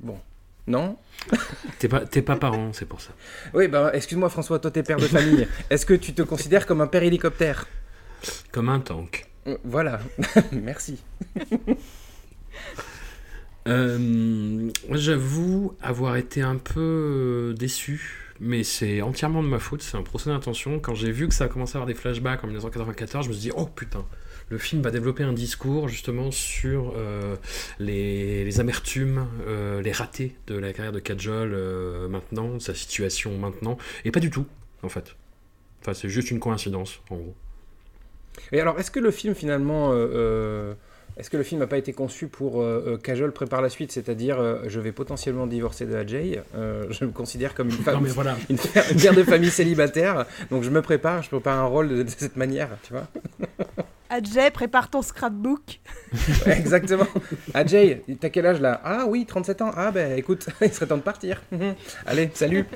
Bon. 0.00 0.18
Non? 0.66 0.96
T'es 1.78 1.88
pas, 1.88 2.00
t'es 2.04 2.22
pas 2.22 2.36
parent, 2.36 2.72
c'est 2.72 2.84
pour 2.86 3.00
ça. 3.00 3.10
Oui, 3.54 3.66
bah 3.68 3.90
excuse-moi 3.94 4.28
François, 4.30 4.58
toi 4.58 4.70
t'es 4.70 4.82
père 4.82 4.98
de 4.98 5.06
famille. 5.06 5.48
Est-ce 5.70 5.84
que 5.86 5.94
tu 5.94 6.12
te 6.14 6.22
considères 6.22 6.66
comme 6.66 6.80
un 6.80 6.86
père 6.86 7.02
hélicoptère? 7.02 7.66
Comme 8.52 8.68
un 8.68 8.80
tank. 8.80 9.26
Euh, 9.46 9.56
Voilà, 9.64 10.00
merci. 10.52 11.02
Euh, 13.68 14.70
J'avoue 14.92 15.74
avoir 15.82 16.16
été 16.16 16.40
un 16.42 16.56
peu 16.56 16.80
euh, 16.80 17.52
déçu, 17.54 18.32
mais 18.40 18.64
c'est 18.64 19.02
entièrement 19.02 19.42
de 19.42 19.48
ma 19.48 19.58
faute, 19.58 19.82
c'est 19.82 19.96
un 19.98 20.02
procès 20.02 20.30
d'intention. 20.30 20.78
Quand 20.80 20.94
j'ai 20.94 21.10
vu 21.12 21.28
que 21.28 21.34
ça 21.34 21.44
a 21.44 21.48
commencé 21.48 21.72
à 21.72 21.76
avoir 21.76 21.86
des 21.86 21.94
flashbacks 21.94 22.42
en 22.42 22.46
1994, 22.46 23.24
je 23.26 23.28
me 23.28 23.34
suis 23.34 23.42
dit, 23.42 23.52
oh 23.54 23.66
putain, 23.66 24.04
le 24.50 24.58
film 24.58 24.82
va 24.82 24.90
développer 24.90 25.22
un 25.22 25.32
discours 25.32 25.88
justement 25.88 26.32
sur 26.32 26.92
euh, 26.96 27.36
les, 27.78 28.60
amertumes, 28.60 29.28
euh, 29.46 29.80
les 29.80 29.92
ratés 29.92 30.34
de 30.48 30.56
la 30.56 30.72
carrière 30.72 30.92
de 30.92 30.98
Kajol 30.98 31.52
euh, 31.54 32.08
maintenant, 32.08 32.54
de 32.54 32.58
sa 32.58 32.74
situation 32.74 33.38
maintenant, 33.38 33.78
et 34.04 34.10
pas 34.10 34.20
du 34.20 34.28
tout, 34.28 34.46
en 34.82 34.88
fait. 34.88 35.14
Enfin, 35.80 35.94
c'est 35.94 36.08
juste 36.08 36.32
une 36.32 36.40
coïncidence, 36.40 37.00
en 37.10 37.16
gros. 37.16 37.34
Et 38.50 38.60
alors, 38.60 38.78
est-ce 38.80 38.90
que 38.90 39.00
le 39.00 39.12
film 39.12 39.34
finalement, 39.34 39.92
est-ce 41.20 41.28
que 41.28 41.36
le 41.36 41.42
film 41.42 41.60
n'a 41.60 41.66
pas 41.66 41.76
été 41.76 41.92
conçu 41.92 42.28
pour 42.28 42.62
euh, 42.62 42.82
euh, 42.86 42.96
Kajol 42.96 43.32
prépare 43.32 43.60
la 43.60 43.68
suite, 43.68 43.92
c'est-à-dire 43.92 44.40
euh, 44.40 44.62
je 44.66 44.80
vais 44.80 44.90
potentiellement 44.90 45.46
divorcer 45.46 45.84
de 45.84 45.94
Ajay, 45.94 46.42
euh, 46.54 46.86
je 46.90 47.04
me 47.04 47.10
considère 47.10 47.52
comme 47.52 47.68
une 47.68 47.76
femme, 47.76 48.06
voilà, 48.06 48.36
une, 48.48 48.56
mère 49.02 49.14
de 49.14 49.22
famille 49.22 49.50
célibataire, 49.50 50.24
donc 50.50 50.62
je 50.62 50.70
me 50.70 50.80
prépare, 50.80 51.22
je 51.22 51.28
prépare 51.28 51.58
un 51.58 51.66
rôle 51.66 51.90
de, 51.90 52.02
de 52.04 52.08
cette 52.08 52.36
manière, 52.36 52.70
tu 52.82 52.94
vois 52.94 53.06
Adjay, 54.12 54.50
prépare 54.50 54.90
ton 54.90 55.02
scrapbook. 55.02 55.78
Exactement. 56.46 57.06
Ajay, 57.54 58.02
t'as 58.18 58.30
quel 58.30 58.44
âge 58.44 58.60
là? 58.60 58.80
Ah 58.82 59.04
oui, 59.06 59.24
37 59.24 59.62
ans. 59.62 59.70
Ah 59.76 59.92
ben 59.92 60.18
écoute, 60.18 60.48
il 60.62 60.72
serait 60.72 60.86
temps 60.86 60.96
de 60.96 61.02
partir. 61.02 61.40
Allez, 62.06 62.28
salut. 62.34 62.66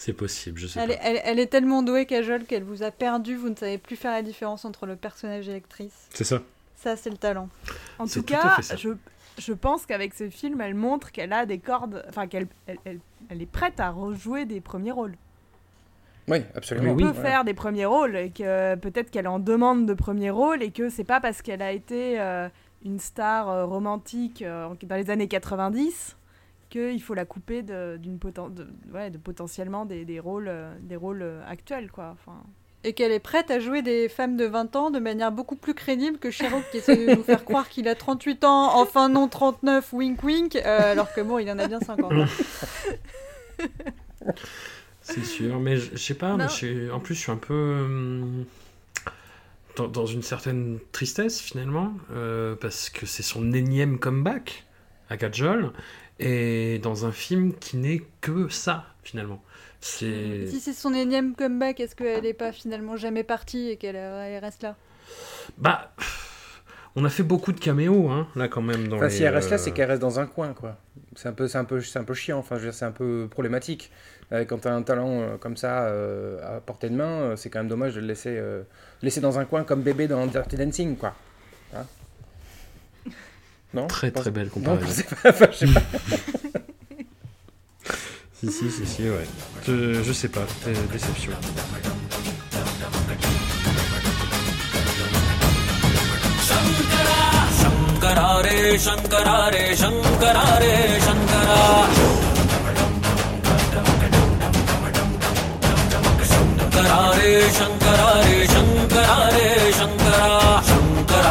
C'est 0.00 0.14
possible, 0.14 0.58
je 0.58 0.66
sais 0.66 0.80
Elle 0.80 0.88
pas. 0.88 0.94
est, 0.94 0.98
elle- 1.02 1.20
elle 1.24 1.38
est 1.38 1.46
tellement 1.48 1.82
douée, 1.82 2.06
Kajol, 2.06 2.44
qu'elle 2.44 2.64
vous 2.64 2.82
a 2.82 2.90
perdu. 2.90 3.36
Vous 3.36 3.50
ne 3.50 3.54
savez 3.54 3.76
plus 3.76 3.96
faire 3.96 4.12
la 4.12 4.22
différence 4.22 4.64
entre 4.64 4.86
le 4.86 4.96
personnage 4.96 5.48
et 5.48 5.52
l'actrice. 5.52 6.08
C'est 6.14 6.24
ça. 6.24 6.40
Ça, 6.76 6.96
c'est 6.96 7.10
le 7.10 7.18
talent. 7.18 7.48
En 7.98 8.06
tout 8.06 8.22
cas, 8.22 8.56
je, 8.78 8.88
je 9.38 9.52
pense 9.52 9.84
qu'avec 9.84 10.14
ce 10.14 10.30
film, 10.30 10.62
elle 10.62 10.74
montre 10.74 11.12
qu'elle 11.12 11.34
a 11.34 11.44
des 11.44 11.58
cordes, 11.58 12.02
enfin 12.08 12.26
qu'elle 12.26 12.46
elle, 12.66 12.78
elle- 12.86 13.00
elle 13.28 13.42
est 13.42 13.46
prête 13.46 13.78
à 13.78 13.90
rejouer 13.90 14.46
des 14.46 14.62
premiers 14.62 14.92
rôles. 14.92 15.16
Oui, 16.28 16.38
Elle 16.38 16.46
absolument. 16.56 16.92
oui, 16.94 17.02
peut 17.02 17.12
faire 17.12 17.44
des 17.44 17.54
premiers 17.54 17.84
rôles 17.86 18.16
et 18.16 18.30
que 18.30 18.76
peut-être 18.76 19.10
qu'elle 19.10 19.28
en 19.28 19.38
demande 19.38 19.84
de 19.86 19.92
premiers 19.94 20.30
rôles 20.30 20.62
et 20.62 20.70
que 20.70 20.88
c'est 20.88 21.04
pas 21.04 21.20
parce 21.20 21.42
qu'elle 21.42 21.60
a 21.62 21.72
été 21.72 22.20
euh, 22.20 22.48
une 22.84 23.00
star 23.00 23.48
euh, 23.50 23.66
romantique 23.66 24.40
euh, 24.42 24.68
dans 24.84 24.96
les 24.96 25.10
années 25.10 25.28
90 25.28 26.16
qu'il 26.70 27.02
faut 27.02 27.14
la 27.14 27.24
couper 27.26 27.62
de, 27.62 27.98
d'une 27.98 28.16
poten- 28.18 28.54
de, 28.54 28.66
ouais, 28.94 29.10
de 29.10 29.18
potentiellement 29.18 29.84
des, 29.84 30.04
des 30.06 30.20
rôles, 30.20 30.48
euh, 30.48 30.72
des 30.80 30.96
rôles 30.96 31.22
euh, 31.22 31.42
actuels 31.46 31.90
quoi. 31.90 32.10
Enfin, 32.14 32.38
Et 32.84 32.94
qu'elle 32.94 33.12
est 33.12 33.18
prête 33.20 33.50
à 33.50 33.60
jouer 33.60 33.82
des 33.82 34.08
femmes 34.08 34.36
de 34.38 34.46
20 34.46 34.74
ans 34.76 34.90
de 34.90 34.98
manière 34.98 35.32
beaucoup 35.32 35.56
plus 35.56 35.74
crédible 35.74 36.18
que 36.18 36.30
Sherlock 36.30 36.64
qui 36.70 36.78
essaie 36.78 36.96
de 36.96 37.14
nous 37.16 37.22
faire 37.22 37.44
croire 37.44 37.68
qu'il 37.68 37.88
a 37.88 37.94
38 37.94 38.44
ans, 38.44 38.78
enfin 38.80 39.08
non 39.10 39.28
39, 39.28 39.92
wink 39.92 40.22
wink, 40.22 40.56
euh, 40.56 40.92
alors 40.92 41.12
que 41.12 41.20
bon, 41.20 41.38
il 41.38 41.50
en 41.50 41.58
a 41.58 41.66
bien 41.66 41.80
50. 41.80 42.10
hein. 42.12 42.26
C'est 45.02 45.24
sûr, 45.24 45.58
mais 45.60 45.76
je 45.76 45.96
sais 45.96 46.14
pas, 46.14 46.34
en 46.34 47.00
plus 47.00 47.14
je 47.14 47.20
suis 47.20 47.32
un 47.32 47.36
peu 47.36 47.86
dans, 49.76 49.88
dans 49.88 50.06
une 50.06 50.22
certaine 50.22 50.78
tristesse 50.92 51.40
finalement, 51.40 51.92
euh, 52.12 52.54
parce 52.54 52.90
que 52.90 53.06
c'est 53.06 53.22
son 53.22 53.52
énième 53.52 53.98
comeback 53.98 54.66
à 55.08 55.16
Kajol, 55.16 55.72
et 56.20 56.78
dans 56.78 57.06
un 57.06 57.12
film 57.12 57.54
qui 57.54 57.76
n'est 57.76 58.02
que 58.20 58.48
ça 58.48 58.84
finalement. 59.02 59.42
Si 59.80 60.60
c'est 60.60 60.74
son 60.74 60.92
énième 60.92 61.34
comeback, 61.34 61.80
est-ce 61.80 61.96
qu'elle 61.96 62.24
n'est 62.24 62.34
pas 62.34 62.52
finalement 62.52 62.96
jamais 62.96 63.24
partie 63.24 63.70
et 63.70 63.76
qu'elle 63.76 63.96
euh, 63.96 64.36
elle 64.36 64.44
reste 64.44 64.62
là? 64.62 64.76
Bah, 65.56 65.94
on 66.94 67.04
a 67.06 67.08
fait 67.08 67.22
beaucoup 67.22 67.52
de 67.52 67.60
caméos 67.60 68.10
hein, 68.10 68.28
là 68.36 68.48
quand 68.48 68.60
même. 68.60 68.88
Dans 68.88 68.96
Enfin, 68.96 69.06
les, 69.06 69.10
si 69.10 69.22
elle 69.22 69.34
reste 69.34 69.48
là, 69.48 69.56
euh, 69.56 69.58
c'est 69.58 69.70
qu'elle 69.72 69.88
reste 69.88 70.02
dans 70.02 70.20
un 70.20 70.26
coin, 70.26 70.52
quoi. 70.52 70.76
C'est 71.16 71.28
un 71.28 71.32
peu, 71.32 71.48
c'est 71.48 71.58
un 71.58 71.64
peu, 71.64 71.80
c'est 71.80 71.98
un 71.98 72.04
peu 72.04 72.14
chiant. 72.14 72.38
Enfin, 72.38 72.56
je 72.56 72.60
veux 72.60 72.66
dire, 72.66 72.74
c'est 72.74 72.84
un 72.84 72.92
peu 72.92 73.26
problématique. 73.30 73.90
Euh, 74.32 74.44
quand 74.44 74.58
t'as 74.58 74.72
un 74.74 74.82
talent 74.82 75.20
euh, 75.22 75.36
comme 75.38 75.56
ça 75.56 75.84
euh, 75.86 76.56
à 76.58 76.60
portée 76.60 76.90
de 76.90 76.94
main, 76.94 77.20
euh, 77.20 77.36
c'est 77.36 77.48
quand 77.48 77.60
même 77.60 77.68
dommage 77.68 77.94
de 77.94 78.00
le 78.00 78.06
laisser, 78.06 78.36
euh, 78.36 78.62
laisser 79.02 79.20
dans 79.20 79.38
un 79.38 79.46
coin 79.46 79.64
comme 79.64 79.80
bébé 79.82 80.06
dans 80.08 80.26
Dirty 80.26 80.56
Dancing, 80.56 80.96
quoi. 80.96 81.14
Non 83.74 83.86
Très 83.86 84.10
très 84.10 84.30
belle 84.30 84.48
comparaison. 84.48 84.86
Je 84.86 84.92
sais 84.92 85.04
pas. 85.04 85.32
si, 88.34 88.50
si, 88.50 88.70
si, 88.70 88.86
si, 88.86 89.02
ouais. 89.08 89.26
Je, 89.66 90.12
sais 90.12 90.28
pas, 90.28 90.46
déception. 90.92 91.32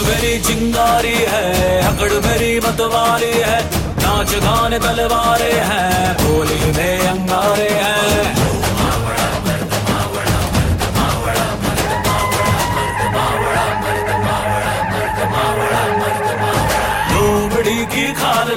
मेरी 0.03 0.39
चिंगारी 0.39 1.15
है 1.31 1.45
अकड़ 1.81 2.13
मेरी 2.27 2.59
मतवारी 2.59 3.33
है, 3.41 3.59
नाच 3.97 4.35
गाने 4.35 4.79
तलवारे 4.79 5.51
हैं, 5.51 6.13
बोली 6.15 6.71
में 6.77 7.07
अंगारे 7.07 7.69
हैं। 7.69 8.43
की 17.93 18.13
खाल 18.13 18.47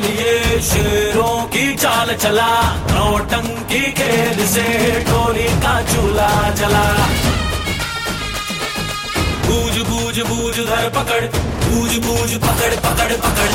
शेरों 0.62 1.42
की 1.46 1.74
चाल 1.74 2.14
चला, 2.14 2.48
नौटंकी 2.90 3.80
खेल 3.92 4.46
से 4.46 4.64
टोली 5.08 5.48
का 5.62 5.74
चूल्हा 5.82 6.50
जला। 6.50 6.86
बूझ 10.15 10.17
बूझ 10.19 10.27
बूझ 10.29 10.55
धर 10.69 10.89
पकड़ 10.97 11.23
बूझ 11.67 11.91
बूझ 12.05 12.29
पकड़ 12.47 12.73
पकड़ 12.87 13.13
पकड़ 13.27 13.49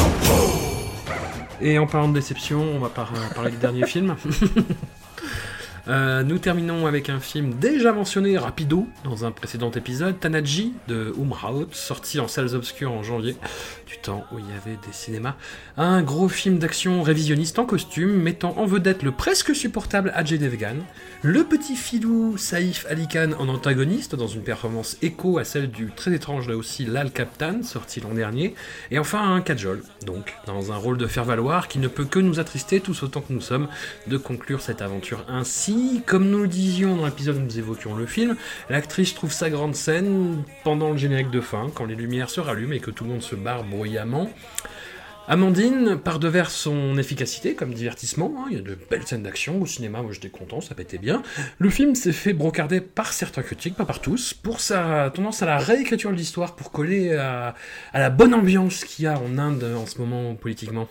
Et 1.69 1.79
en 1.83 1.87
parlant 1.93 2.09
de 2.09 2.17
déception, 2.21 2.59
on 2.77 2.79
va 2.81 2.89
par- 2.97 3.13
parler 3.35 3.51
du 3.53 3.57
dernier 3.57 3.87
film. 3.93 4.09
Euh, 5.88 6.22
nous 6.24 6.38
terminons 6.38 6.86
avec 6.86 7.10
un 7.10 7.20
film 7.20 7.56
déjà 7.56 7.92
mentionné 7.92 8.38
rapido 8.38 8.88
dans 9.04 9.26
un 9.26 9.32
précédent 9.32 9.72
épisode, 9.72 10.20
Tanaji 10.20 10.74
de 10.88 11.14
Umraut, 11.18 11.68
sorti 11.72 12.20
en 12.20 12.28
salles 12.28 12.56
obscures 12.56 12.92
en 12.92 13.02
janvier, 13.02 13.36
du 13.88 13.98
temps 13.98 14.24
où 14.32 14.40
il 14.40 14.46
y 14.46 14.54
avait 14.54 14.78
des 14.86 14.94
cinémas. 14.94 15.36
Un 15.78 16.04
gros 16.04 16.30
film 16.30 16.60
d'action 16.60 17.02
révisionniste 17.02 17.58
en 17.58 17.66
costume, 17.66 18.12
mettant 18.12 18.58
en 18.58 18.66
vedette 18.66 19.02
le 19.02 19.12
presque 19.12 19.56
supportable 19.56 20.12
Ajay 20.16 20.38
Devgan, 20.38 20.78
le 21.24 21.44
petit 21.44 21.76
filou 21.76 22.38
Saïf 22.38 22.86
Ali 22.90 23.08
Khan 23.08 23.32
en 23.40 23.50
antagoniste 23.50 24.16
dans 24.16 24.28
une 24.28 24.44
performance 24.44 24.98
écho 25.02 25.40
à 25.40 25.44
celle 25.44 25.72
du 25.72 25.92
très 25.96 26.14
étrange 26.14 26.48
là 26.48 26.56
aussi 26.56 26.86
Lal 26.86 27.12
Kaptan, 27.12 27.64
sorti 27.64 28.02
l'an 28.02 28.14
dernier, 28.14 28.54
et 28.92 29.00
enfin 29.00 29.34
un 29.34 29.42
Kajol, 29.42 29.84
donc 30.06 30.36
dans 30.46 30.72
un 30.72 30.78
rôle 30.78 30.98
de 30.98 31.08
faire-valoir 31.08 31.68
qui 31.68 31.80
ne 31.80 31.88
peut 31.88 32.06
que 32.06 32.20
nous 32.20 32.40
attrister 32.40 32.82
tous 32.82 33.02
autant 33.04 33.22
que 33.22 33.34
nous 33.34 33.42
sommes 33.42 33.68
de 34.08 34.18
conclure 34.18 34.62
cette 34.62 34.82
aventure 34.82 35.26
ainsi. 35.28 35.71
Comme 36.06 36.30
nous 36.30 36.42
le 36.42 36.48
disions 36.48 36.96
dans 36.96 37.06
l'épisode 37.06 37.38
où 37.38 37.40
nous 37.40 37.58
évoquions 37.58 37.96
le 37.96 38.06
film, 38.06 38.36
l'actrice 38.70 39.14
trouve 39.14 39.32
sa 39.32 39.50
grande 39.50 39.76
scène 39.76 40.44
pendant 40.64 40.92
le 40.92 40.98
générique 40.98 41.32
de 41.32 41.42
fin, 41.42 41.70
quand 41.74 41.86
les 41.86 41.96
lumières 41.96 42.30
se 42.30 42.40
rallument 42.42 42.74
et 42.74 42.80
que 42.80 42.92
tout 42.92 43.04
le 43.04 43.12
monde 43.12 43.22
se 43.22 43.36
barre 43.36 43.64
bruyamment. 43.64 44.30
Amandine 45.28 45.98
part 45.98 46.20
de 46.20 46.28
vers 46.28 46.50
son 46.50 46.98
efficacité 46.98 47.56
comme 47.56 47.74
divertissement, 47.74 48.34
hein, 48.38 48.48
il 48.50 48.58
y 48.58 48.60
a 48.60 48.64
de 48.64 48.78
belles 48.90 49.06
scènes 49.06 49.24
d'action 49.24 49.62
au 49.62 49.66
cinéma, 49.66 50.02
moi 50.02 50.12
j'étais 50.12 50.30
content, 50.30 50.60
ça 50.60 50.76
pétait 50.76 50.98
bien. 50.98 51.22
Le 51.60 51.70
film 51.70 51.96
s'est 51.96 52.12
fait 52.12 52.34
brocarder 52.34 52.82
par 52.82 53.14
certains 53.14 53.44
critiques, 53.44 53.76
pas 53.76 53.86
par 53.86 54.02
tous, 54.02 54.34
pour 54.34 54.60
sa 54.60 55.10
tendance 55.14 55.42
à 55.42 55.46
la 55.46 55.58
réécriture 55.58 56.12
de 56.12 56.16
l'histoire, 56.16 56.56
pour 56.56 56.72
coller 56.72 57.14
à, 57.14 57.56
à 57.94 58.00
la 58.00 58.10
bonne 58.10 58.34
ambiance 58.34 58.84
qu'il 58.84 59.06
y 59.06 59.08
a 59.08 59.18
en 59.20 59.38
Inde 59.38 59.64
en 59.78 59.86
ce 59.86 60.00
moment 60.00 60.36
politiquement. 60.36 60.90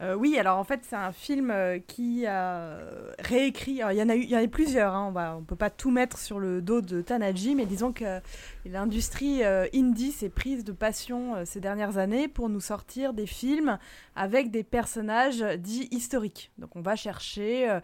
Euh, 0.00 0.14
oui, 0.14 0.38
alors 0.38 0.58
en 0.58 0.64
fait, 0.64 0.80
c'est 0.84 0.96
un 0.96 1.10
film 1.10 1.50
euh, 1.50 1.80
qui 1.80 2.24
a 2.26 2.78
réécrit. 3.18 3.80
Il 3.90 3.96
y 3.96 4.02
en 4.02 4.08
a 4.08 4.14
eu, 4.14 4.22
il 4.22 4.30
y 4.30 4.36
en 4.36 4.38
a 4.38 4.44
eu 4.44 4.48
plusieurs. 4.48 4.94
Hein, 4.94 5.06
on 5.08 5.12
va, 5.12 5.36
on 5.36 5.42
peut 5.42 5.56
pas 5.56 5.70
tout 5.70 5.90
mettre 5.90 6.18
sur 6.18 6.38
le 6.38 6.62
dos 6.62 6.80
de 6.80 7.02
Tanaji, 7.02 7.54
mais 7.54 7.66
disons 7.66 7.92
que 7.92 8.20
l'industrie 8.64 9.42
euh, 9.42 9.66
indie 9.74 10.12
s'est 10.12 10.28
prise 10.28 10.62
de 10.62 10.72
passion 10.72 11.44
ces 11.44 11.60
dernières 11.60 11.98
années 11.98 12.28
pour 12.28 12.48
nous 12.48 12.60
sortir 12.60 13.12
des 13.12 13.26
films 13.26 13.78
avec 14.14 14.50
des 14.50 14.62
personnages 14.62 15.40
dits 15.58 15.88
historiques. 15.90 16.52
Donc, 16.58 16.76
on 16.76 16.80
va 16.80 16.94
chercher 16.94 17.80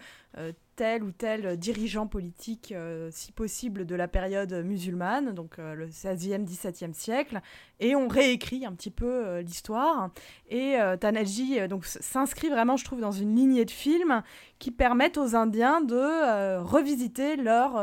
tel 0.77 1.03
ou 1.03 1.12
tel 1.12 1.57
dirigeant 1.57 2.07
politique, 2.07 2.72
euh, 2.72 3.09
si 3.12 3.33
possible, 3.33 3.87
de 3.87 3.95
la 3.95 4.09
période 4.09 4.53
musulmane, 4.53 5.33
donc 5.33 5.59
euh, 5.59 5.75
le 5.75 5.89
16e, 5.89 6.45
17e 6.45 6.93
siècle, 6.93 7.41
et 7.81 7.95
on 7.95 8.09
réécrit 8.09 8.66
un 8.66 8.72
petit 8.72 8.91
peu 8.91 9.07
euh, 9.07 9.43
l'histoire. 9.43 10.11
Et 10.49 10.77
Tanaji 11.01 11.66
donc, 11.68 11.85
s'inscrit 11.85 12.49
vraiment, 12.49 12.77
je 12.77 12.85
trouve, 12.85 13.01
dans 13.01 13.12
une 13.12 13.35
lignée 13.35 13.64
de 13.64 13.70
films 13.70 14.22
qui 14.59 14.70
permettent 14.70 15.18
aux 15.18 15.35
Indiens 15.35 15.81
de 15.81 16.59
revisiter 16.59 17.37
leur, 17.37 17.83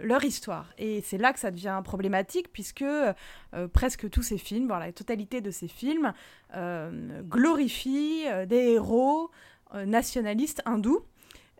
leur 0.00 0.24
histoire. 0.24 0.72
Et 0.78 1.02
c'est 1.02 1.18
là 1.18 1.32
que 1.32 1.40
ça 1.40 1.50
devient 1.50 1.80
problématique, 1.84 2.52
puisque 2.52 2.84
presque 3.72 4.08
tous 4.08 4.22
ces 4.22 4.38
films, 4.38 4.66
voire 4.66 4.80
la 4.80 4.92
totalité 4.92 5.40
de 5.40 5.50
ces 5.50 5.68
films, 5.68 6.12
glorifient 6.54 8.24
des 8.46 8.72
héros 8.72 9.30
nationalistes 9.74 10.62
hindous. 10.64 11.04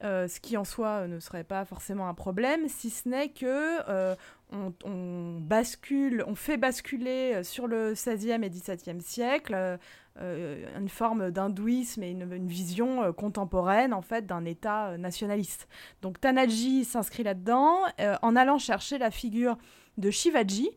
Euh, 0.03 0.29
ce 0.29 0.41
qui 0.41 0.57
en 0.57 0.65
soi 0.65 1.03
euh, 1.03 1.07
ne 1.07 1.21
serait 1.21 1.45
pas 1.45 1.67
forcément 1.67 2.09
un 2.09 2.15
problème, 2.15 2.69
si 2.69 2.89
ce 2.89 3.07
n'est 3.07 3.29
que 3.29 3.79
euh, 3.87 4.15
on, 4.51 5.39
bascule, 5.41 6.25
on 6.27 6.35
fait 6.35 6.57
basculer 6.57 7.45
sur 7.45 7.67
le 7.67 7.93
16e 7.93 8.43
et 8.43 8.49
17e 8.49 9.01
siècle 9.01 9.79
une 10.19 10.89
forme 10.89 11.31
d'hindouisme 11.31 12.03
et 12.03 12.11
une, 12.11 12.47
vision 12.47 13.13
contemporaine 13.13 13.95
en 13.95 14.03
fait 14.03 14.27
d'un 14.27 14.45
État 14.45 14.99
nationaliste. 14.99 15.69
Donc 16.03 16.21
Tanaji 16.21 16.85
s'inscrit 16.85 17.23
là-dedans 17.23 17.85
en 18.23 18.35
allant 18.35 18.59
chercher 18.59 18.99
la 18.99 19.13
figure 19.13 19.57
de 19.99 20.11
Shivaji, 20.11 20.69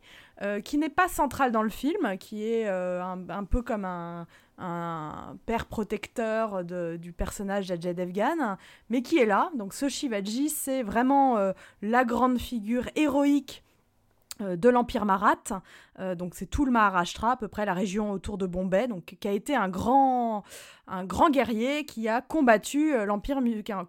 qui 0.64 0.78
n'est 0.78 0.88
pas 0.88 1.08
centrale 1.08 1.52
dans 1.52 1.64
le 1.64 1.70
film, 1.70 2.18
qui 2.20 2.46
est 2.46 2.68
un 2.68 3.44
peu 3.50 3.64
comme 3.64 3.86
un, 3.86 4.28
un 4.64 5.38
père 5.46 5.66
protecteur 5.66 6.64
du 6.64 7.12
personnage 7.12 7.68
d'Ajay 7.68 7.94
Devgan, 7.94 8.58
mais 8.90 9.02
qui 9.02 9.18
est 9.18 9.26
là. 9.26 9.52
Donc 9.56 9.74
ce 9.74 9.90
Shivaji, 9.90 10.50
c'est 10.50 10.84
vraiment 10.84 11.38
euh, 11.38 11.52
la 11.82 12.06
grande 12.06 12.38
figure 12.38 12.86
héroïque 12.96 13.64
de 14.40 14.70
l'Empire 14.70 15.06
Marathe. 15.06 15.54
Euh, 16.00 16.16
donc 16.16 16.34
c'est 16.34 16.48
tout 16.48 16.66
le 16.66 16.72
Maharashtra, 16.72 17.34
à 17.34 17.38
peu 17.38 17.48
près 17.48 17.66
la 17.66 17.74
région 17.74 18.12
autour 18.12 18.38
de 18.40 18.48
Bombay, 18.48 18.88
donc 18.88 19.16
qui 19.20 19.28
a 19.28 19.32
été 19.32 19.56
un 19.56 19.70
grand, 19.70 20.44
un 20.88 21.06
grand 21.06 21.30
guerrier 21.30 21.86
qui 21.86 22.10
a 22.10 22.22
combattu 22.22 22.96
euh, 22.96 23.06
l'Empire, 23.06 23.40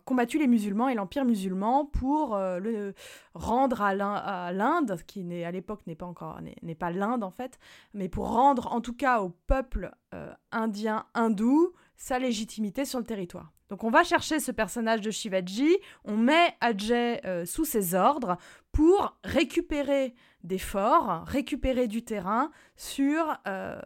combattu 0.04 0.38
les 0.38 0.46
musulmans 0.46 0.88
et 0.88 0.94
l'Empire 0.94 1.24
musulman 1.24 1.86
pour 1.86 2.34
euh, 2.34 2.58
le 2.58 2.94
rendre 3.34 3.80
à 3.80 3.94
l'In- 3.94 4.14
à 4.14 4.52
l'Inde, 4.52 4.98
qui 5.06 5.24
n'est 5.24 5.44
à 5.44 5.50
l'époque 5.50 5.80
n'est 5.86 5.94
pas 5.96 6.06
encore 6.06 6.38
n'est 6.62 6.74
pas 6.74 6.90
l'Inde 6.90 7.24
en 7.24 7.30
fait, 7.30 7.58
mais 7.94 8.10
pour 8.10 8.28
rendre 8.30 8.70
en 8.70 8.82
tout 8.82 8.94
cas 8.94 9.20
au 9.20 9.30
peuple 9.46 9.92
euh, 10.12 10.30
indien 10.52 11.06
hindou 11.14 11.72
sa 11.96 12.18
légitimité 12.18 12.84
sur 12.84 12.98
le 12.98 13.06
territoire. 13.06 13.50
Donc 13.70 13.82
on 13.82 13.90
va 13.90 14.04
chercher 14.04 14.40
ce 14.40 14.52
personnage 14.52 15.00
de 15.00 15.10
Shivaji, 15.10 15.78
on 16.04 16.18
met 16.18 16.54
Ajay 16.60 17.20
euh, 17.24 17.46
sous 17.46 17.64
ses 17.64 17.94
ordres 17.94 18.36
pour 18.72 19.16
récupérer 19.24 20.14
des 20.44 20.58
forts, 20.58 21.24
récupérer 21.26 21.88
du 21.88 22.04
terrain 22.04 22.50
sur, 22.76 23.36
euh, 23.48 23.80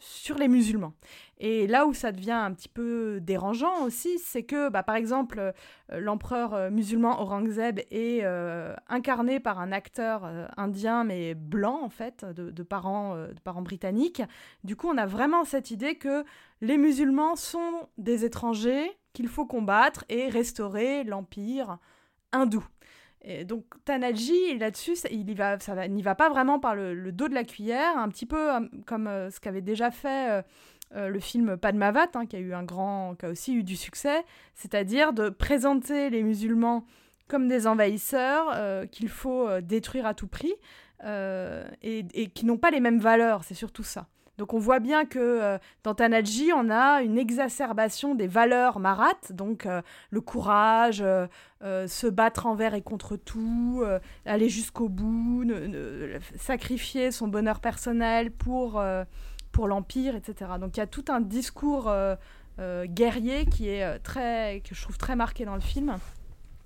sur 0.00 0.38
les 0.38 0.48
musulmans. 0.48 0.94
Et 1.38 1.66
là 1.66 1.86
où 1.86 1.92
ça 1.92 2.12
devient 2.12 2.32
un 2.32 2.52
petit 2.52 2.68
peu 2.68 3.20
dérangeant 3.20 3.84
aussi, 3.84 4.18
c'est 4.18 4.42
que, 4.42 4.70
bah, 4.70 4.82
par 4.82 4.96
exemple, 4.96 5.38
euh, 5.38 6.00
l'empereur 6.00 6.54
euh, 6.54 6.70
musulman 6.70 7.20
Aurangzeb 7.20 7.80
est 7.90 8.24
incarné 8.88 9.38
par 9.38 9.60
un 9.60 9.70
acteur 9.70 10.24
indien, 10.56 11.04
mais 11.04 11.34
blanc, 11.34 11.80
en 11.82 11.90
fait, 11.90 12.24
de, 12.24 12.62
parents, 12.62 13.14
de 13.16 13.40
parents 13.44 13.62
britanniques. 13.62 14.22
Du 14.64 14.76
coup, 14.76 14.88
on 14.88 14.96
a 14.96 15.06
vraiment 15.06 15.44
cette 15.44 15.70
idée 15.70 15.96
que 15.96 16.24
les 16.62 16.78
musulmans 16.78 17.36
sont 17.36 17.88
des 17.98 18.24
étrangers 18.24 18.90
qu'il 19.12 19.28
faut 19.28 19.46
combattre 19.46 20.04
et 20.08 20.28
restaurer 20.28 21.04
l'empire 21.04 21.78
hindou. 22.32 22.64
Et 23.30 23.44
donc 23.44 23.64
Tanaji, 23.84 24.56
là-dessus, 24.56 24.94
il 25.10 25.28
y 25.28 25.34
va, 25.34 25.60
ça 25.60 25.74
va- 25.74 25.86
n'y 25.86 26.00
va 26.00 26.14
pas 26.14 26.30
vraiment 26.30 26.58
par 26.58 26.74
le, 26.74 27.12
dos 27.12 27.28
de 27.28 27.34
la 27.34 27.44
cuillère, 27.44 27.98
un 27.98 28.08
petit 28.08 28.24
peu 28.24 28.54
euh, 28.54 28.60
comme 28.86 29.06
euh, 29.06 29.30
ce 29.30 29.38
qu'avait 29.38 29.60
déjà 29.60 29.90
fait 29.90 30.42
euh, 30.96 31.08
le 31.08 31.20
film 31.20 31.58
Padmavat, 31.58 32.08
hein, 32.14 32.24
qui 32.24 32.36
a 32.36 32.38
eu 32.38 32.54
un 32.54 32.62
grand, 32.62 33.16
qui 33.16 33.26
a 33.26 33.28
aussi 33.28 33.54
eu 33.54 33.62
du 33.62 33.76
succès, 33.76 34.24
c'est-à-dire 34.54 35.12
de 35.12 35.28
présenter 35.28 36.08
les 36.08 36.22
musulmans 36.22 36.86
comme 37.28 37.48
des 37.48 37.66
envahisseurs 37.66 38.56
qu'il 38.90 39.10
faut 39.10 39.60
détruire 39.60 40.06
à 40.06 40.14
tout 40.14 40.28
prix 40.28 40.54
et 41.04 42.30
qui 42.32 42.46
n'ont 42.46 42.56
pas 42.56 42.70
les 42.70 42.80
mêmes 42.80 43.00
valeurs, 43.00 43.44
c'est 43.44 43.52
surtout 43.52 43.82
ça. 43.82 44.06
Donc 44.38 44.54
on 44.54 44.58
voit 44.58 44.78
bien 44.78 45.04
que 45.04 45.18
euh, 45.18 45.58
dans 45.82 45.94
Tanaji, 45.94 46.52
on 46.54 46.70
a 46.70 47.02
une 47.02 47.18
exacerbation 47.18 48.14
des 48.14 48.28
valeurs 48.28 48.78
marathes, 48.78 49.32
donc 49.32 49.66
euh, 49.66 49.82
le 50.10 50.20
courage, 50.20 51.02
euh, 51.02 51.26
se 51.88 52.06
battre 52.06 52.46
envers 52.46 52.74
et 52.74 52.82
contre 52.82 53.16
tout, 53.16 53.84
aller 54.24 54.48
jusqu'au 54.48 54.88
bout, 54.88 55.44
sacrifier 56.36 57.10
son 57.10 57.26
bonheur 57.26 57.58
personnel 57.58 58.30
pour, 58.30 58.80
l'Empire, 59.58 60.14
etc. 60.14 60.52
Donc 60.60 60.76
il 60.76 60.80
y 60.80 60.82
a 60.84 60.86
tout 60.86 61.06
un 61.08 61.20
discours 61.20 61.92
guerrier 62.84 63.44
qui 63.46 63.68
est 63.68 63.98
très, 63.98 64.62
que 64.64 64.72
je 64.72 64.80
trouve 64.80 64.98
très 64.98 65.16
marqué 65.16 65.44
dans 65.44 65.56
le 65.56 65.60
film. 65.60 65.98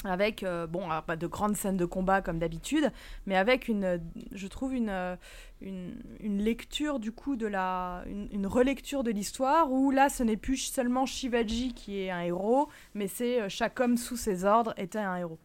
Avec, 0.05 0.43
euh, 0.43 0.67
bon, 0.67 0.91
alors, 0.91 1.05
pas 1.05 1.17
de 1.17 1.27
grandes 1.27 1.57
scènes 1.57 1.77
de 1.77 1.85
combat 1.85 2.23
comme 2.23 2.39
d'habitude, 2.39 2.91
mais 3.27 3.37
avec 3.37 3.69
une, 3.69 4.01
je 4.33 4.47
trouve, 4.49 4.75
une, 4.75 4.89
euh, 4.89 5.17
une, 5.61 5.95
une 6.21 6.39
lecture 6.39 6.99
du 6.99 7.13
coup 7.13 7.37
de 7.37 7.47
la. 7.47 8.03
Une, 8.07 8.29
une 8.33 8.47
relecture 8.47 9.05
de 9.05 9.11
l'histoire 9.11 9.71
où 9.71 9.91
là, 9.91 10.09
ce 10.09 10.23
n'est 10.23 10.37
plus 10.37 10.57
seulement 10.57 11.07
Shivaji 11.07 11.73
qui 11.73 12.01
est 12.01 12.11
un 12.11 12.23
héros, 12.23 12.69
mais 12.95 13.07
c'est 13.07 13.43
euh, 13.43 13.49
chaque 13.49 13.79
homme 13.79 13.97
sous 13.97 14.17
ses 14.17 14.45
ordres 14.45 14.75
était 14.77 14.99
un 14.99 15.17
héros. 15.17 15.39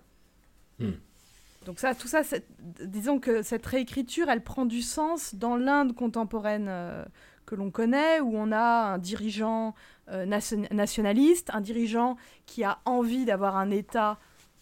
Donc 1.67 1.79
ça, 1.79 1.93
tout 1.93 2.07
ça, 2.07 2.21
disons 2.85 3.19
que 3.19 3.41
cette 3.41 3.65
réécriture, 3.65 4.29
elle 4.29 4.41
prend 4.41 4.65
du 4.65 4.81
sens 4.81 5.35
dans 5.35 5.57
l'Inde 5.57 5.93
contemporaine 5.93 6.67
euh, 6.69 7.03
que 7.45 7.55
l'on 7.55 7.71
connaît, 7.71 8.21
où 8.21 8.31
on 8.37 8.53
a 8.53 8.93
un 8.93 8.97
dirigeant 8.97 9.75
euh, 10.09 10.25
nationaliste, 10.71 11.49
un 11.53 11.59
dirigeant 11.59 12.15
qui 12.45 12.63
a 12.63 12.79
envie 12.85 13.25
d'avoir 13.25 13.57
un 13.57 13.69
État 13.69 14.17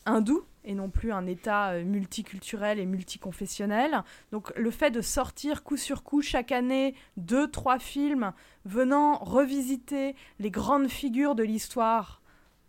hindou 0.05 0.43
et 0.63 0.73
non 0.73 0.89
plus 0.89 1.11
un 1.11 1.27
État 1.27 1.71
euh, 1.71 1.83
multiculturel 1.83 2.79
et 2.79 2.85
multiconfessionnel. 2.85 4.03
Donc 4.31 4.51
le 4.57 4.71
fait 4.71 4.91
de 4.91 5.01
sortir 5.01 5.63
coup 5.63 5.77
sur 5.77 6.03
coup 6.03 6.21
chaque 6.21 6.51
année 6.51 6.95
deux, 7.17 7.49
trois 7.49 7.79
films 7.79 8.33
venant 8.65 9.17
revisiter 9.17 10.15
les 10.39 10.51
grandes 10.51 10.89
figures 10.89 11.35
de 11.35 11.43
l'histoire 11.43 12.21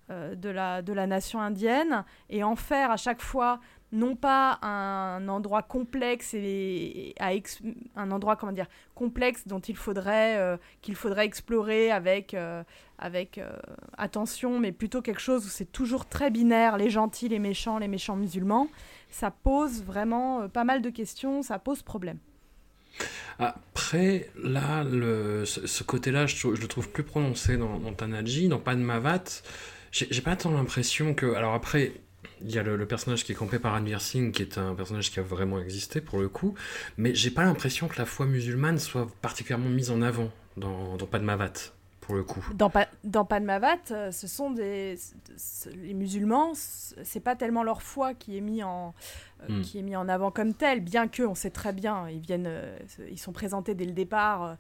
de, 0.09 0.49
la, 0.49 0.83
de 0.83 0.93
la 0.93 1.09
nation 1.09 1.41
indienne 1.41 2.05
et 2.31 2.45
en 2.45 2.55
faire 2.55 2.93
à 2.93 2.97
chaque 2.97 3.21
fois 3.21 3.59
non 3.93 4.17
pas 4.17 4.59
un 4.63 5.29
endroit 5.29 5.63
complexe 5.63 6.35
et 6.35 7.15
à 7.19 7.31
un 7.97 8.11
endroit 8.11 8.37
comment 8.37 8.53
dire 8.53 8.67
complexe 8.95 9.47
dont 9.47 9.61
il 9.61 9.77
faudrait 9.77 10.37
euh, 10.39 10.57
qu'il 10.83 10.97
faudrait 10.97 11.25
explorer 11.25 11.91
avec 11.91 12.35
euh, 12.35 12.65
avec 12.99 13.39
euh, 13.39 13.51
attention 13.97 14.59
mais 14.59 14.73
plutôt 14.73 15.03
quelque 15.03 15.21
chose 15.21 15.47
où 15.47 15.49
c'est 15.49 15.71
toujours 15.71 16.07
très 16.07 16.31
binaire 16.31 16.77
les 16.77 16.91
gentils 16.91 17.29
les 17.29 17.39
méchants 17.39 17.79
les 17.79 17.89
méchants 17.89 18.17
musulmans 18.17 18.69
ça 19.11 19.31
pose 19.31 19.83
vraiment 19.83 20.49
pas 20.49 20.65
mal 20.65 20.83
de 20.83 20.91
questions 20.91 21.43
ça 21.43 21.59
pose 21.59 21.83
problème 21.83 22.19
après, 23.39 24.31
là, 24.43 24.85
ce, 25.45 25.83
côté-là, 25.83 26.27
je, 26.27 26.49
le 26.49 26.69
trouve 26.69 26.89
plus 26.89 27.03
prononcé 27.03 27.59
dans, 27.59 27.79
dans 27.79 27.93
Tanaji, 27.93 28.49
dans 28.49 28.59
Padmavat. 28.59 29.25
J'ai 29.93 30.23
pas 30.23 30.37
tant 30.37 30.51
l'impression 30.51 31.15
que. 31.15 31.35
Alors 31.35 31.55
après, 31.55 31.93
il 32.43 32.51
y 32.51 32.59
a 32.59 32.63
le, 32.63 32.87
personnage 32.87 33.25
qui 33.25 33.33
est 33.33 33.35
campé 33.35 33.59
par 33.59 33.73
Ranveer 33.75 34.01
Singh, 34.01 34.33
qui 34.33 34.43
est 34.43 34.59
un 34.59 34.75
personnage 34.75 35.11
qui 35.11 35.21
a 35.21 35.23
vraiment 35.23 35.61
existé 35.61 36.01
pour 36.01 36.19
le 36.19 36.29
coup, 36.29 36.55
mais 36.97 37.15
j'ai 37.15 37.31
pas 37.31 37.45
l'impression 37.45 37.89
que 37.89 37.99
la 37.99 38.07
foi 38.07 38.27
musulmane 38.27 38.79
soit 38.79 39.09
particulièrement 39.23 39.69
mise 39.69 39.91
en 39.91 40.03
avant 40.03 40.31
dans, 40.57 40.97
dans 40.97 41.07
Padmavat. 41.07 41.76
Pour 42.07 42.15
le 42.15 42.23
coup. 42.23 42.41
Dans, 42.55 42.71
dans 43.03 43.25
Padmavat, 43.25 43.79
euh, 43.91 44.13
ce 44.13 44.29
sont 44.29 44.53
des 44.53 44.97
les 45.75 45.93
musulmans, 45.93 46.53
c'est 46.55 47.19
pas 47.19 47.35
tellement 47.35 47.65
leur 47.65 47.83
foi 47.83 48.15
qui 48.15 48.39
est 48.39 48.41
mis 48.41 48.63
en 48.63 48.95
euh, 49.43 49.59
hmm. 49.59 49.63
qui 49.63 49.81
est 49.81 49.83
mis 49.83 49.97
en 49.97 50.09
avant 50.09 50.31
comme 50.31 50.55
tel, 50.55 50.81
bien 50.81 51.09
que 51.09 51.25
on 51.25 51.35
sait 51.35 51.51
très 51.51 51.73
bien, 51.73 52.09
ils 52.09 52.21
viennent, 52.21 52.47
euh, 52.47 52.79
ils 53.11 53.19
sont 53.19 53.33
présentés 53.33 53.75
dès 53.75 53.85
le 53.85 53.93
départ 53.93 54.57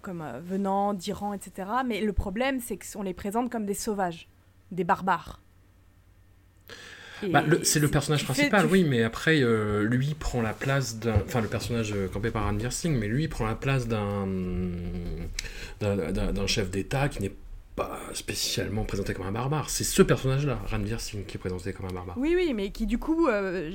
comme 0.00 0.24
venant 0.42 0.94
d'Iran, 0.94 1.34
etc. 1.34 1.68
Mais 1.84 2.00
le 2.00 2.12
problème, 2.12 2.60
c'est 2.60 2.78
qu'on 2.78 3.02
les 3.02 3.12
présente 3.12 3.50
comme 3.50 3.66
des 3.66 3.74
sauvages, 3.74 4.28
des 4.70 4.84
barbares. 4.84 5.40
Bah, 7.22 7.42
c'est 7.62 7.80
le 7.80 7.88
personnage 7.88 8.24
principal, 8.24 8.66
oui, 8.66 8.84
mais 8.84 9.02
après, 9.02 9.42
euh, 9.42 9.84
lui 9.84 10.14
prend 10.14 10.42
la 10.42 10.52
place 10.52 10.98
d'un. 10.98 11.14
Enfin, 11.26 11.40
le 11.40 11.48
personnage 11.48 11.92
euh, 11.92 12.08
campé 12.08 12.30
par 12.30 12.44
Ranveer 12.44 12.70
Singh, 12.70 12.98
mais 12.98 13.08
lui 13.08 13.28
prend 13.28 13.46
la 13.46 13.54
place 13.54 13.88
d'un. 13.88 14.26
d'un 15.80 16.46
chef 16.46 16.70
d'État 16.70 17.08
qui 17.08 17.22
n'est 17.22 17.34
pas 17.74 17.98
spécialement 18.14 18.84
présenté 18.84 19.14
comme 19.14 19.26
un 19.26 19.32
barbare. 19.32 19.70
C'est 19.70 19.84
ce 19.84 20.02
personnage-là, 20.02 20.58
Ranveer 20.66 20.98
Singh, 20.98 21.24
qui 21.26 21.36
est 21.36 21.40
présenté 21.40 21.72
comme 21.72 21.86
un 21.86 21.92
barbare. 21.92 22.16
Oui, 22.18 22.34
oui, 22.36 22.52
mais 22.54 22.70
qui 22.70 22.86
du 22.86 22.98
coup, 22.98 23.28
euh, 23.28 23.70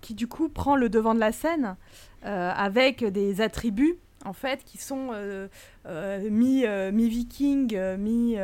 qui, 0.00 0.14
du 0.14 0.28
coup 0.28 0.48
prend 0.48 0.76
le 0.76 0.88
devant 0.88 1.14
de 1.14 1.20
la 1.20 1.32
scène 1.32 1.76
avec 2.22 3.04
des 3.04 3.40
attributs, 3.40 3.98
en 4.24 4.32
fait, 4.32 4.64
qui 4.64 4.78
sont 4.78 5.10
mi-viking, 5.84 7.76
mi 7.98 8.36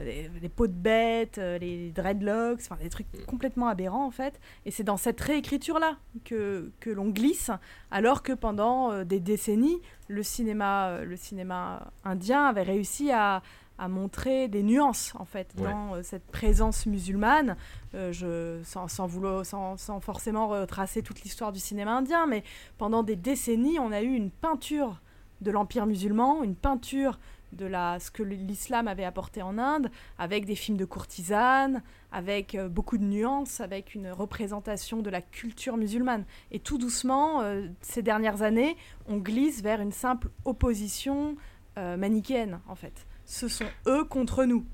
les, 0.00 0.48
peaux 0.48 0.66
de 0.66 0.72
bête, 0.72 1.38
euh, 1.38 1.58
les 1.58 1.90
dreadlocks, 1.90 2.60
enfin 2.60 2.76
des 2.80 2.88
trucs 2.88 3.06
complètement 3.26 3.68
aberrants 3.68 4.06
en 4.06 4.10
fait. 4.10 4.40
Et 4.64 4.70
c'est 4.70 4.84
dans 4.84 4.96
cette 4.96 5.20
réécriture-là 5.20 5.96
que, 6.24 6.70
que 6.80 6.90
l'on 6.90 7.08
glisse, 7.08 7.50
alors 7.90 8.22
que 8.22 8.32
pendant 8.32 8.92
euh, 8.92 9.04
des 9.04 9.20
décennies, 9.20 9.80
le 10.08 10.22
cinéma, 10.22 10.88
euh, 10.88 11.04
le 11.04 11.16
cinéma 11.16 11.90
indien 12.04 12.46
avait 12.46 12.62
réussi 12.62 13.10
à, 13.10 13.42
à 13.78 13.88
montrer 13.88 14.48
des 14.48 14.62
nuances 14.62 15.14
en 15.18 15.24
fait 15.24 15.54
dans 15.56 16.02
cette 16.02 16.26
présence 16.26 16.86
musulmane, 16.86 17.56
je, 17.94 18.60
sans, 18.64 18.88
sans, 18.88 19.06
vouloir, 19.06 19.46
sans, 19.46 19.76
sans 19.76 20.00
forcément 20.00 20.48
retracer 20.48 21.02
toute 21.02 21.22
l'histoire 21.22 21.52
du 21.52 21.60
cinéma 21.60 21.92
indien, 21.92 22.26
mais 22.26 22.42
pendant 22.76 23.04
des 23.04 23.14
décennies, 23.14 23.78
on 23.78 23.92
a 23.92 24.02
eu 24.02 24.12
une 24.12 24.30
peinture 24.30 25.00
de 25.40 25.50
l'empire 25.52 25.86
musulman, 25.86 26.42
une 26.42 26.56
peinture 26.56 27.20
de 27.52 27.66
la, 27.66 27.98
ce 27.98 28.10
que 28.10 28.22
l'islam 28.22 28.88
avait 28.88 29.04
apporté 29.04 29.42
en 29.42 29.58
Inde, 29.58 29.90
avec 30.18 30.44
des 30.44 30.54
films 30.54 30.76
de 30.76 30.84
courtisanes, 30.84 31.82
avec 32.12 32.54
euh, 32.54 32.68
beaucoup 32.68 32.98
de 32.98 33.04
nuances, 33.04 33.60
avec 33.60 33.94
une 33.94 34.10
représentation 34.10 35.02
de 35.02 35.10
la 35.10 35.20
culture 35.20 35.76
musulmane. 35.76 36.24
Et 36.50 36.60
tout 36.60 36.78
doucement, 36.78 37.42
euh, 37.42 37.66
ces 37.80 38.02
dernières 38.02 38.42
années, 38.42 38.76
on 39.06 39.18
glisse 39.18 39.62
vers 39.62 39.80
une 39.80 39.92
simple 39.92 40.28
opposition 40.44 41.36
euh, 41.78 41.96
manichéenne, 41.96 42.60
en 42.68 42.74
fait. 42.74 43.06
Ce 43.24 43.48
sont 43.48 43.66
eux 43.86 44.04
contre 44.04 44.44
nous. 44.44 44.64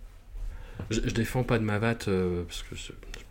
Je, 0.91 1.01
je 1.05 1.15
défends 1.15 1.45
pas 1.45 1.59
de 1.59 1.65
Mavat, 1.65 1.95
parce 1.95 2.63
que 2.63 2.75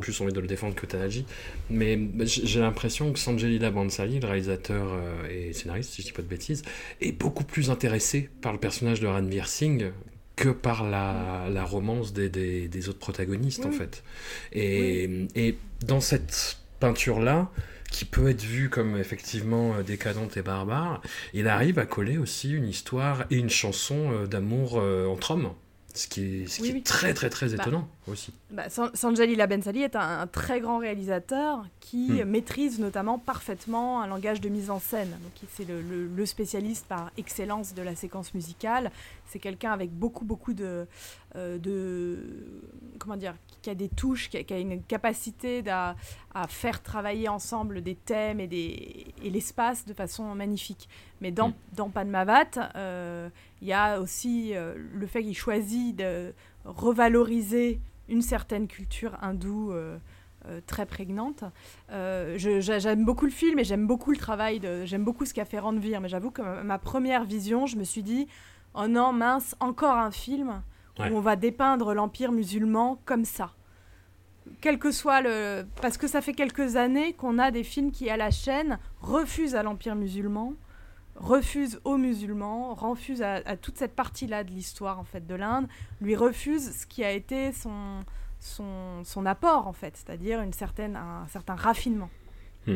plus 0.01 0.19
envie 0.21 0.33
de 0.33 0.39
le 0.39 0.47
défendre 0.47 0.75
que 0.75 0.85
Tanaji. 0.85 1.25
Mais 1.69 1.99
j'ai 2.25 2.59
l'impression 2.59 3.11
que 3.11 3.19
Sanjay 3.19 3.59
Bansali, 3.59 4.19
le 4.19 4.27
réalisateur 4.27 4.87
euh, 4.91 5.49
et 5.49 5.53
scénariste, 5.53 5.91
si 5.91 6.01
je 6.01 6.07
dis 6.07 6.13
pas 6.13 6.21
de 6.21 6.27
bêtises, 6.27 6.63
est 7.01 7.11
beaucoup 7.11 7.43
plus 7.43 7.69
intéressé 7.69 8.29
par 8.41 8.53
le 8.53 8.59
personnage 8.59 8.99
de 8.99 9.07
Ranveer 9.07 9.47
Singh 9.47 9.91
que 10.35 10.49
par 10.49 10.83
la, 10.83 11.47
la 11.51 11.63
romance 11.63 12.11
des, 12.11 12.29
des, 12.29 12.67
des, 12.67 12.89
autres 12.89 12.99
protagonistes, 12.99 13.65
en 13.65 13.71
fait. 13.71 14.03
Et, 14.51 15.27
et 15.35 15.57
dans 15.85 16.01
cette 16.01 16.57
peinture-là, 16.79 17.51
qui 17.91 18.05
peut 18.05 18.27
être 18.29 18.41
vue 18.41 18.69
comme 18.69 18.97
effectivement 18.97 19.75
euh, 19.75 19.83
décadente 19.83 20.35
et 20.35 20.41
barbare, 20.41 21.03
il 21.35 21.47
arrive 21.47 21.77
à 21.77 21.85
coller 21.85 22.17
aussi 22.17 22.51
une 22.51 22.67
histoire 22.67 23.25
et 23.29 23.35
une 23.35 23.51
chanson 23.51 24.11
euh, 24.11 24.25
d'amour 24.25 24.77
entre 25.07 25.31
hommes. 25.31 25.53
Ce 25.93 26.07
qui 26.07 26.41
est, 26.41 26.47
ce 26.47 26.61
qui 26.61 26.69
est 26.69 26.83
très 26.83 27.13
très 27.13 27.29
très 27.29 27.49
bah, 27.49 27.61
étonnant 27.61 27.87
aussi. 28.07 28.33
Bah, 28.51 28.63
Sanjay 28.69 29.27
Lila 29.27 29.47
Bensali 29.47 29.81
est 29.83 29.95
un, 29.95 30.27
très 30.27 30.59
grand 30.59 30.77
réalisateur 30.77 31.65
qui 31.79 32.11
hmm. 32.11 32.25
maîtrise 32.25 32.79
notamment 32.79 33.17
parfaitement 33.17 34.01
un 34.01 34.07
langage 34.07 34.41
de 34.41 34.49
mise 34.49 34.69
en 34.69 34.79
scène. 34.79 35.09
Donc 35.09 35.49
c'est 35.53 35.67
le, 35.67 35.81
le, 35.81 36.25
spécialiste 36.25 36.85
par 36.87 37.11
excellence 37.17 37.73
de 37.73 37.81
la 37.81 37.95
séquence 37.95 38.33
musicale. 38.33 38.91
C'est 39.27 39.39
quelqu'un 39.39 39.71
avec 39.71 39.91
beaucoup 39.91 40.25
beaucoup 40.25 40.53
de, 40.53 40.85
euh, 41.35 41.57
de 41.57 42.19
comment 42.99 43.17
dire, 43.17 43.35
qui 43.61 43.69
a 43.69 43.75
des 43.75 43.89
touches, 43.89 44.29
qui 44.29 44.53
a, 44.53 44.59
une 44.59 44.83
capacité 44.83 45.63
à, 45.69 45.95
à, 46.33 46.47
faire 46.47 46.83
travailler 46.83 47.27
ensemble 47.29 47.81
des 47.81 47.95
thèmes 47.95 48.39
et, 48.39 48.47
des, 48.47 49.07
et 49.23 49.29
l'espace 49.29 49.85
de 49.85 49.93
façon 49.93 50.35
magnifique. 50.35 50.87
Mais 51.21 51.31
dans, 51.31 51.49
mm. 51.49 51.53
dans 51.75 51.89
Padmavat, 51.89 52.71
euh, 52.75 53.29
il 53.61 53.67
y 53.67 53.73
a 53.73 53.99
aussi 53.99 54.51
euh, 54.53 54.75
le 54.93 55.07
fait 55.07 55.23
qu'il 55.23 55.35
choisit 55.35 55.95
de 55.95 56.33
revaloriser 56.65 57.79
une 58.13 58.21
certaine 58.21 58.67
culture 58.67 59.17
hindoue 59.21 59.71
euh, 59.73 59.97
très 60.67 60.85
prégnante. 60.85 61.43
j'aime 61.89 63.05
beaucoup 63.05 63.25
le 63.25 63.31
film 63.31 63.59
et 63.59 63.63
j'aime 63.63 63.87
beaucoup 63.87 64.11
le 64.11 64.17
travail, 64.17 64.61
j'aime 64.85 65.03
beaucoup 65.03 65.25
ce 65.25 65.33
qu'a 65.33 65.45
fait 65.45 65.59
Ranveer, 65.59 65.99
mais 65.99 66.09
j'avoue 66.09 66.31
que 66.31 66.41
ma, 66.63 66.77
première 66.77 67.23
vision, 67.23 67.65
je 67.65 67.77
me 67.77 67.83
suis 67.83 68.03
dit, 68.03 68.27
oh 68.75 68.87
non, 68.87 69.13
mince, 69.13 69.55
encore 69.59 69.97
un 69.97 70.11
film 70.11 70.61
où 70.99 71.03
on 71.03 71.21
va 71.21 71.35
dépeindre 71.35 71.93
l'empire 71.93 72.31
musulman 72.31 72.99
comme 73.05 73.25
ça. 73.25 73.51
Quel 74.61 74.79
que 74.79 74.91
soit 74.91 75.21
le... 75.21 75.65
Parce 75.81 75.97
que 75.97 76.07
ça 76.07 76.21
fait 76.21 76.33
quelques 76.33 76.75
années 76.75 77.13
qu'on 77.13 77.39
a 77.39 77.51
des 77.51 77.63
films 77.63 77.91
qui, 77.91 78.09
à 78.09 78.17
la 78.17 78.31
chaîne, 78.31 78.79
refusent 79.01 79.55
à 79.55 79.63
l'Empire 79.63 79.95
musulman, 79.95 80.53
refusent 81.23 81.79
aux 81.83 81.97
musulmans, 81.97 82.75
refusent 82.75 83.21
à, 83.21 83.55
toute 83.57 83.77
cette 83.77 83.95
partie-là 83.95 84.43
de 84.43 84.51
l'histoire, 84.51 84.99
en 84.99 85.03
fait, 85.03 85.25
de 85.25 85.35
l'Inde, 85.35 85.67
lui 86.01 86.15
refusent 86.15 86.75
ce 86.75 86.85
qui 86.85 87.03
a 87.03 87.11
été 87.11 87.51
son, 87.53 88.03
son, 88.39 89.03
son 89.03 89.25
apport, 89.25 89.67
en 89.67 89.73
fait, 89.73 89.95
c'est-à-dire 89.95 90.41
une 90.41 90.53
certaine, 90.53 90.95
un, 90.95 91.25
certain 91.27 91.55
raffinement. 91.55 92.09
Hmm. 92.67 92.75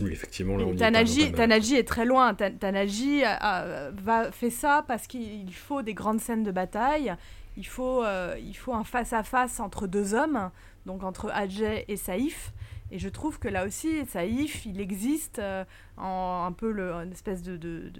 Oui, 0.00 0.12
effectivement, 0.12 0.56
là, 0.56 0.64
on 0.64 0.76
Tanaji, 0.76 1.74
est 1.74 1.88
très 1.88 2.04
loin. 2.04 2.32
Tanaji 2.34 3.22
va, 3.22 4.30
fait 4.30 4.50
ça 4.50 4.84
parce 4.86 5.08
qu'il 5.08 5.52
faut 5.52 5.82
des 5.82 5.94
grandes 5.94 6.20
scènes 6.20 6.44
de 6.44 6.52
bataille, 6.52 7.16
il 7.56 7.66
faut, 7.66 8.04
euh, 8.04 8.36
il 8.40 8.56
faut 8.56 8.72
un 8.72 8.84
face-à-face 8.84 9.58
entre 9.58 9.88
deux 9.88 10.14
hommes, 10.14 10.50
donc 10.86 11.02
entre 11.02 11.30
Ajay 11.30 11.84
et 11.88 11.96
Saïf. 11.96 12.52
Et 12.90 12.98
je 12.98 13.08
trouve 13.08 13.38
que 13.38 13.48
là 13.48 13.66
aussi, 13.66 14.04
Saïf, 14.06 14.64
il 14.64 14.80
existe 14.80 15.38
euh, 15.38 15.64
en 15.98 16.44
un 16.46 16.52
peu 16.52 16.70
le, 16.72 16.92
une 16.92 17.12
espèce 17.12 17.42
de, 17.42 17.56
de, 17.56 17.92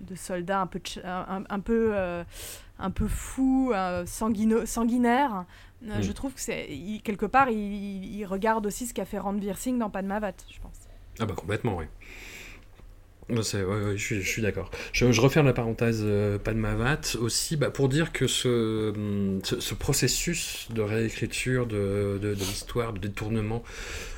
de, 0.00 0.14
soldat 0.16 0.60
un 0.60 0.66
peu, 0.66 0.80
un, 1.04 1.60
peu, 1.60 1.90
euh, 1.94 2.24
un 2.78 2.90
peu 2.90 3.06
fou, 3.06 3.72
sanguinaire. 4.06 5.44
Je 6.00 6.12
trouve 6.12 6.34
que 6.34 6.40
c'est 6.40 6.68
quelque 7.04 7.26
part, 7.26 7.48
il, 7.50 8.24
regarde 8.24 8.66
aussi 8.66 8.86
ce 8.86 8.94
qu'a 8.94 9.04
fait 9.04 9.18
Ranveer 9.18 9.54
Singh 9.56 9.78
dans 9.78 9.90
Padmavat, 9.90 10.32
je 10.50 10.58
pense. 10.60 10.72
Ah 11.20 11.26
bah 11.26 11.34
complètement, 11.34 11.76
oui. 11.76 11.84
Ouais, 13.30 13.42
c'est- 13.42 13.62
ouais, 13.64 13.82
ouais, 13.84 13.96
je 13.96 14.04
suis, 14.04 14.20
je 14.20 14.28
suis 14.28 14.42
d'accord. 14.42 14.70
Je, 14.92 15.10
je 15.10 15.20
referme 15.20 15.46
la 15.46 15.54
parenthèse 15.54 16.02
euh, 16.04 16.38
pas 16.38 16.52
de 16.52 16.58
ma 16.58 16.74
vatte 16.74 17.16
aussi 17.18 17.56
bah, 17.56 17.70
pour 17.70 17.88
dire 17.88 18.12
que 18.12 18.26
ce, 18.26 18.90
hum, 18.90 19.40
ce, 19.42 19.60
ce 19.60 19.74
processus 19.74 20.68
de 20.70 20.82
réécriture 20.82 21.66
de, 21.66 22.18
de, 22.20 22.34
de 22.34 22.40
l'histoire, 22.40 22.92
de 22.92 22.98
détournement 22.98 23.62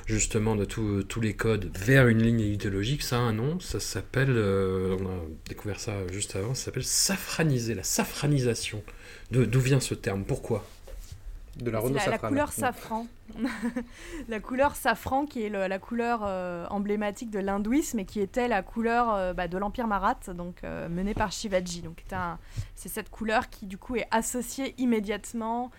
justement 0.07 0.57
de 0.57 0.65
tous 0.65 1.03
tous 1.05 1.21
les 1.21 1.35
codes 1.35 1.71
vers 1.77 2.09
une 2.09 2.23
ligne 2.23 2.41
idéologique, 2.41 3.03
ça 3.03 3.17
a 3.17 3.21
un 3.21 3.33
nom, 3.33 3.61
ça 3.61 3.81
s'appelle, 3.81 4.31
euh, 4.37 4.97
on 5.01 5.07
a 5.07 5.19
découvert 5.49 5.81
ça 5.81 5.93
juste 6.13 6.37
avant, 6.37 6.55
ça 6.55 6.67
s'appelle 6.67 6.85
safraniser, 6.85 7.75
la 7.75 7.83
safranisation. 7.83 8.83
De- 9.31 9.45
D'où 9.45 9.61
vient 9.61 9.81
ce 9.81 9.95
terme? 9.95 10.25
Pourquoi? 10.25 10.65
De 11.57 11.71
la 11.71 11.81
couleur 12.19 12.53
safran. 12.53 13.07
la 14.29 14.41
couleur 14.41 14.77
safran 14.77 15.25
qui 15.27 15.43
est 15.43 15.49
le- 15.49 15.67
la 15.67 15.79
couleur 15.79 16.21
euh, 16.25 16.67
emblématique 16.69 17.31
de 17.31 17.39
l'hindouisme 17.39 17.99
et 17.99 18.05
qui 18.05 18.21
était 18.21 18.47
la 18.47 18.63
couleur 18.63 19.13
euh, 19.15 19.33
bah, 19.33 19.49
de 19.49 19.57
l'Empire 19.57 19.87
Marathe, 19.87 20.29
donc 20.31 20.57
euh, 20.65 20.89
mené 20.91 21.15
par 21.15 21.33
Shivaji. 21.33 21.81
Donc 21.81 22.05
c'est 22.75 22.91
cette 22.91 23.09
couleur 23.11 23.49
qui 23.49 23.67
du 23.67 23.79
coup 23.79 23.97
est 23.97 24.07
associée 24.11 24.75
immédiatement 24.79 25.71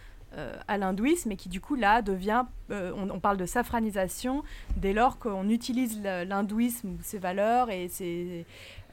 à 0.68 0.78
l'hindouisme 0.78 1.32
et 1.32 1.36
qui 1.36 1.50
du 1.50 1.62
coup 1.62 1.76
là 1.76 2.02
devient, 2.02 2.44
euh, 2.72 2.92
on, 2.96 3.10
on 3.10 3.20
parle 3.20 3.38
de 3.38 3.46
safranisation 3.46 4.44
dès 4.76 4.94
lors 4.94 5.20
qu'on 5.20 5.50
utilise 5.50 6.02
l'hindouisme 6.02 6.90
ou 6.90 6.98
ses 7.02 7.18
valeurs 7.18 7.70
et 7.70 7.88
ses, 7.88 8.46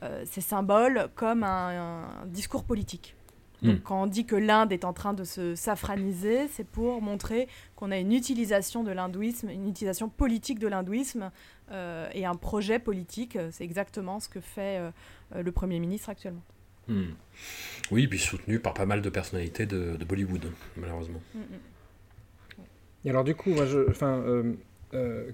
euh, 0.02 0.22
ses 0.26 0.40
symboles 0.40 1.08
comme 1.14 1.42
un, 1.42 1.98
un 2.22 2.26
discours 2.26 2.64
politique. 2.64 3.14
Donc, 3.62 3.76
Hmm. 3.76 3.82
quand 3.82 4.02
on 4.02 4.06
dit 4.06 4.26
que 4.26 4.36
l'Inde 4.36 4.72
est 4.72 4.84
en 4.84 4.92
train 4.92 5.14
de 5.14 5.24
se 5.24 5.54
safraniser, 5.54 6.48
c'est 6.48 6.66
pour 6.66 7.00
montrer 7.00 7.48
qu'on 7.76 7.90
a 7.90 7.96
une 7.96 8.12
utilisation 8.12 8.84
de 8.84 8.92
l'hindouisme, 8.92 9.48
une 9.48 9.68
utilisation 9.68 10.10
politique 10.10 10.58
de 10.58 10.68
l'hindouisme 10.68 11.30
euh, 11.70 12.08
et 12.12 12.26
un 12.26 12.34
projet 12.34 12.78
politique. 12.78 13.38
C'est 13.52 13.64
exactement 13.64 14.20
ce 14.20 14.28
que 14.28 14.40
fait 14.40 14.78
euh, 14.78 14.90
euh, 15.34 15.42
le 15.42 15.50
Premier 15.50 15.78
ministre 15.78 16.10
actuellement. 16.10 16.42
Hmm. 16.88 17.12
Oui, 17.90 18.06
puis 18.06 18.18
soutenu 18.18 18.58
par 18.60 18.74
pas 18.74 18.86
mal 18.86 19.02
de 19.02 19.10
personnalités 19.10 19.66
de, 19.66 19.96
de 19.96 20.04
Bollywood, 20.04 20.46
malheureusement. 20.76 21.20
Mm, 21.34 21.38
mm. 21.40 22.62
Et 23.04 23.10
alors 23.10 23.24
du 23.24 23.34
coup, 23.34 23.50
moi, 23.50 23.66
je, 23.66 23.88
enfin, 23.90 24.22
euh, 24.26 24.52
euh, 24.94 25.30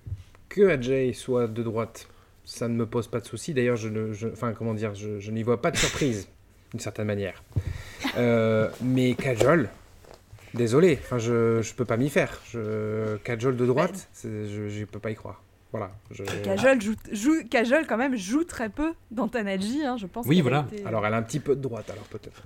que 0.48 0.62
Ajay 0.68 1.12
soit 1.12 1.46
de 1.46 1.62
droite, 1.62 2.08
ça 2.44 2.66
ne 2.68 2.74
me 2.74 2.86
pose 2.86 3.06
pas 3.08 3.20
de 3.20 3.26
souci. 3.26 3.54
D'ailleurs, 3.54 3.76
je, 3.76 3.88
ne- 3.88 4.12
je- 4.12 4.28
enfin, 4.28 4.52
comment 4.52 4.74
dire, 4.74 4.94
je, 4.94 5.20
je 5.20 5.30
n'y 5.30 5.42
vois 5.44 5.62
pas 5.62 5.70
de 5.70 5.76
surprise, 5.76 6.28
d'une 6.72 6.80
certaine 6.80 7.06
manière. 7.06 7.42
Euh, 8.16 8.68
mais 8.82 9.14
Kajol, 9.14 9.68
désolé, 10.54 10.98
enfin, 11.00 11.18
je, 11.18 11.62
je 11.62 11.74
peux 11.74 11.84
pas 11.84 11.96
m'y 11.96 12.10
faire. 12.10 12.40
Je, 12.50 13.16
Kajol 13.18 13.56
de 13.56 13.66
droite, 13.66 14.08
je, 14.24 14.68
je 14.68 14.84
peux 14.84 14.98
pas 14.98 15.12
y 15.12 15.14
croire. 15.14 15.42
Voilà. 15.72 15.92
je- 16.10 16.24
Kajol, 16.42 16.80
joue, 17.12 17.34
quand 17.88 17.96
même, 17.96 18.16
joue 18.16 18.42
très 18.42 18.68
peu 18.68 18.92
dans 19.12 19.28
Tanaji, 19.28 19.84
hein, 19.84 19.96
je 19.96 20.06
pense. 20.06 20.26
Oui, 20.26 20.40
voilà. 20.40 20.66
été- 20.72 20.84
Alors, 20.84 21.06
elle 21.06 21.14
a 21.14 21.16
un 21.18 21.22
petit 21.22 21.38
peu 21.38 21.54
de 21.54 21.60
droite, 21.60 21.88
alors 21.90 22.04
peut-être. 22.04 22.42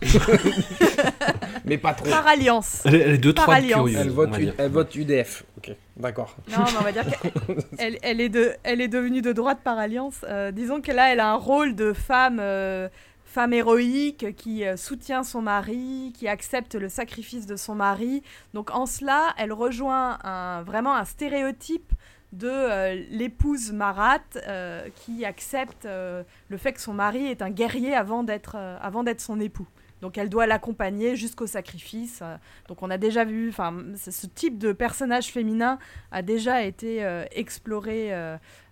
mais 1.64 1.78
pas 1.78 1.94
trop. 1.94 2.08
Par 2.08 2.26
alliance. 2.26 2.82
Elle, 2.84 2.94
est- 2.94 3.00
elle 3.00 3.14
est 3.14 3.18
de 3.18 3.32
Par 3.32 3.44
trois 3.44 3.54
alliance. 3.56 3.78
curieuse, 3.80 3.96
Elle 4.00 4.10
vote, 4.10 4.30
va 4.30 4.38
U- 4.40 4.44
dire. 4.44 4.54
elle 4.58 4.70
vote 4.70 4.94
UDF. 4.94 5.44
Ok, 5.56 5.72
d'accord. 5.96 6.36
Non, 6.50 6.58
mais 6.64 6.78
on 6.78 6.82
va 6.84 6.92
dire 6.92 7.04
qu'elle 7.06 7.32
elle, 7.78 7.98
elle 8.02 8.20
est, 8.20 8.28
de, 8.28 8.52
elle 8.62 8.80
est 8.80 8.88
devenue 8.88 9.22
de 9.22 9.32
droite 9.32 9.58
par 9.64 9.78
alliance. 9.78 10.24
Euh, 10.28 10.50
disons 10.52 10.80
que 10.80 10.92
là, 10.92 11.12
elle 11.12 11.20
a 11.20 11.30
un 11.32 11.36
rôle 11.36 11.74
de 11.74 11.92
femme, 11.92 12.38
euh, 12.40 12.88
femme 13.24 13.52
héroïque 13.52 14.36
qui 14.36 14.64
euh, 14.64 14.76
soutient 14.76 15.24
son 15.24 15.42
mari, 15.42 16.12
qui 16.16 16.28
accepte 16.28 16.74
le 16.76 16.88
sacrifice 16.88 17.46
de 17.46 17.56
son 17.56 17.74
mari. 17.74 18.22
Donc 18.54 18.70
en 18.70 18.86
cela, 18.86 19.34
elle 19.36 19.52
rejoint 19.52 20.18
un, 20.22 20.62
vraiment 20.62 20.94
un 20.94 21.04
stéréotype 21.04 21.92
de 22.32 22.48
euh, 22.48 23.02
l'épouse 23.10 23.72
marate 23.72 24.38
euh, 24.46 24.88
qui 24.96 25.24
accepte 25.24 25.86
euh, 25.86 26.22
le 26.48 26.56
fait 26.56 26.72
que 26.72 26.80
son 26.80 26.94
mari 26.94 27.26
est 27.26 27.42
un 27.42 27.50
guerrier 27.50 27.94
avant 27.94 28.22
d'être 28.22 28.56
euh, 28.56 28.76
avant 28.80 29.02
d'être 29.02 29.20
son 29.20 29.40
époux. 29.40 29.66
Donc 30.02 30.16
elle 30.16 30.28
doit 30.28 30.46
l'accompagner 30.46 31.16
jusqu'au 31.16 31.48
sacrifice. 31.48 32.22
donc 32.68 32.84
on 32.84 32.90
a 32.90 32.98
déjà 32.98 33.24
vu, 33.24 33.48
enfin, 33.48 33.74
ce 33.96 34.28
type 34.28 34.56
de 34.56 34.70
personnage 34.70 35.32
féminin 35.32 35.80
a 36.12 36.22
déjà 36.22 36.62
été 36.62 37.04
exploré 37.32 38.12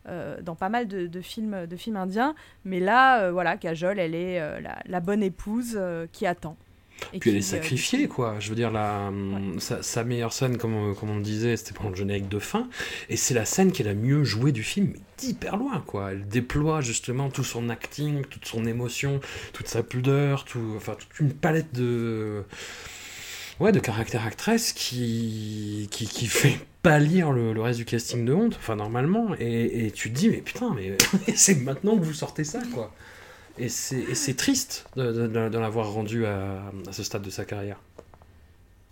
dans 0.07 0.55
pas 0.55 0.69
mal 0.69 0.87
de, 0.87 1.21
films, 1.21 1.67
de 1.67 1.75
films 1.75 1.97
indiens. 1.97 2.37
Mais 2.65 2.79
là, 2.79 3.33
voilà, 3.33 3.57
Kajol, 3.57 3.99
elle 3.99 4.15
est 4.15 4.41
la, 4.87 5.01
bonne 5.01 5.25
épouse 5.25 5.77
qui 6.13 6.27
attend. 6.27 6.57
Et 7.13 7.19
Puis 7.19 7.31
elle 7.31 7.37
est 7.37 7.39
euh, 7.41 7.43
sacrifiée, 7.43 8.09
quoi. 8.09 8.37
Je 8.41 8.49
veux 8.49 8.55
dire, 8.57 8.71
la, 8.71 9.11
sa, 9.59 9.83
sa 9.83 10.05
meilleure 10.05 10.33
scène, 10.33 10.59
comme, 10.59 10.75
on- 10.75 10.95
comme 10.95 11.11
on 11.11 11.17
le 11.17 11.23
disait, 11.23 11.57
c'était 11.57 11.73
pendant 11.73 11.91
le 11.91 11.97
générique 11.97 12.29
de 12.29 12.39
fin. 12.39 12.69
Et 13.09 13.17
c'est 13.17 13.35
la 13.35 13.45
scène 13.45 13.73
qui 13.73 13.83
est 13.83 13.85
la 13.85 13.95
mieux 13.95 14.25
jouée 14.25 14.53
du 14.53 14.63
film, 14.63 14.91
mais 14.93 15.01
d'hyper 15.19 15.57
loin, 15.57 15.83
quoi. 15.87 16.13
Elle 16.13 16.27
déploie 16.29 16.81
justement 16.81 17.31
tout 17.31 17.45
son 17.45 17.69
acting, 17.69 18.25
toute 18.27 18.47
son 18.47 18.65
émotion, 18.67 19.21
toute 19.53 19.69
sa 19.69 19.83
pudeur, 19.83 20.45
tout, 20.45 20.75
enfin, 20.77 20.95
toute 20.99 21.21
une 21.21 21.33
palette 21.33 21.73
de. 21.75 22.45
Ouais, 23.59 23.73
de 23.73 23.81
caractère 23.81 24.27
actrice 24.27 24.73
qui, 24.75 25.89
qui, 25.91 26.07
qui 26.07 26.27
fait 26.27 26.59
pâlir 26.83 27.33
le, 27.33 27.55
le 27.55 27.63
reste 27.63 27.79
du 27.79 27.87
casting 27.87 28.25
de 28.27 28.35
honte, 28.35 28.57
enfin, 28.59 28.77
normalement. 28.77 29.35
Et, 29.39 29.87
et 29.87 29.91
tu 29.91 30.11
te 30.13 30.19
dis, 30.19 30.29
mais 30.29 30.43
putain, 30.43 30.75
mais 30.75 30.97
c'est 31.35 31.55
maintenant 31.63 31.97
que 31.97 32.05
vous 32.05 32.13
sortez 32.13 32.45
ça, 32.45 32.61
quoi. 32.75 32.93
Et 33.59 33.69
c'est 33.69 33.99
et 34.01 34.15
c'est 34.15 34.35
triste 34.35 34.87
de, 34.97 35.13
de, 35.13 35.27
de- 35.27 35.49
de 35.49 35.59
l'avoir 35.59 35.91
rendu 35.93 36.27
à, 36.27 36.63
à 36.89 36.93
ce 36.93 37.03
stade 37.03 37.23
de 37.23 37.31
sa 37.31 37.45
carrière. 37.45 37.81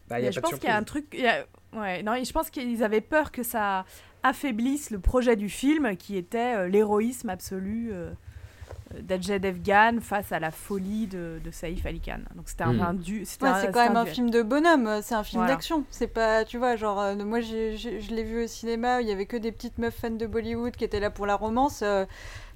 Bah, 0.09 0.19
y 0.21 0.23
a 0.23 0.27
Mais 0.27 0.33
je 0.33 0.41
pense 0.41 0.55
qu'il 0.55 0.69
y 0.69 0.73
a 0.73 0.77
un 0.77 0.83
truc. 0.85 1.07
il 1.13 1.21
y 1.21 1.27
a- 1.29 1.45
Ouais, 1.75 2.03
non, 2.03 2.15
je 2.23 2.33
pense 2.33 2.51
qu'ils 2.51 2.85
avaient 2.85 3.01
peur 3.01 3.33
que 3.33 3.43
ça 3.43 3.85
affaiblisse 4.23 4.91
le 4.91 5.01
projet 5.01 5.35
du 5.37 5.49
film, 5.49 5.97
qui 5.97 6.17
était 6.17 6.55
euh, 6.57 6.69
l'héroïsme 6.69 7.29
absolu 7.31 7.91
euh, 7.93 8.13
d'Ajay 9.03 9.39
Devgan 9.39 9.99
face 10.01 10.33
à 10.33 10.39
la 10.39 10.51
folie 10.51 11.07
de, 11.07 11.41
de 11.45 11.51
Saïf 11.51 11.85
Ali 11.87 12.01
Khan. 12.01 12.19
Donc 12.37 12.49
c'était 12.49 12.65
un, 12.65 12.73
Mm. 12.75 12.81
un 12.83 12.95
du. 12.95 13.25
c'était 13.25 13.45
Ouais, 13.45 13.51
un- 13.51 13.61
c'est 13.61 13.73
quand 13.73 13.85
même 13.87 13.97
un 13.97 14.07
film 14.07 14.31
de 14.31 14.43
bonhomme, 14.43 14.87
euh, 14.87 15.01
c'est 15.03 15.15
un 15.15 15.25
film 15.25 15.41
Voilà. 15.43 15.55
d'action. 15.55 15.85
C'est 15.91 16.07
pas, 16.09 16.45
tu 16.45 16.59
vois, 16.59 16.77
genre, 16.77 17.01
euh, 17.01 17.15
moi 17.17 17.41
je 17.41 18.15
l'ai 18.15 18.23
vu 18.25 18.45
au 18.45 18.47
cinéma, 18.47 19.01
il 19.03 19.09
y 19.09 19.13
avait 19.13 19.27
que 19.27 19.37
des 19.37 19.53
petites 19.53 19.79
meufs 19.79 19.95
fans 19.95 20.11
de 20.11 20.27
Bollywood 20.27 20.77
qui 20.77 20.85
étaient 20.85 21.01
là 21.01 21.11
pour 21.11 21.27
la 21.27 21.37
romance. 21.37 21.81
euh, 21.83 22.05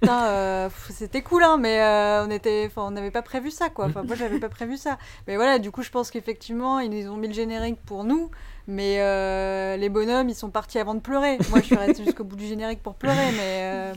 euh, 0.08 0.68
c'était 0.90 1.22
cool, 1.22 1.42
hein, 1.42 1.56
mais 1.58 1.80
euh, 1.80 2.24
on 2.24 2.30
était, 2.30 2.64
enfin, 2.66 2.82
on 2.86 2.90
n'avait 2.92 3.10
pas 3.10 3.22
prévu 3.22 3.50
ça, 3.50 3.68
quoi. 3.68 3.86
Enfin, 3.86 4.02
moi 4.04 4.14
j'avais 4.14 4.38
pas 4.38 4.48
prévu 4.48 4.76
ça. 4.76 4.96
Mais 5.26 5.34
voilà, 5.36 5.58
du 5.58 5.70
coup, 5.72 5.82
je 5.82 5.90
pense 5.90 6.10
qu'effectivement, 6.12 6.78
ils 6.78 6.88
nous 6.90 7.10
ont 7.10 7.16
mis 7.16 7.26
le 7.28 7.34
générique 7.34 7.80
pour 7.84 8.04
nous, 8.04 8.30
mais 8.68 9.00
euh, 9.00 9.76
les 9.76 9.88
bonhommes, 9.88 10.28
ils 10.28 10.34
sont 10.36 10.50
partis 10.50 10.78
avant 10.78 10.94
de 10.94 11.00
pleurer. 11.00 11.38
Moi, 11.50 11.58
je 11.60 11.64
suis 11.66 11.74
restée 11.76 12.04
jusqu'au 12.04 12.22
bout 12.24 12.36
du 12.36 12.46
générique 12.46 12.82
pour 12.82 12.94
pleurer, 12.94 13.32
mais. 13.36 13.92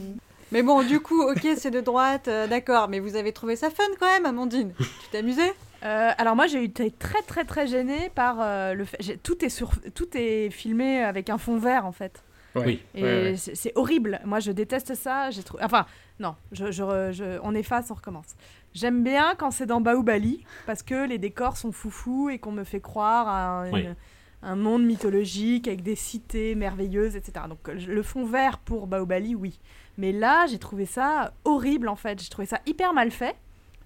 Mais 0.51 0.63
bon, 0.63 0.83
du 0.83 0.99
coup, 0.99 1.21
ok, 1.21 1.47
c'est 1.57 1.71
de 1.71 1.79
droite, 1.81 2.27
euh, 2.27 2.47
d'accord, 2.47 2.89
mais 2.89 2.99
vous 2.99 3.15
avez 3.15 3.31
trouvé 3.31 3.55
ça 3.55 3.69
fun 3.69 3.83
quand 3.99 4.07
même, 4.07 4.25
Amandine 4.25 4.73
Tu 4.77 4.85
t'es 5.11 5.19
amusée 5.19 5.51
Euh, 5.83 6.11
alors 6.19 6.35
moi 6.35 6.45
j'ai 6.45 6.63
été 6.63 6.91
très 6.91 7.23
très 7.23 7.43
très 7.43 7.65
gênée 7.65 8.11
par 8.13 8.37
euh, 8.39 8.73
le 8.75 8.85
fait. 8.85 9.17
Tout 9.23 9.43
est 9.43 9.49
sur, 9.49 9.71
tout 9.95 10.09
est 10.13 10.51
filmé 10.51 11.01
avec 11.03 11.29
un 11.31 11.39
fond 11.39 11.57
vert 11.57 11.85
en 11.87 11.91
fait. 11.91 12.21
Oui. 12.55 12.81
Et 12.93 13.01
Ouais, 13.01 13.09
ouais. 13.31 13.35
c'est 13.37 13.71
horrible. 13.75 14.19
Moi, 14.25 14.39
je 14.41 14.51
déteste 14.51 14.93
ça. 14.93 15.31
J'ai 15.31 15.41
trouvé. 15.41 15.63
Enfin, 15.63 15.85
non. 16.19 16.35
Je, 16.51 16.69
je- 16.69 17.11
je- 17.13 17.39
on 17.43 17.55
efface, 17.55 17.89
on 17.89 17.93
recommence. 17.95 18.35
J'aime 18.73 19.03
bien 19.03 19.35
quand 19.37 19.51
c'est 19.51 19.65
dans 19.65 19.79
Baobali 19.81 20.43
parce 20.67 20.83
que 20.83 21.07
les 21.07 21.17
décors 21.17 21.55
sont 21.57 21.71
foufous 21.71 22.29
et 22.29 22.39
qu'on 22.39 22.51
me 22.51 22.63
fait 22.65 22.81
croire 22.81 23.27
à 23.29 23.61
un, 23.61 23.71
Oui. 23.71 23.81
une- 23.83 23.95
un 24.43 24.55
monde 24.57 24.83
mythologique 24.83 25.67
avec 25.67 25.81
des 25.81 25.95
cités 25.95 26.53
merveilleuses, 26.55 27.15
etc. 27.15 27.45
Donc 27.47 27.67
le 27.69 28.03
fond 28.03 28.25
vert 28.25 28.57
pour 28.59 28.85
Baobali, 28.85 29.33
oui. 29.33 29.59
Mais 29.97 30.11
là, 30.11 30.45
j'ai 30.47 30.57
trouvé 30.59 30.85
ça 30.85 31.33
horrible 31.45 31.87
en 31.89 31.95
fait. 31.95 32.21
J'ai 32.21 32.29
trouvé 32.29 32.45
ça 32.45 32.59
hyper 32.65 32.93
mal 32.93 33.11
fait. 33.11 33.35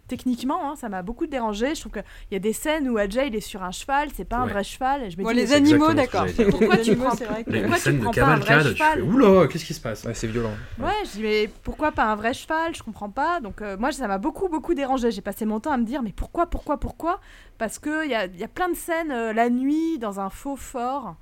Techniquement, 0.08 0.70
hein, 0.70 0.76
ça 0.76 0.88
m'a 0.88 1.02
beaucoup 1.02 1.26
dérangé. 1.26 1.74
Je 1.74 1.80
trouve 1.80 1.94
qu'il 1.94 2.04
y 2.30 2.36
a 2.36 2.40
des 2.40 2.54
scènes 2.54 2.88
où 2.88 2.96
Ajay 3.00 3.26
il 3.30 3.36
est 3.36 3.40
sur 3.42 3.64
un 3.64 3.72
cheval, 3.72 4.10
c'est 4.14 4.24
pas 4.24 4.38
un 4.38 4.46
Ouais. 4.46 4.52
vrai 4.52 4.64
cheval. 4.64 5.02
Et 5.02 5.10
je 5.10 5.18
me 5.18 5.24
Bon, 5.24 5.30
dis, 5.32 5.36
les 5.38 5.52
animaux, 5.52 5.94
d'accord. 5.94 6.28
Pourquoi 6.52 6.78
tu 6.78 6.96
prends- 6.96 7.16
c'est 7.16 7.26
vrai 7.26 7.44
que- 7.44 7.50
Pourquoi 7.50 7.80
tu 7.80 7.98
prends 7.98 8.12
pas 8.12 8.26
un 8.28 8.36
vrai 8.38 8.64
cheval 8.64 9.02
oula, 9.02 9.48
qu'est-ce 9.48 9.66
qui 9.66 9.74
se 9.74 9.82
passe? 9.82 10.04
Ouais, 10.04 10.14
c'est 10.14 10.28
violent. 10.28 10.52
Ouais, 10.78 10.92
je 11.06 11.10
dis 11.14 11.24
mais 11.24 11.50
pourquoi 11.64 11.92
pas 11.92 12.04
un 12.04 12.16
vrai 12.16 12.36
cheval? 12.36 12.76
Je 12.76 12.84
comprends 12.84 13.10
pas. 13.10 13.40
Donc 13.40 13.64
euh, 13.64 13.78
moi 13.80 13.92
ça 13.92 14.08
m'a 14.08 14.20
beaucoup 14.20 14.48
beaucoup 14.48 14.76
dérangé. 14.76 15.10
J'ai 15.10 15.22
passé 15.22 15.44
mon 15.44 15.60
temps 15.60 15.72
à 15.72 15.78
me 15.78 15.86
dire 15.86 16.04
mais 16.04 16.14
pourquoi 16.16 16.46
pourquoi 16.46 16.80
pourquoi? 16.80 17.20
Parce 17.58 17.80
que 17.80 18.06
il 18.06 18.12
y 18.12 18.16
a, 18.16 18.28
y 18.28 18.44
a 18.44 18.48
plein 18.48 18.70
de 18.70 18.76
scènes 18.76 19.10
euh, 19.12 19.34
la 19.34 19.50
nuit 19.50 19.98
dans 19.98 20.20
un 20.20 20.30
faux 20.30 20.56
fort. 20.56 21.16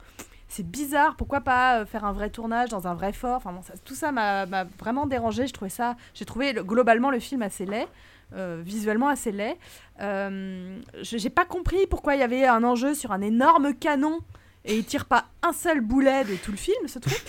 C'est 0.55 0.69
bizarre. 0.69 1.15
Pourquoi 1.15 1.41
pas 1.41 1.79
euh, 1.79 1.85
faire 1.87 2.05
un 2.05 2.11
vrai 2.13 2.29
tournage 2.29 2.69
dans 2.69 2.87
un 2.87 2.93
vrai 2.93 3.11
fort? 3.11 3.37
Enfin 3.37 3.51
bon, 3.53 3.61
tout 3.83 3.95
ça 3.95 4.11
m'a 4.11 4.45
vraiment 4.77 5.07
dérangé. 5.07 5.47
Je 5.47 5.53
trouvais 5.53 5.69
ça. 5.69 5.95
J'ai 6.13 6.25
trouvé 6.25 6.53
le- 6.53 6.63
globalement 6.63 7.09
le 7.09 7.17
film 7.19 7.41
assez 7.41 7.65
laid. 7.65 7.87
euh, 8.35 8.61
visuellement 8.63 9.07
assez 9.07 9.31
laid. 9.31 9.57
Euh, 10.01 10.79
J'ai 11.01 11.29
pas 11.31 11.45
compris 11.45 11.87
pourquoi 11.89 12.13
il 12.15 12.19
y 12.19 12.23
avait 12.23 12.45
un 12.45 12.63
enjeu 12.63 12.93
sur 12.93 13.11
un 13.11 13.21
énorme 13.21 13.73
canon 13.73 14.19
Et 14.65 14.77
il 14.77 14.85
tire 14.85 15.03
pas 15.05 15.25
un 15.41 15.51
seul 15.51 15.81
boulet 15.81 16.23
de 16.23 16.35
tout 16.35 16.51
le 16.51 16.57
film, 16.57 16.87
ce 16.87 16.97
truc. 16.97 17.21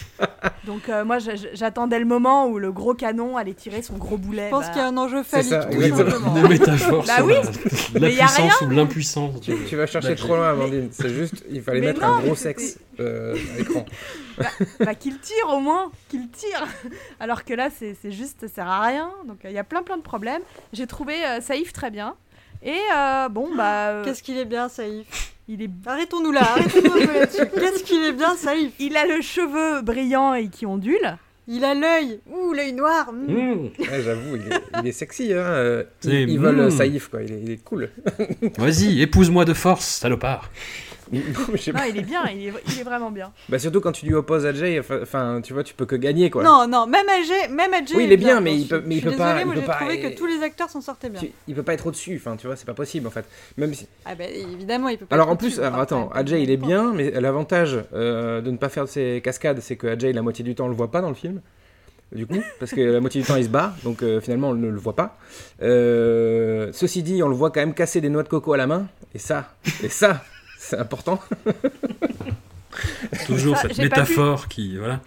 Donc 0.66 0.89
euh, 0.89 1.05
moi, 1.05 1.18
j'a- 1.18 1.35
j'attendais 1.53 1.99
le 1.99 2.05
moment 2.05 2.47
où 2.47 2.61
le 2.61 2.70
gros 2.70 2.95
canon 2.95 3.37
allait 3.37 3.55
tirer 3.55 3.82
son 3.82 3.97
gros 3.97 4.16
boulet. 4.16 4.47
Je 4.47 4.51
pense 4.51 4.66
bah, 4.66 4.70
qu'il 4.72 4.82
y 4.82 4.85
a 4.85 4.87
un 4.89 4.97
enjeu 4.97 5.24
C'est 5.24 5.43
phallique. 5.43 5.51
ça, 5.51 5.64
tout 5.64 5.82
exactement. 5.82 6.11
simplement. 6.11 6.37
Une 6.37 6.49
métaphore 6.49 7.05
Bah 7.05 7.24
oui, 7.24 7.35
la, 7.95 8.01
mais 8.01 8.14
y 8.14 8.20
a 8.20 8.26
puissance 8.26 8.61
ou 8.61 8.70
l'impuissance. 8.70 9.41
Tu, 9.41 9.53
tu 9.68 9.74
vas 9.74 9.87
chercher 9.87 10.11
Bah, 10.11 10.14
trop 10.14 10.37
loin, 10.37 10.51
Amandine. 10.51 10.89
C'est 10.93 11.09
juste, 11.12 11.45
il 11.51 11.61
fallait 11.61 11.80
Mais 11.80 11.87
mettre 11.89 12.03
non, 12.03 12.14
un 12.14 12.20
gros 12.20 12.37
sexe 12.37 12.78
euh, 13.01 13.35
à 13.55 13.59
l'écran. 13.59 13.85
bah, 14.78 14.95
qu'il 14.95 15.18
tire 15.18 15.49
au 15.49 15.59
moins, 15.59 15.91
qu'il 16.09 16.28
tire. 16.30 16.64
Alors 17.18 17.45
que 17.45 17.53
là, 17.55 17.68
c'est 17.76 17.97
c'est 18.01 18.12
juste, 18.12 18.43
ça 18.43 18.49
sert 18.49 18.68
à 18.68 18.80
rien. 18.87 19.11
Donc 19.26 19.39
il 19.43 19.51
y 19.51 19.59
a 19.59 19.64
plein 19.64 19.82
plein 19.82 19.97
de 19.97 20.03
problèmes. 20.03 20.43
J'ai 20.72 20.87
trouvé 20.87 21.14
euh, 21.24 21.41
Saïf 21.41 21.72
très 21.72 21.91
bien. 21.91 22.14
Et 22.65 22.79
euh, 22.97 23.29
bon, 23.29 23.55
bah, 23.55 23.89
euh, 23.89 24.05
Qu'est-ce 24.05 24.23
qu'il 24.23 24.39
est 24.39 24.45
bien, 24.47 24.69
Saïf 24.69 25.07
il 25.47 25.61
est 25.61 25.69
Arrêtons-nous 25.87 26.33
là, 26.33 26.41
arrêtons-nous 26.43 26.93
un 27.03 27.07
peu 27.07 27.12
là-dessus. 27.19 27.47
Qu'est-ce 27.55 27.85
qu'il 27.85 28.03
est 28.03 28.12
bien, 28.15 28.35
Saïf 28.35 28.73
Il 28.79 28.97
a 28.97 29.05
le 29.07 29.21
cheveu 29.21 29.83
brillant 29.83 30.33
et 30.33 30.49
qui 30.49 30.65
ondule. 30.65 31.19
Il 31.47 31.62
a 31.67 31.75
l'œil. 31.75 32.21
Ouh, 32.33 32.55
l'œil 32.55 32.73
noir. 32.73 33.12
mm. 33.12 33.27
Mmh. 33.31 33.71
Ouais, 33.81 34.03
J'avoue, 34.03 34.37
il, 34.37 34.51
est- 34.51 34.62
il 34.81 34.87
est 34.89 34.93
sexy. 34.93 35.35
Hein. 35.35 35.37
euh, 35.37 35.85
Ils, 36.05 36.31
ils 36.31 36.39
veulent 36.39 36.69
mm. 36.69 36.71
Saïf, 36.71 37.09
quoi. 37.09 37.23
Il 37.23 37.33
est, 37.33 37.41
il 37.43 37.51
est 37.51 37.62
cool. 37.62 37.91
Vas-y, 38.57 39.03
épouse-moi 39.03 39.45
de 39.45 39.53
force, 39.53 39.85
salopard. 39.87 40.51
Non, 41.13 41.21
mais 41.53 41.59
il 41.91 41.99
est 41.99 42.03
bien, 42.03 42.25
il 42.31 42.47
est, 42.49 42.53
il 42.69 42.81
est 42.81 42.83
vraiment 42.83 43.11
bien. 43.11 43.33
Bah, 43.49 43.59
surtout 43.59 43.81
quand 43.81 43.93
tu 43.93 44.07
lui 44.07 44.15
opposes 44.15 44.47
Ajay, 44.47 44.81
enfin- 44.81 45.41
tu 45.43 45.53
vois, 45.53 45.63
tu 45.65 45.75
peux 45.75 45.87
que 45.87 45.97
gagner, 45.97 46.31
quoi. 46.31 46.43
Non, 46.43 46.67
non, 46.69 46.87
même 46.87 47.07
AG, 47.09 47.51
même 47.51 47.73
AG 47.75 47.89
Oui, 47.95 48.05
il 48.05 48.13
est 48.13 48.17
bien, 48.17 48.41
mais 48.41 48.57
il 48.57 48.67
peut- 48.69 48.83
mais 48.85 48.97
il 48.97 49.03
pas- 49.05 49.11
désolée, 49.11 49.41
il 49.41 49.47
moi 49.47 49.55
peut 49.55 49.61
pas- 49.63 49.75
trouvé 49.77 50.01
que 50.01 50.17
tous 50.17 50.27
les 50.27 50.43
acteurs 50.43 50.71
s'en 50.71 50.81
sortaient 50.81 51.11
bien. 51.11 51.21
Tu- 51.21 51.33
il 51.49 51.55
peut 51.55 51.63
pas 51.63 51.75
être 51.75 51.87
au-dessus, 51.87 52.17
enfin, 52.17 52.37
tu 52.37 52.47
vois, 52.47 52.57
c'est 52.57 52.67
pas 52.67 52.75
possible, 52.75 53.07
en 53.07 53.11
fait. 53.11 53.25
Même 53.57 53.75
si... 53.75 53.87
Ah 54.05 54.15
bah 54.15 54.25
évidemment, 54.25 54.89
il 54.89 54.99
peut 54.99 55.07
pas. 55.07 55.15
Alors 55.15 55.27
être 55.27 55.33
en 55.33 55.37
plus, 55.37 55.61
alors 55.61 55.79
attends, 55.81 56.09
Ajay 56.11 56.43
il 56.43 56.51
est 56.51 56.57
bien, 56.57 56.93
mais 56.95 57.11
l'avantage 57.11 57.79
euh, 57.95 58.41
de 58.41 58.51
ne 58.51 58.57
pas 58.57 58.69
faire 58.69 58.85
de 58.85 58.89
ces 58.91 59.21
cascades, 59.23 59.61
c'est 59.61 59.77
que 59.77 59.87
Ajay 59.87 60.13
la 60.13 60.23
moitié 60.23 60.45
du 60.45 60.55
temps 60.55 60.65
on 60.67 60.69
le 60.69 60.75
voit 60.75 60.91
pas 60.91 61.01
dans 61.01 61.09
le 61.11 61.15
film. 61.15 61.41
Du 62.15 62.27
coup, 62.29 62.41
parce 62.61 62.71
que 62.73 62.81
la 62.81 63.01
moitié 63.01 63.21
du 63.23 63.27
temps 63.27 63.35
il 63.35 63.45
se 63.45 63.49
barre, 63.49 63.75
donc 63.83 64.03
euh, 64.03 64.21
finalement 64.21 64.51
on 64.51 64.55
ne 64.55 64.69
le 64.69 64.79
voit 64.79 64.95
pas. 64.95 65.17
Euh, 65.63 66.71
ceci 66.73 67.03
dit, 67.03 67.23
on 67.23 67.29
le 67.29 67.35
voit 67.35 67.51
quand 67.51 67.61
même 67.61 67.75
casser 67.75 68.01
des 68.01 68.09
noix 68.09 68.23
de 68.23 68.29
coco 68.29 68.53
à 68.53 68.57
la 68.57 68.67
main, 68.69 68.87
et 69.15 69.19
ça, 69.19 69.55
et 69.83 69.89
ça, 69.89 70.23
c'est 70.69 70.79
important. 70.79 71.21
Toujours 73.27 73.57
Ça, 73.57 73.69
cette 73.69 73.79
métaphore 73.79 74.49
qui. 74.49 74.77
Voilà. 74.77 75.01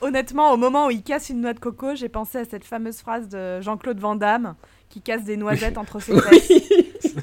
Honnêtement, 0.00 0.52
au 0.52 0.56
moment 0.56 0.86
où 0.86 0.90
il 0.90 1.02
casse 1.02 1.28
une 1.28 1.42
noix 1.42 1.52
de 1.52 1.60
coco, 1.60 1.94
j'ai 1.94 2.08
pensé 2.08 2.38
à 2.38 2.44
cette 2.44 2.64
fameuse 2.64 2.98
phrase 2.98 3.28
de 3.28 3.60
Jean-Claude 3.60 3.98
Van 4.00 4.14
Damme 4.16 4.54
qui 4.88 5.00
casse 5.02 5.24
des 5.24 5.36
noisettes 5.36 5.76
entre 5.78 6.00
ses 6.00 6.18
fesses. 6.20 6.50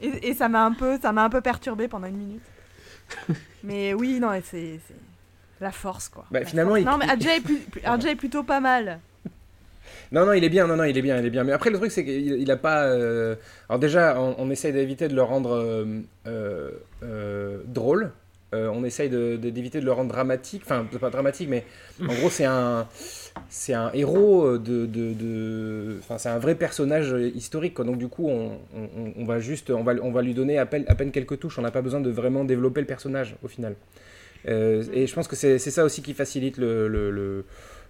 Et, 0.00 0.28
et 0.28 0.34
ça 0.34 0.48
m'a 0.48 0.64
un 0.64 0.72
peu, 0.72 0.96
ça 1.02 1.10
m'a 1.10 1.24
un 1.24 1.28
peu 1.28 1.40
perturbé 1.40 1.88
pendant 1.88 2.06
une 2.06 2.16
minute. 2.16 2.42
Mais 3.64 3.94
oui, 3.94 4.20
non, 4.20 4.30
c'est 4.44 4.78
c'est 4.86 4.94
la 5.60 5.72
force 5.72 6.08
quoi. 6.08 6.24
Bah, 6.30 6.38
La 6.38 6.46
finalement, 6.46 6.70
force. 6.76 6.82
il- 6.82 6.86
non, 6.86 6.98
mais 6.98 7.10
Adjay 7.10 7.38
est, 7.38 7.40
plus- 7.40 7.56
plus- 7.58 7.80
Adjay 7.84 8.10
est 8.12 8.14
plutôt 8.14 8.44
pas 8.44 8.60
mal. 8.60 9.00
Non, 10.12 10.24
non, 10.24 10.32
il 10.32 10.42
est 10.44 10.48
bien, 10.48 10.66
non, 10.66 10.76
non, 10.76 10.84
il 10.84 10.96
est 10.96 11.02
bien, 11.02 11.18
il 11.18 11.26
est 11.26 11.30
bien. 11.30 11.44
Mais 11.44 11.52
après, 11.52 11.70
le 11.70 11.78
truc, 11.78 11.90
c'est 11.92 12.04
qu'il 12.04 12.40
il 12.40 12.50
a 12.50 12.56
pas. 12.56 12.84
euh, 12.84 13.34
Alors, 13.68 13.78
déjà, 13.78 14.18
on, 14.20 14.50
essaye 14.50 14.72
d'éviter 14.72 15.08
de 15.08 15.14
le 15.14 15.22
rendre 15.22 15.52
euh, 15.52 16.00
euh, 17.02 17.58
drôle. 17.66 18.10
On 18.50 18.82
essaye 18.82 19.10
d'éviter 19.10 19.78
de, 19.78 19.84
le 19.84 19.92
rendre 19.92 20.10
dramatique. 20.10 20.62
Enfin, 20.64 20.86
pas 20.98 21.10
dramatique, 21.10 21.50
mais 21.50 21.64
en 22.02 22.14
gros, 22.14 22.30
c'est 22.30 22.46
un. 22.46 22.86
C'est 23.50 23.74
un 23.74 23.90
héros 23.92 24.56
de. 24.56 25.98
Enfin, 26.00 26.16
c'est 26.16 26.30
un 26.30 26.38
vrai 26.38 26.54
personnage 26.54 27.14
historique. 27.34 27.76
Donc, 27.76 27.98
du 27.98 28.08
coup, 28.08 28.28
on, 28.28 29.24
va 29.26 29.38
juste. 29.38 29.70
On 29.70 29.82
va, 29.82 29.92
on 30.02 30.10
va 30.10 30.22
lui 30.22 30.32
donner 30.32 30.58
à 30.58 30.64
peine, 30.64 31.10
quelques 31.12 31.38
touches. 31.38 31.58
On 31.58 31.62
n'a 31.62 31.70
pas 31.70 31.82
besoin 31.82 32.00
de 32.00 32.10
vraiment 32.10 32.44
développer 32.44 32.80
le 32.80 32.86
personnage, 32.86 33.36
au 33.42 33.48
final. 33.48 33.74
Et 34.46 35.06
je 35.06 35.14
pense 35.14 35.28
que 35.28 35.36
c'est 35.36 35.58
ça 35.58 35.84
aussi 35.84 36.00
qui 36.00 36.14
facilite 36.14 36.56
le, 36.56 37.44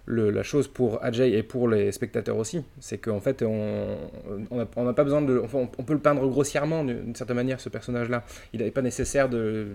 la 0.09 0.43
chose 0.43 0.67
pour 0.67 1.03
Ajay 1.03 1.31
et 1.33 1.43
pour 1.43 1.69
les 1.69 1.91
spectateurs 1.91 2.37
aussi, 2.37 2.63
c'est 2.79 2.97
qu'en 2.97 3.19
fait, 3.19 3.43
on 3.43 3.97
n'a 4.51 4.93
pas 4.93 5.03
besoin 5.03 5.21
de... 5.21 5.39
enfin, 5.43 5.69
on, 5.77 5.83
peut 5.83 5.93
le 5.93 5.99
peindre 5.99 6.27
grossièrement 6.27 6.83
d'une 6.83 7.15
certaine 7.15 7.35
manière, 7.35 7.61
ce 7.61 7.69
personnage-là. 7.69 8.23
Il 8.53 8.61
n'est 8.61 8.71
pas 8.71 8.81
nécessaire 8.81 9.29
de, 9.29 9.67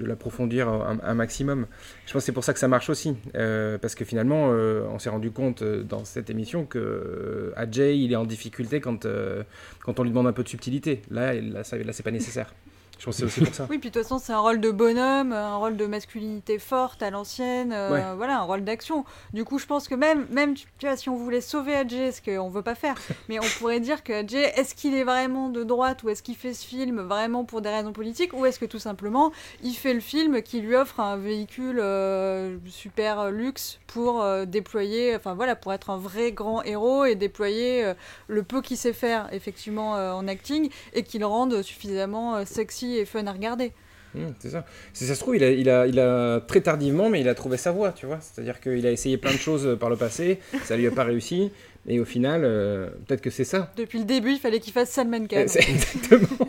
l'approfondir 0.00 0.68
un, 0.68 1.14
maximum. 1.14 1.66
Je 2.06 2.12
pense 2.12 2.22
que 2.22 2.26
c'est 2.26 2.32
pour 2.32 2.44
ça 2.44 2.52
que 2.52 2.58
ça 2.58 2.68
marche 2.68 2.90
aussi, 2.90 3.16
euh, 3.34 3.78
parce 3.78 3.94
que 3.94 4.04
finalement, 4.04 4.50
euh, 4.52 4.82
on 4.90 4.98
s'est 4.98 5.10
rendu 5.10 5.30
compte 5.30 5.62
euh, 5.62 5.82
dans 5.82 6.04
cette 6.04 6.30
émission 6.30 6.64
que 6.66 7.52
Ajay, 7.56 7.98
il 7.98 8.12
est 8.12 8.16
en 8.16 8.24
difficulté 8.24 8.80
quand, 8.80 9.06
on 9.06 10.02
lui 10.02 10.10
demande 10.10 10.26
un 10.26 10.32
peu 10.32 10.42
de 10.42 10.48
subtilité. 10.48 11.02
Là, 11.10 11.34
là, 11.34 11.62
là 11.62 11.92
c'est 11.92 12.02
pas 12.02 12.10
nécessaire. 12.10 12.52
Je 12.98 13.04
pense 13.04 13.14
que 13.14 13.20
c'est 13.20 13.24
aussi 13.26 13.40
pour 13.42 13.54
ça. 13.54 13.66
Oui, 13.70 13.78
puis 13.78 13.90
de 13.90 13.94
toute 13.94 14.02
façon, 14.02 14.18
c'est 14.18 14.32
un 14.32 14.40
rôle 14.40 14.60
de 14.60 14.70
bonhomme, 14.72 15.32
un 15.32 15.54
rôle 15.56 15.76
de 15.76 15.86
masculinité 15.86 16.58
forte 16.58 17.02
à 17.02 17.10
l'ancienne, 17.10 17.72
euh, 17.72 17.92
Ouais. 17.92 18.16
voilà, 18.16 18.38
un 18.40 18.42
rôle 18.42 18.64
d'action. 18.64 19.04
Du 19.32 19.44
coup, 19.44 19.58
je 19.58 19.66
pense 19.66 19.86
que 19.86 19.94
même, 19.94 20.26
même 20.30 20.54
tu 20.54 20.66
vois, 20.82 20.96
si 20.96 21.08
on 21.08 21.16
voulait 21.16 21.40
sauver 21.40 21.74
Adjé, 21.76 22.10
ce 22.10 22.20
qu'on 22.20 22.48
veut 22.48 22.62
pas 22.62 22.74
faire, 22.74 22.96
mais 23.28 23.38
on 23.38 23.48
pourrait 23.58 23.78
dire 23.80 24.02
que 24.02 24.12
Adjé, 24.12 24.40
est-ce 24.56 24.74
qu'il 24.74 24.94
est 24.94 25.04
vraiment 25.04 25.48
de 25.48 25.62
droite 25.62 26.02
ou 26.02 26.08
est-ce 26.08 26.22
qu'il 26.24 26.34
fait 26.36 26.54
ce 26.54 26.66
film 26.66 27.00
vraiment 27.00 27.44
pour 27.44 27.60
des 27.60 27.68
raisons 27.68 27.92
politiques 27.92 28.32
ou 28.32 28.44
est-ce 28.46 28.58
que 28.58 28.66
tout 28.66 28.78
simplement 28.80 29.30
il 29.62 29.74
fait 29.74 29.94
le 29.94 30.00
film 30.00 30.42
qui 30.42 30.60
lui 30.60 30.74
offre 30.74 30.98
un 31.00 31.16
véhicule 31.16 31.78
euh, 31.80 32.56
super 32.68 33.30
luxe 33.30 33.78
pour 33.86 34.22
euh, 34.22 34.44
déployer, 34.44 35.14
enfin 35.14 35.34
voilà, 35.34 35.54
pour 35.54 35.72
être 35.72 35.90
un 35.90 35.98
vrai 35.98 36.32
grand 36.32 36.62
héros 36.64 37.04
et 37.04 37.14
déployer 37.14 37.92
le 38.26 38.42
peu 38.42 38.60
qu'il 38.60 38.76
sait 38.76 38.92
faire 38.92 39.28
effectivement 39.32 39.92
en 39.92 40.26
acting 40.26 40.68
et 40.94 41.04
qu'il 41.04 41.24
rende 41.24 41.62
suffisamment 41.62 42.34
euh, 42.36 42.44
sexy 42.88 42.98
et 43.00 43.04
fun 43.04 43.26
à 43.26 43.32
regarder. 43.32 43.72
Mmh, 44.14 44.26
c'est 44.38 44.50
ça. 44.50 44.64
Si 44.94 45.04
ça 45.04 45.14
se 45.14 45.20
trouve, 45.20 45.36
il 45.36 45.44
a, 45.44 45.50
il, 45.50 45.68
a, 45.68 45.86
il 45.86 46.00
a 46.00 46.40
très 46.40 46.62
tardivement, 46.62 47.10
mais 47.10 47.20
il 47.20 47.28
a 47.28 47.34
trouvé 47.34 47.56
sa 47.58 47.72
voie, 47.72 47.92
tu 47.92 48.06
vois. 48.06 48.18
C'est-à-dire 48.20 48.58
qu'il 48.60 48.86
a 48.86 48.90
essayé 48.90 49.18
plein 49.18 49.32
de 49.32 49.36
choses 49.38 49.66
euh, 49.66 49.76
par 49.76 49.90
le 49.90 49.96
passé, 49.96 50.38
ça 50.64 50.76
lui 50.78 50.86
a 50.86 50.90
pas 50.90 51.04
réussi, 51.04 51.52
et 51.86 52.00
au 52.00 52.06
final, 52.06 52.40
euh, 52.44 52.88
peut-être 53.06 53.20
que 53.20 53.28
c'est 53.30 53.44
ça. 53.44 53.70
Depuis 53.76 53.98
le 53.98 54.06
début, 54.06 54.32
il 54.32 54.38
fallait 54.38 54.60
qu'il 54.60 54.72
fasse 54.72 54.88
Salman 54.90 55.26
Khan. 55.26 55.44
C'est- 55.46 55.60
Exactement. 55.70 56.48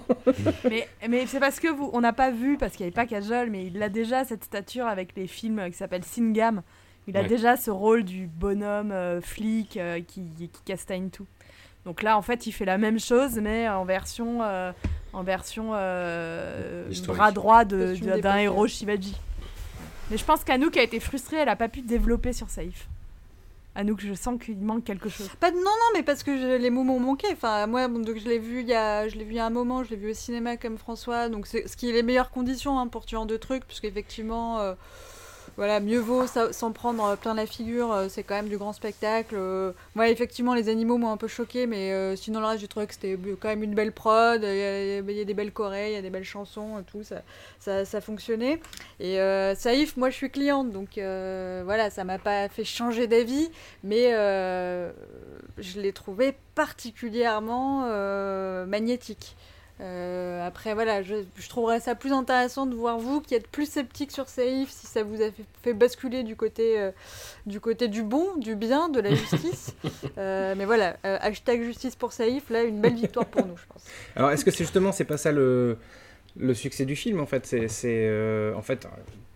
Mais, 0.70 0.88
mais 1.10 1.26
c'est 1.28 1.42
parce 1.42 1.60
que 1.60 1.68
vous, 1.68 1.90
on 1.92 2.00
n'a 2.00 2.14
pas 2.14 2.32
vu, 2.32 2.58
parce 2.58 2.72
qu'il 2.78 2.86
n'y 2.86 2.94
avait 2.94 2.96
pas 2.96 3.06
Kajol, 3.06 3.50
mais 3.50 3.66
il 3.66 3.84
a 3.84 3.90
déjà 3.90 4.24
cette 4.24 4.46
stature 4.46 4.88
avec 4.88 5.10
les 5.18 5.28
films 5.28 5.62
qui 5.70 5.78
s'appellent 5.78 6.06
Singam. 6.06 6.62
Il 7.08 7.18
a 7.18 7.22
Ouais. 7.24 7.28
déjà 7.28 7.58
ce 7.58 7.72
rôle 7.72 8.04
du 8.04 8.28
bonhomme 8.28 8.92
euh, 8.92 9.20
flic 9.20 9.76
euh, 9.78 10.00
qui, 10.08 10.22
qui 10.38 10.50
castagne 10.64 11.10
tout. 11.10 11.26
Donc 11.90 12.04
là, 12.04 12.20
en 12.20 12.22
fait, 12.22 12.46
il 12.46 12.52
fait 12.52 12.66
la 12.66 12.78
même 12.78 13.00
chose, 13.00 13.40
mais 13.42 13.68
en 13.68 13.84
version, 13.84 14.44
euh, 14.44 14.72
en 15.12 15.24
version 15.24 15.72
euh, 15.74 16.88
bras 17.08 17.32
droit 17.32 17.66
de- 17.66 17.88
Costume 17.88 18.12
de- 18.12 18.20
d'un 18.22 18.38
héros. 18.38 18.68
Shivaji. 18.68 19.16
Mais 20.12 20.18
je 20.18 20.24
pense 20.24 20.44
qu'Anouk 20.44 20.78
a 20.78 20.84
été 20.84 21.00
frustrée, 21.00 21.38
elle 21.38 21.48
n'a 21.48 21.56
pas 21.56 21.68
pu 21.68 21.82
développer 21.82 22.32
sur 22.32 22.48
Saïf. 22.52 22.88
Anouk, 23.74 24.02
je 24.02 24.14
sens 24.14 24.40
qu'il 24.40 24.60
manque 24.60 24.84
quelque 24.84 25.10
chose. 25.10 25.30
Pas 25.40 25.50
de- 25.50 25.56
non, 25.56 25.64
non, 25.64 25.90
mais 25.96 26.04
parce 26.04 26.22
que 26.22 26.38
je- 26.38 26.58
les 26.58 26.70
mots 26.70 26.84
m'ont 26.84 27.00
manqué. 27.00 27.26
Enfin, 27.34 27.66
moi, 27.66 27.88
bon, 27.88 27.98
donc, 28.04 28.18
je 28.20 28.30
l'ai 28.30 28.38
vu 28.38 28.60
il 28.62 28.68
y 28.68 28.76
a, 28.76 29.08
je 29.08 29.16
l'ai 29.16 29.24
vu 29.24 29.32
il 29.32 29.38
y 29.38 29.40
a 29.40 29.48
un 29.48 29.50
moment, 29.50 29.84
je 29.84 29.90
l'ai 29.90 29.96
vu 29.96 30.12
au 30.12 30.14
cinéma 30.14 30.58
comme 30.58 30.78
François. 30.78 31.28
Donc, 31.28 31.48
c'est 31.48 31.68
ce 31.68 31.76
qui 31.76 31.90
est 31.90 31.94
les 31.94 32.04
meilleures 32.04 32.30
conditions 32.30 32.78
hein, 32.80 32.86
pour 32.86 33.04
tuer 33.08 33.18
en 33.18 33.26
deux 33.26 33.40
trucs, 33.40 33.66
puisqu'effectivement, 33.66 34.60
euh, 34.60 34.76
voilà, 35.60 35.80
mieux 35.82 36.00
vaut 36.00 36.26
s'en 36.26 36.72
prendre 36.72 37.04
euh, 37.06 37.16
plein 37.16 37.34
la 37.34 37.46
figure. 37.46 37.92
euh, 37.92 38.08
c'est 38.10 38.24
quand 38.24 38.36
même 38.36 38.48
du 38.48 38.58
grand 38.58 38.74
spectacle. 38.74 39.36
euh. 39.38 39.74
moi, 39.94 40.10
effectivement, 40.10 40.54
les 40.56 40.70
animaux 40.70 40.98
m'ont 40.98 41.12
un 41.12 41.18
peu 41.18 41.28
choqué, 41.28 41.68
mais 41.68 41.92
euh, 41.92 42.16
sinon 42.16 42.40
le 42.40 42.46
reste, 42.48 42.62
j'ai 42.62 42.68
trouvé 42.70 42.88
que 42.88 42.94
c'était 42.94 43.18
quand 43.40 43.50
même 43.50 43.62
une 43.64 43.76
belle 43.76 43.92
prod. 43.92 44.42
Il 44.42 44.48
y, 44.48 44.62
a- 44.64 45.00
y 45.02 45.22
a 45.22 45.26
des 45.26 45.34
belles 45.34 45.52
chorés, 45.52 45.92
il 45.92 45.94
y 45.94 45.98
a 45.98 46.02
des 46.02 46.10
belles 46.10 46.24
chansons, 46.24 46.84
tout 46.90 47.04
ça, 47.04 47.22
ça, 47.60 47.84
ça 47.86 48.00
fonctionnait. 48.02 48.62
Et 49.02 49.20
euh, 49.20 49.54
Saïf, 49.56 49.98
moi, 49.98 50.10
je 50.10 50.16
suis 50.16 50.30
cliente, 50.32 50.72
donc 50.72 50.98
euh, 50.98 51.62
voilà, 51.66 51.90
ça 51.90 52.04
m'a 52.06 52.18
pas 52.20 52.48
fait 52.50 52.64
changer 52.64 53.08
d'avis 53.08 53.52
mais 53.84 54.14
euh, 54.14 54.92
je 55.58 55.82
l'ai 55.82 55.92
trouvé 55.94 56.36
particulièrement 56.56 57.84
euh, 57.88 58.66
magnétique. 58.66 59.36
Euh, 59.82 60.46
après, 60.46 60.74
voilà, 60.74 61.02
je, 61.04 61.16
je 61.38 61.48
trouverais 61.50 61.80
ça 61.80 61.96
plus 61.96 62.12
intéressant 62.12 62.66
de 62.66 62.76
voir 62.76 63.00
vous 63.00 63.22
qui 63.22 63.34
êtes 63.34 63.48
plus 63.48 63.66
sceptique 63.66 64.12
sur 64.12 64.28
Saïf, 64.28 64.70
si 64.70 64.88
ça 64.88 65.04
vous 65.04 65.22
a 65.22 65.32
fait, 65.32 65.46
fait 65.64 65.74
basculer 65.74 66.24
du 66.24 66.36
côté, 66.36 66.78
euh, 66.80 66.92
du 67.46 67.62
côté 67.62 67.88
du 67.88 68.04
bon, 68.04 68.36
du 68.36 68.56
bien, 68.56 68.90
de 68.90 69.00
la 69.00 69.14
justice. 69.16 69.74
Euh, 70.18 70.54
mais 70.58 70.66
voilà, 70.66 70.98
hashtag 71.04 71.64
justice 71.64 71.96
pour 71.96 72.12
Saïf, 72.12 72.50
là, 72.50 72.64
une 72.64 72.82
belle 72.82 72.96
victoire 72.96 73.26
pour 73.26 73.46
nous, 73.46 73.56
je 73.56 73.64
pense. 73.72 73.86
Alors, 74.18 74.32
est-ce 74.32 74.44
que 74.44 74.52
c'est 74.52 74.66
justement, 74.66 74.92
c'est 74.92 75.06
pas 75.06 75.18
ça 75.18 75.32
le, 75.32 75.78
le 76.38 76.54
succès 76.54 76.86
du 76.86 76.98
film, 76.98 77.22
en 77.22 77.26
fait? 77.26 77.46
C'est, 77.46 78.54
en 78.54 78.62
fait, 78.62 78.86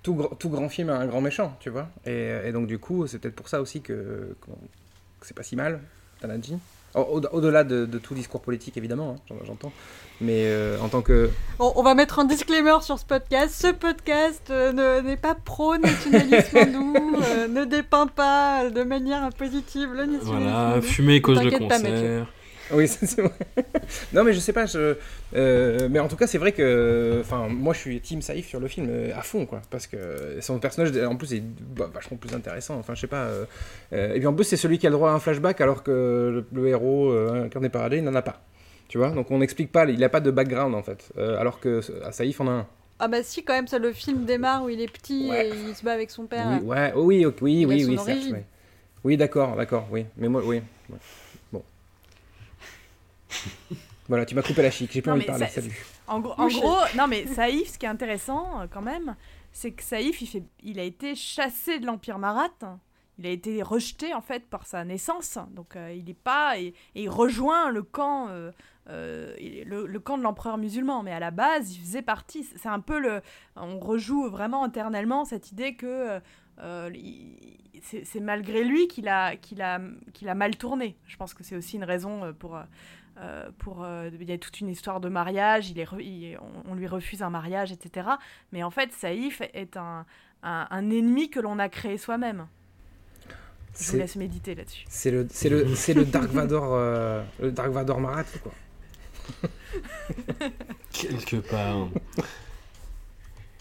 tout, 0.02 0.16
gr- 0.16 0.38
tout 0.38 0.50
grand 0.50 0.68
film 0.68 0.90
a 0.90 0.96
un 0.98 1.06
grand 1.08 1.22
méchant, 1.22 1.56
tu 1.62 1.70
vois? 1.70 1.88
Et, 2.06 2.32
et 2.46 2.52
donc, 2.52 2.68
du 2.68 2.80
coup, 2.80 3.08
c'est 3.08 3.20
peut-être 3.20 3.36
pour 3.36 3.48
ça 3.48 3.62
aussi 3.62 3.82
que, 3.82 4.36
c'est 5.22 5.36
pas 5.36 5.44
si 5.44 5.56
mal, 5.56 5.80
Tanadji. 6.20 6.58
Au- 6.96 7.02
au- 7.02 7.22
Au-delà 7.36 7.64
de, 7.64 7.86
de 7.86 7.98
tout 8.00 8.14
discours 8.14 8.42
politique, 8.42 8.78
évidemment, 8.78 9.16
hein, 9.18 9.22
j'en- 9.30 9.46
j'entends. 9.46 9.72
Mais 10.22 10.44
euh, 10.46 10.78
en 10.80 10.90
tant 10.90 11.02
que. 11.02 11.30
On, 11.60 11.74
on 11.76 11.84
va 11.84 11.96
mettre 11.96 12.20
un 12.20 12.26
disclaimer 12.26 12.76
sur 12.82 13.00
ce 13.00 13.06
podcast. 13.06 13.54
Ce 13.60 13.72
podcast 13.74 14.44
euh, 14.52 14.72
ne- 14.72 15.02
n'est 15.08 15.18
pas 15.18 15.36
pro-nationalisme 15.36 16.56
hindou, 16.58 17.16
euh, 17.24 17.48
ne 17.48 17.66
dépeint 17.66 18.08
pas 18.08 18.70
de 18.70 18.84
manière 18.84 19.28
positive 19.38 19.90
le 19.94 20.06
nationalisme 20.06 20.52
Voilà, 20.54 20.82
fumer 20.82 21.20
cause 21.22 21.42
le 21.44 21.50
T'inquiète 21.50 21.68
pas, 21.68 21.80
concert. 21.80 22.28
Oui, 22.72 22.88
c'est 22.88 23.20
vrai. 23.22 23.32
non, 24.14 24.24
mais 24.24 24.34
je 24.34 24.40
sais 24.40 24.54
pas. 24.54 24.66
Je, 24.66 24.96
euh, 25.36 25.88
mais 25.92 26.00
en 26.00 26.08
tout 26.08 26.16
cas, 26.16 26.28
c'est 26.28 26.38
vrai 26.38 26.54
que. 26.54 27.18
Enfin, 27.20 27.48
moi, 27.50 27.74
je 27.74 27.80
suis 27.80 28.00
Team 28.02 28.22
Saïf 28.22 28.48
sur 28.48 28.60
le 28.60 28.68
film 28.68 28.88
euh, 28.90 29.12
à 29.16 29.22
fond, 29.22 29.46
quoi. 29.46 29.62
Parce 29.70 29.86
que 29.86 29.98
son 30.40 30.60
personnage, 30.60 30.96
en 31.06 31.16
plus, 31.16 31.34
est 31.34 31.42
bah, 31.76 31.90
vachement 31.94 32.18
plus 32.18 32.34
intéressant. 32.34 32.76
Enfin, 32.78 32.96
je 32.96 33.02
sais 33.02 33.08
pas. 33.08 33.24
euh, 33.26 33.46
euh, 33.92 34.14
et 34.14 34.20
puis 34.20 34.28
en 34.28 34.34
plus, 34.34 34.46
c'est 34.46 34.58
celui 34.58 34.78
qui 34.80 34.88
a 34.88 34.90
le 34.90 34.96
droit 34.96 35.12
à 35.12 35.14
un 35.14 35.20
flashback, 35.20 35.60
alors 35.62 35.84
que 35.84 35.92
le, 35.92 36.46
le 36.62 36.68
héros 36.70 37.12
euh, 37.12 37.46
incarné 37.46 37.70
par 37.70 37.84
Adé 37.84 38.02
n'en 38.02 38.16
a 38.16 38.22
pas. 38.22 38.42
Tu 38.88 38.98
vois 38.98 39.10
Donc 39.10 39.30
on 39.32 39.40
n'explique 39.40 39.72
pas. 39.72 39.86
Il 39.86 40.04
a 40.04 40.10
pas 40.10 40.22
de 40.22 40.32
background, 40.32 40.74
en 40.74 40.84
fait. 40.84 41.12
Alors 41.18 41.60
que 41.60 41.82
à 42.04 42.12
Saïf 42.12 42.40
en 42.42 42.48
a 42.48 42.52
un. 42.52 42.68
Ah 43.00 43.08
bah 43.10 43.24
si, 43.24 43.44
quand 43.44 43.54
même, 43.54 43.68
ça, 43.68 43.80
le 43.80 43.92
film 43.92 44.24
démarre 44.24 44.64
où 44.64 44.70
il 44.70 44.80
est 44.80 44.92
petit 44.92 45.28
Ouais. 45.30 45.50
et 45.50 45.54
il 45.70 45.76
se 45.76 45.84
bat 45.84 45.92
avec 45.94 46.10
son 46.12 46.26
père. 46.26 46.60
Oui, 46.62 46.68
ouais, 46.68 46.94
oh 46.96 47.02
oui, 47.04 47.26
oui, 47.42 47.62
Il 47.62 47.66
oui, 47.68 47.86
oui, 47.90 47.98
certes. 47.98 48.20
Oui, 49.04 49.18
d'accord, 49.18 49.56
d'accord, 49.58 49.88
oui. 49.92 50.06
Mais 50.16 50.30
moi, 50.30 50.42
oui. 50.46 50.62
ouais. 50.90 50.98
Voilà, 54.10 54.26
tu 54.26 54.36
m'as 54.36 54.42
coupé 54.42 54.62
la 54.62 54.70
chic, 54.70 54.92
j'ai 54.92 55.02
plus 55.02 55.10
Non, 55.10 55.16
envie 55.16 55.24
de 55.26 55.28
parler, 55.28 55.46
ça- 55.46 55.62
salut. 55.62 55.86
En, 56.08 56.20
gros- 56.20 56.34
en 56.34 56.46
Couché. 56.48 56.60
gros, 56.60 56.76
non 56.98 57.08
mais 57.08 57.26
Saïf, 57.26 57.70
ce 57.72 57.78
qui 57.80 57.86
est 57.86 57.90
intéressant 57.90 58.60
euh, 58.62 58.66
quand 58.70 58.82
même, 58.82 59.16
c'est 59.54 59.72
que 59.72 59.82
Saïf, 59.82 60.22
il, 60.22 60.28
fait, 60.28 60.44
il 60.62 60.78
a 60.78 60.84
été 60.84 61.16
chassé 61.16 61.80
de 61.80 61.86
l'Empire 61.86 62.20
Marat. 62.20 62.50
Il 63.18 63.26
a 63.26 63.30
été 63.30 63.62
rejeté 63.64 64.14
en 64.14 64.20
fait 64.22 64.50
par 64.50 64.66
sa 64.68 64.84
naissance. 64.84 65.38
Donc 65.52 65.76
euh, 65.78 65.94
il 65.96 66.04
n'est 66.06 66.14
pas. 66.16 66.60
Et, 66.60 66.74
et 66.96 67.04
il 67.04 67.10
rejoint 67.10 67.70
le 67.70 67.82
camp, 67.84 68.28
euh, 68.30 68.52
euh, 68.90 69.34
le, 69.66 69.86
le 69.86 70.00
camp 70.02 70.18
de 70.18 70.24
l'empereur 70.24 70.58
musulman. 70.58 71.02
Mais 71.04 71.12
à 71.14 71.20
la 71.22 71.32
base, 71.32 71.74
il 71.74 71.80
faisait 71.80 72.02
partie. 72.02 72.44
C'est 72.58 72.68
un 72.70 72.80
peu 72.82 73.00
le. 73.00 73.22
On 73.56 73.80
rejoue 73.80 74.30
vraiment 74.30 74.66
éternellement 74.66 75.24
cette 75.26 75.52
idée 75.54 75.76
que. 75.76 76.20
c'est 77.82 78.20
malgré 78.20 78.64
lui 78.64 78.88
qu'il 78.88 79.08
a, 79.08 79.36
qu'il 79.36 79.62
a, 79.62 79.80
qu'il 80.14 80.28
a 80.30 80.36
mal 80.36 80.56
tourné. 80.58 80.98
Je 81.06 81.16
pense 81.18 81.34
que 81.34 81.44
c'est 81.44 81.56
aussi 81.56 81.76
une 81.78 81.84
raison 81.84 82.24
euh, 82.26 82.32
pour, 82.34 82.58
euh, 83.20 83.50
pour, 83.60 83.84
euh, 83.84 84.10
il 84.20 84.30
y 84.30 84.32
a 84.34 84.38
toute 84.38 84.60
une 84.60 84.70
histoire 84.70 85.00
de 85.00 85.10
mariage, 85.10 85.70
il 85.70 85.80
est 85.80 85.86
re- 85.86 86.02
il- 86.02 86.38
on, 86.66 86.72
on 86.72 86.76
lui 86.76 86.88
refuse 86.88 87.22
un 87.22 87.30
mariage, 87.30 87.72
etc. 87.72 88.08
Mais 88.52 88.64
en 88.64 88.72
fait, 88.72 88.92
Saïf 88.92 89.42
est 89.54 89.78
un, 89.78 90.06
un, 90.44 90.68
un 90.70 90.90
ennemi 90.90 91.30
que 91.30 91.40
l'on 91.40 91.60
a 91.60 91.70
créé 91.70 91.98
soi-même. 91.98 92.48
Je 93.80 93.92
vous 93.92 93.98
laisse 93.98 94.16
méditer 94.16 94.54
là-dessus. 94.56 94.86
c'est 94.88 95.10
le, 95.12 95.28
c'est 95.32 95.50
le, 95.50 95.74
c'est 95.76 95.94
le 95.96 96.06
Dark 96.06 96.30
Vador, 96.30 96.70
euh, 96.74 97.24
le 97.42 97.52
Dark 97.52 97.70
Vador 97.72 98.00
Marat, 98.00 98.24
quoi. 98.44 98.52
Quelque 100.92 101.38
part. 101.38 101.88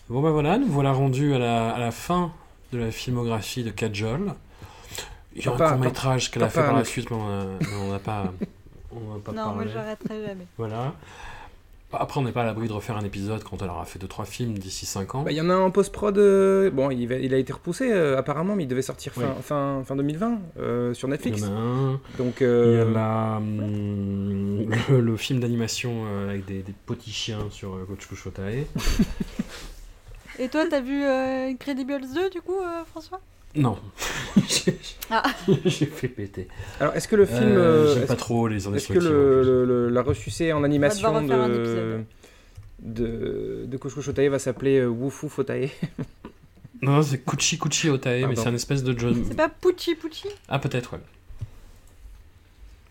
Bon 0.09 0.21
ben 0.21 0.31
voilà, 0.31 0.59
nous 0.59 0.67
voilà 0.67 0.93
rendus 0.93 1.35
à 1.35 1.39
la, 1.39 1.71
à 1.71 1.79
la 1.79 1.91
fin 1.91 2.33
de 2.73 2.79
la 2.79 2.91
filmographie 2.91 3.65
de 3.65 3.71
Kajol. 3.71 4.35
Il 5.35 5.45
y 5.45 5.49
a 5.49 5.53
un 5.53 5.57
court 5.57 5.79
métrage 5.79 6.31
qu'elle 6.31 6.43
a 6.43 6.49
fait 6.51 6.61
par 6.61 6.77
la 6.77 6.85
suite, 6.85 7.11
mais 7.11 7.17
on 7.17 7.91
n'a 7.91 7.99
pas, 7.99 8.33
on 8.95 9.15
n'a 9.15 9.21
pas 9.21 9.33
Non, 9.33 9.55
moi 9.55 9.65
j'arrêterai 9.67 10.27
jamais. 10.27 10.47
Voilà. 10.59 10.95
Après, 11.95 12.19
on 12.19 12.23
n'est 12.25 12.33
pas 12.33 12.41
à 12.41 12.47
l'abri 12.47 12.69
de 12.69 12.73
refaire 12.73 12.97
un 12.97 13.05
épisode 13.05 13.43
quand 13.45 13.61
elle 13.61 13.69
aura 13.69 13.85
fait 13.85 13.99
2-3 14.03 14.25
films 14.25 14.55
d'ici 14.57 14.87
5 14.87 15.15
ans. 15.15 15.23
Bah, 15.25 15.31
Il 15.31 15.37
y 15.37 15.43
en 15.43 15.51
a 15.51 15.53
un 15.53 15.61
en 15.61 15.71
post-prod, 15.71 16.17
euh, 16.17 16.71
bon, 16.71 16.91
il, 16.91 17.07
va- 17.07 17.17
il 17.17 17.35
a 17.35 17.37
été 17.37 17.53
repoussé 17.53 17.93
euh, 17.93 18.17
apparemment, 18.17 18.57
mais 18.57 18.63
il 18.63 18.67
devait 18.67 18.81
sortir 18.81 19.13
fin, 19.13 19.21
Oui. 19.37 19.43
fin, 19.43 19.83
fin 19.85 19.95
2020 19.97 20.39
euh, 20.59 20.95
sur 20.95 21.09
Il 21.09 21.11
Netflix. 21.11 21.41
y 21.43 21.45
en 21.45 21.49
a 21.55 21.61
un. 21.61 22.01
Donc, 22.17 22.37
Il 22.41 22.45
y 22.45 22.47
euh, 22.47 22.87
a 22.89 22.91
la, 22.91 23.37
hum, 23.37 24.71
le, 24.89 25.01
le 25.03 25.17
film 25.19 25.41
d'animation 25.41 26.05
euh, 26.07 26.31
avec 26.31 26.47
des, 26.47 26.63
des 26.63 26.73
petits 26.87 27.13
chiens 27.13 27.47
sur 27.51 27.75
euh, 27.75 27.85
Coach 27.87 28.07
Kushotae. 28.07 28.65
Et 30.39 30.49
toi, 30.49 30.65
t'as 30.71 30.81
vu 30.81 31.05
euh, 31.05 31.49
Incredibles 31.51 32.01
2 32.15 32.31
du 32.31 32.41
coup, 32.41 32.59
euh, 32.59 32.85
François? 32.87 33.21
Non. 33.55 33.79
J'ai 34.49 34.79
Ah. 35.11 35.25
j'ai 35.67 35.85
fait 35.87 36.09
péter. 36.09 36.49
alors, 36.81 36.95
est-ce 36.95 37.07
que 37.07 37.17
le 37.17 37.27
film, 37.27 37.43
Euh, 37.43 37.89
euh, 37.89 37.95
J'aime 37.95 38.07
pas 38.07 38.17
trop 38.17 38.49
les 38.49 38.67
Est-ce 38.67 38.89
que 38.89 38.99
le, 38.99 39.43
le- 39.43 39.65
le- 39.67 39.89
la 39.91 40.03
ressucée 40.03 40.53
en 40.55 40.65
animation 40.65 41.21
de, 41.21 42.01
de, 42.81 43.65
de 43.67 43.77
Koshko 43.77 44.01
Shotae 44.01 44.29
va 44.29 44.39
s'appeler 44.39 44.79
euh, 44.79 44.87
Wufu 44.89 45.29
Fotae 45.29 45.69
Non, 46.83 47.03
c'est 47.03 47.19
Kuchi 47.25 47.59
Kuchi 47.59 47.91
Otae, 47.91 48.09
mais 48.09 48.23
Pardon. 48.23 48.43
c'est 48.43 48.49
un 48.49 48.55
espèce 48.55 48.83
de 48.83 48.99
John. 48.99 49.23
C'est 49.29 49.37
pas 49.37 49.49
Pucci 49.51 49.95
Pucci? 49.97 50.29
Ah, 50.49 50.59
peut-être, 50.59 50.95
ouais. 50.95 51.01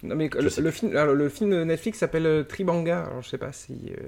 Non 0.04 0.16
mais 0.16 0.30
le, 0.34 0.72
film, 0.72 0.96
alors, 0.96 1.14
le 1.14 1.30
film 1.30 1.64
Netflix 1.64 2.00
s'appelle 2.00 2.26
euh, 2.26 2.44
Tribanga. 2.44 3.04
Alors 3.06 3.22
je 3.22 3.30
sais 3.30 3.38
pas 3.38 3.52
si 3.52 3.74
euh, 3.92 4.08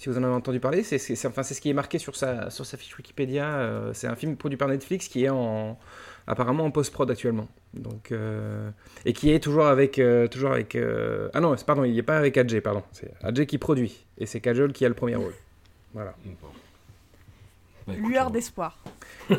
si 0.00 0.08
vous 0.08 0.16
en 0.18 0.22
avez 0.24 0.32
entendu 0.32 0.60
parler. 0.60 0.82
C'est 0.82 0.96
c'est- 0.98 1.14
c'est- 1.14 1.28
enfin 1.28 1.42
c'est 1.42 1.52
ce 1.54 1.60
qui 1.60 1.68
est 1.68 1.74
marqué 1.74 1.98
sur 1.98 2.16
sa 2.16 2.48
sur 2.50 2.64
sa 2.64 2.76
fiche 2.76 2.96
Wikipédia. 2.96 3.44
euh, 3.46 3.92
c'est 3.92 4.06
un 4.08 4.16
film 4.16 4.36
produit 4.36 4.56
par 4.56 4.68
Netflix 4.68 5.08
qui 5.08 5.24
est 5.24 5.28
en 5.28 5.78
apparemment 6.26 6.64
en 6.64 6.70
post 6.70 6.92
prod 6.92 7.10
actuellement. 7.10 7.48
Donc 7.74 8.10
euh, 8.12 8.70
et 9.04 9.12
qui 9.12 9.30
est 9.30 9.40
toujours 9.40 9.66
avec 9.66 9.98
euh, 9.98 10.26
toujours 10.26 10.52
avec 10.52 10.74
euh, 10.74 11.28
ah 11.34 11.40
non 11.40 11.54
c'est- 11.56 11.66
pardon 11.66 11.84
il 11.84 11.94
n'est 11.94 12.02
pas 12.02 12.16
avec 12.18 12.36
Adjé 12.38 12.60
pardon 12.62 12.82
c'est 12.92 13.10
Adjé 13.22 13.44
qui 13.46 13.58
produit 13.58 14.06
et 14.18 14.24
c'est 14.26 14.40
Kajol 14.40 14.72
qui 14.72 14.84
a 14.86 14.88
le 14.88 14.94
premier 14.94 15.16
rôle. 15.16 15.34
Voilà. 15.92 16.14
Bon. 16.24 16.32
Bah, 17.86 17.94
écoute, 17.96 18.08
Lueur 18.10 18.28
on- 18.28 18.30
d'espoir. 18.30 18.78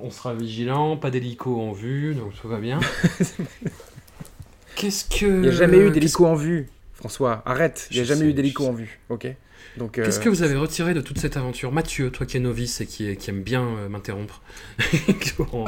On 0.00 0.10
sera 0.10 0.34
vigilant, 0.34 0.96
pas 0.96 1.10
d'hélico 1.10 1.60
en 1.60 1.70
vue, 1.72 2.14
donc 2.14 2.34
tout 2.40 2.48
va 2.48 2.58
bien. 2.58 2.80
Qu'est-ce 4.74 5.04
que. 5.08 5.26
Il 5.26 5.40
n'y 5.42 5.48
a 5.48 5.50
jamais 5.52 5.76
eu 5.78 5.82
qu'est-ce- 5.84 5.94
d'hélico 5.94 6.26
en 6.26 6.34
vue. 6.34 6.68
François, 7.06 7.42
arrête. 7.46 7.86
Il 7.90 7.96
n'y 7.96 8.00
a 8.00 8.04
jamais 8.04 8.20
sais, 8.22 8.26
eu 8.26 8.32
d'hélico 8.32 8.66
en 8.66 8.72
vue. 8.72 8.98
Ok. 9.10 9.28
Donc. 9.76 9.92
Qu'est-ce 9.92 10.18
euh, 10.18 10.24
que 10.24 10.28
vous 10.28 10.42
avez 10.42 10.56
retiré 10.56 10.92
de 10.92 11.00
toute 11.00 11.18
cette 11.18 11.36
aventure 11.36 11.70
Mathieu, 11.70 12.10
toi 12.10 12.26
qui 12.26 12.36
es 12.36 12.40
novice 12.40 12.80
et 12.80 12.86
qui, 12.86 13.16
qui 13.16 13.30
aime 13.30 13.42
bien 13.42 13.62
euh, 13.62 13.88
m'interrompre 13.88 14.42
en, 15.52 15.66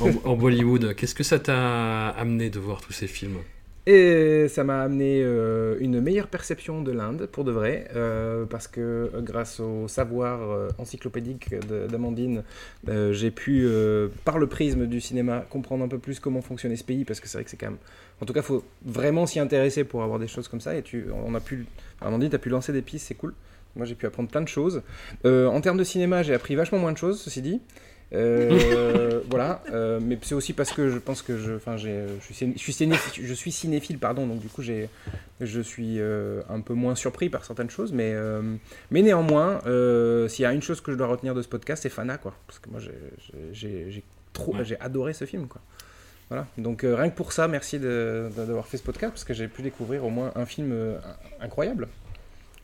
en- 0.00 0.30
en 0.30 0.36
Bollywood, 0.36 0.94
qu'est-ce 0.94 1.14
que 1.14 1.24
ça 1.24 1.38
t'a 1.38 2.08
amené 2.10 2.48
de 2.50 2.58
voir 2.58 2.80
tous 2.80 2.92
ces 2.92 3.06
films? 3.06 3.36
Et 3.86 4.48
ça 4.48 4.64
m'a 4.64 4.82
amené 4.82 5.22
euh, 5.22 5.76
une 5.80 6.00
meilleure 6.02 6.26
perception 6.28 6.82
de 6.82 6.92
l'Inde, 6.92 7.26
pour 7.32 7.44
de 7.44 7.52
vrai, 7.52 7.88
euh, 7.96 8.44
parce 8.44 8.68
que 8.68 9.10
grâce 9.20 9.60
au 9.60 9.88
savoir 9.88 10.42
euh, 10.42 10.68
encyclopédique 10.78 11.54
d'Amandine, 11.90 12.44
j'ai 12.86 13.30
pu, 13.30 13.66
par 14.24 14.38
le 14.38 14.46
prisme 14.46 14.86
du 14.86 15.00
cinéma, 15.00 15.44
comprendre 15.48 15.84
un 15.84 15.88
peu 15.88 15.98
plus 15.98 16.20
comment 16.20 16.42
fonctionnait 16.42 16.76
ce 16.76 16.84
pays, 16.84 17.04
parce 17.04 17.18
que 17.20 17.28
c'est 17.28 17.38
vrai 17.38 17.44
que 17.44 17.50
c'est 17.50 17.56
quand 17.56 17.70
même... 17.70 17.78
En 18.20 18.26
tout 18.26 18.32
cas, 18.32 18.40
il 18.40 18.46
faut 18.46 18.64
vraiment 18.84 19.26
s'y 19.26 19.38
intéresser 19.40 19.84
pour 19.84 20.02
avoir 20.02 20.18
des 20.18 20.26
choses 20.28 20.48
comme 20.48 20.60
ça, 20.60 20.74
et 20.76 20.82
tu, 20.82 21.06
on 21.24 21.34
a 21.34 21.40
pu... 21.40 21.66
Amandine, 22.00 22.30
tu 22.30 22.36
as 22.36 22.40
pu 22.40 22.48
lancer 22.48 22.72
des 22.72 22.82
pistes, 22.82 23.06
c'est 23.08 23.14
cool. 23.14 23.34
Moi, 23.76 23.86
j'ai 23.86 23.94
pu 23.94 24.06
apprendre 24.06 24.28
plein 24.28 24.40
de 24.40 24.48
choses. 24.48 24.82
Euh, 25.24 25.46
en 25.46 25.60
termes 25.60 25.76
de 25.78 25.84
cinéma, 25.84 26.22
j'ai 26.22 26.34
appris 26.34 26.54
vachement 26.56 26.78
moins 26.78 26.92
de 26.92 26.98
choses, 26.98 27.20
ceci 27.20 27.42
dit. 27.42 27.60
Euh, 28.14 29.20
voilà, 29.30 29.62
euh, 29.72 30.00
mais 30.02 30.18
c'est 30.22 30.34
aussi 30.34 30.52
parce 30.54 30.72
que 30.72 30.88
je 30.88 30.98
pense 30.98 31.20
que 31.22 31.36
je, 31.36 31.52
enfin, 31.52 31.76
j'ai, 31.76 32.06
je 32.26 32.32
suis, 32.32 32.52
je 32.54 32.58
suis 32.58 32.72
cinéphile, 32.72 33.26
je 33.26 33.34
suis 33.34 33.52
cinéphile, 33.52 33.98
pardon, 33.98 34.26
donc 34.26 34.40
du 34.40 34.48
coup, 34.48 34.62
j'ai, 34.62 34.88
je 35.40 35.60
suis 35.60 35.98
un 36.00 36.60
peu 36.60 36.74
moins 36.74 36.94
surpris 36.94 37.28
par 37.28 37.44
certaines 37.44 37.70
choses, 37.70 37.92
mais, 37.92 38.14
mais 38.90 39.02
néanmoins, 39.02 39.60
s'il 40.28 40.42
y 40.42 40.46
a 40.46 40.52
une 40.52 40.62
chose 40.62 40.80
que 40.80 40.90
je 40.90 40.96
dois 40.96 41.06
retenir 41.06 41.34
de 41.34 41.42
ce 41.42 41.48
podcast, 41.48 41.82
c'est 41.82 41.88
Fana, 41.90 42.18
quoi, 42.18 42.34
parce 42.46 42.58
que 42.58 42.70
moi, 42.70 42.80
j'ai, 42.80 42.90
j'ai- 43.20 43.52
j'ai, 43.52 43.90
j'ai 43.90 44.02
trop, 44.32 44.54
Ouais. 44.56 44.64
j'ai 44.64 44.78
adoré 44.80 45.12
ce 45.12 45.24
film, 45.24 45.46
quoi. 45.46 45.60
Voilà, 46.30 46.46
donc 46.58 46.84
euh, 46.84 46.94
rien 46.94 47.08
que 47.08 47.16
pour 47.16 47.32
ça, 47.32 47.48
merci 47.48 47.78
d'avoir 47.78 48.66
fait 48.66 48.76
ce 48.76 48.82
podcast, 48.82 49.12
parce 49.12 49.24
que 49.24 49.32
j'ai 49.32 49.48
pu 49.48 49.62
découvrir 49.62 50.04
au 50.04 50.10
moins 50.10 50.30
un 50.34 50.44
film 50.44 50.72
euh, 50.72 50.98
incroyable. 51.40 51.88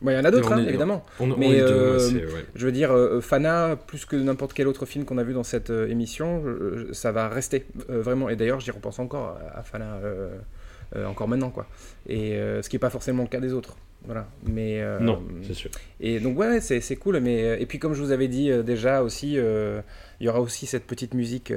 Bon, 0.02 0.10
il 0.10 0.14
y 0.14 0.18
en 0.18 0.24
a 0.24 0.30
d'autres, 0.30 0.52
hein, 0.52 0.58
évidemment. 0.58 1.02
on, 1.18 1.30
on 1.30 1.36
Mais, 1.38 1.60
deux, 1.60 1.96
ouais. 1.96 2.44
Je 2.54 2.66
veux 2.66 2.72
dire, 2.72 2.92
euh, 2.92 3.22
Fana, 3.22 3.76
plus 3.86 4.04
que 4.04 4.16
n'importe 4.16 4.52
quel 4.52 4.68
autre 4.68 4.84
film 4.84 5.06
qu'on 5.06 5.16
a 5.16 5.22
vu 5.22 5.32
dans 5.32 5.44
cette 5.44 5.70
euh, 5.70 5.88
émission, 5.88 6.42
ça 6.92 7.10
va 7.10 7.30
rester 7.30 7.64
vraiment. 7.88 8.28
Et 8.28 8.36
d'ailleurs, 8.36 8.60
j'y 8.60 8.70
repense 8.70 8.98
encore 8.98 9.38
à, 9.54 9.60
à 9.60 9.62
Fana, 9.62 9.98
encore 11.06 11.28
maintenant, 11.28 11.50
quoi. 11.50 11.66
Et 12.06 12.38
ce 12.60 12.68
qui 12.68 12.76
n'est 12.76 12.80
pas 12.80 12.90
forcément 12.90 13.22
le 13.22 13.28
cas 13.28 13.40
des 13.40 13.54
autres. 13.54 13.76
Voilà. 14.04 14.26
Mais, 14.46 14.82
Non, 15.00 15.22
c'est 15.42 15.54
sûr. 15.54 15.70
Et 16.00 16.20
donc, 16.20 16.38
ouais, 16.38 16.60
c'est 16.60 16.82
c'est 16.82 16.96
cool. 16.96 17.20
Mais, 17.20 17.62
et 17.62 17.64
puis, 17.64 17.78
comme 17.78 17.94
je 17.94 18.02
vous 18.02 18.10
avais 18.10 18.28
dit 18.28 18.50
déjà 18.62 19.02
aussi, 19.02 19.36
il 19.36 19.82
y 20.26 20.28
aura 20.28 20.42
aussi 20.42 20.66
cette 20.66 20.86
petite 20.86 21.14
musique. 21.14 21.50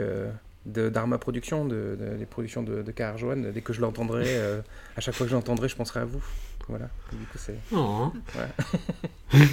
d'Arma 0.67 1.17
Productions, 1.17 1.65
de, 1.65 1.97
de- 1.99 2.17
des 2.17 2.25
productions 2.25 2.61
de, 2.63 2.81
de 2.81 2.91
K.R. 2.91 3.17
Johan. 3.17 3.37
Dès 3.53 3.61
que 3.61 3.73
je 3.73 3.81
l'entendrai, 3.81 4.25
euh, 4.27 4.61
à 4.95 5.01
chaque 5.01 5.15
fois 5.15 5.25
que 5.25 5.31
je 5.31 5.35
l'entendrai, 5.35 5.67
je 5.69 5.75
penserai 5.75 6.01
à 6.01 6.05
vous. 6.05 6.23
Voilà. 6.67 6.89
Du 7.11 7.25
coup, 7.25 7.37
c'est. 7.37 7.57
Oh, 7.71 7.77
hein. 7.77 8.13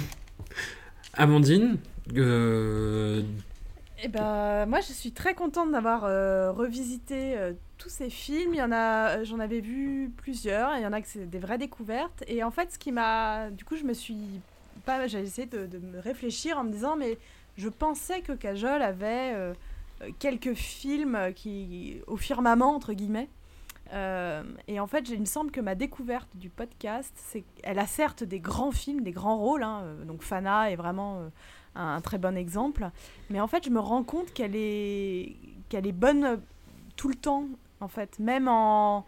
Amandine, 1.13 1.77
euh, 2.15 3.21
Eh 4.03 4.07
ben, 4.09 4.65
moi, 4.65 4.81
je 4.81 4.91
suis 4.91 5.11
très 5.11 5.33
contente 5.33 5.71
d'avoir 5.71 6.03
euh, 6.03 6.51
revisité 6.51 7.37
euh, 7.37 7.53
tous 7.77 7.89
ces 7.89 8.09
films. 8.09 8.53
Il 8.53 8.57
y 8.57 8.61
en 8.61 8.71
a, 8.73 9.23
j'en 9.23 9.39
avais 9.39 9.61
vu 9.61 10.11
plusieurs. 10.17 10.73
et 10.73 10.79
Il 10.79 10.83
y 10.83 10.87
en 10.87 10.93
a 10.93 11.01
que 11.01 11.07
c'est 11.07 11.29
des 11.29 11.39
vraies 11.39 11.57
découvertes. 11.57 12.23
Et 12.27 12.43
en 12.43 12.51
fait, 12.51 12.73
ce 12.73 12.77
qui 12.79 12.91
m'a, 12.91 13.49
du 13.49 13.63
coup, 13.63 13.77
je 13.77 13.83
me 13.85 13.93
suis 13.93 14.41
pas, 14.85 15.07
j'ai 15.07 15.19
essayé 15.21 15.47
de, 15.47 15.65
de 15.65 15.77
me 15.79 15.99
réfléchir 15.99 16.57
en 16.57 16.65
me 16.65 16.71
disant, 16.71 16.97
mais 16.97 17.17
je 17.57 17.69
pensais 17.69 18.19
que 18.19 18.33
Kajol 18.33 18.81
avait 18.81 19.31
quelques 20.19 20.53
films 20.53 21.33
qui, 21.35 22.01
au 22.07 22.17
firmament 22.17 22.75
entre 22.75 22.93
guillemets. 22.93 23.29
Euh, 23.93 24.43
et 24.67 24.79
en 24.79 24.87
fait, 24.87 25.09
il 25.09 25.19
me 25.19 25.25
semble 25.25 25.51
que 25.51 25.61
ma 25.61 25.75
découverte 25.75 26.29
du 26.35 26.49
podcast, 26.49 27.13
c'est 27.15 27.43
qu'elle 27.55 27.79
a 27.79 27.85
certes 27.85 28.23
des 28.23 28.39
grands 28.39 28.71
films, 28.71 29.01
des 29.01 29.11
grands 29.11 29.37
rôles. 29.37 29.63
hein, 29.63 29.81
euh, 29.83 30.05
donc 30.05 30.23
Fana 30.23 30.71
est 30.71 30.75
vraiment 30.75 31.19
euh, 31.19 31.29
un, 31.75 31.95
un 31.95 32.01
très 32.01 32.17
bon 32.17 32.35
exemple. 32.35 32.89
Mais 33.29 33.39
en 33.39 33.47
fait, 33.47 33.63
je 33.63 33.69
me 33.69 33.79
rends 33.79 34.03
compte 34.03 34.33
qu'elle 34.33 34.55
est, 34.55 35.35
qu'elle 35.69 35.85
est 35.85 35.91
bonne 35.91 36.41
tout 36.95 37.09
le 37.09 37.15
temps, 37.15 37.45
en 37.79 37.87
fait. 37.87 38.17
Même 38.19 38.47
en, 38.47 39.05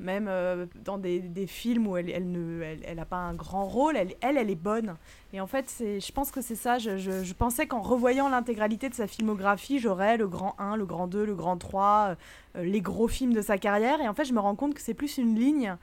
même 0.00 0.26
euh, 0.28 0.66
dans 0.84 0.98
des, 0.98 1.20
des 1.20 1.46
films 1.46 1.86
où 1.86 1.96
elle, 1.96 2.10
elle 2.10 2.30
ne, 2.30 2.62
elle, 2.62 2.80
elle 2.84 2.98
a 2.98 3.04
pas 3.04 3.18
un 3.18 3.34
grand 3.34 3.66
rôle, 3.66 3.96
elle, 3.96 4.14
elle, 4.20 4.36
elle 4.38 4.50
est 4.50 4.54
bonne. 4.54 4.96
Et 5.32 5.40
en 5.40 5.46
fait, 5.46 5.66
c'est, 5.68 6.00
je 6.00 6.12
pense 6.12 6.30
que 6.30 6.40
c'est 6.40 6.56
ça. 6.56 6.78
Je, 6.78 6.96
je, 6.96 7.22
je 7.22 7.34
pensais 7.34 7.66
qu'en 7.66 7.82
revoyant 7.82 8.28
l'intégralité 8.28 8.88
de 8.88 8.94
sa 8.94 9.06
filmographie, 9.06 9.78
j'aurais 9.78 10.16
le 10.16 10.26
grand 10.26 10.54
1, 10.58 10.76
le 10.76 10.86
grand 10.86 11.06
2, 11.06 11.24
le 11.24 11.34
grand 11.34 11.56
3, 11.56 12.16
euh, 12.56 12.64
les 12.64 12.80
gros 12.80 13.08
films 13.08 13.34
de 13.34 13.42
sa 13.42 13.58
carrière. 13.58 14.00
Et 14.00 14.08
en 14.08 14.14
fait, 14.14 14.24
je 14.24 14.32
me 14.32 14.40
rends 14.40 14.56
compte 14.56 14.74
que 14.74 14.80
c'est 14.80 14.94
plus 14.94 15.18
une 15.18 15.38
ligne 15.38 15.76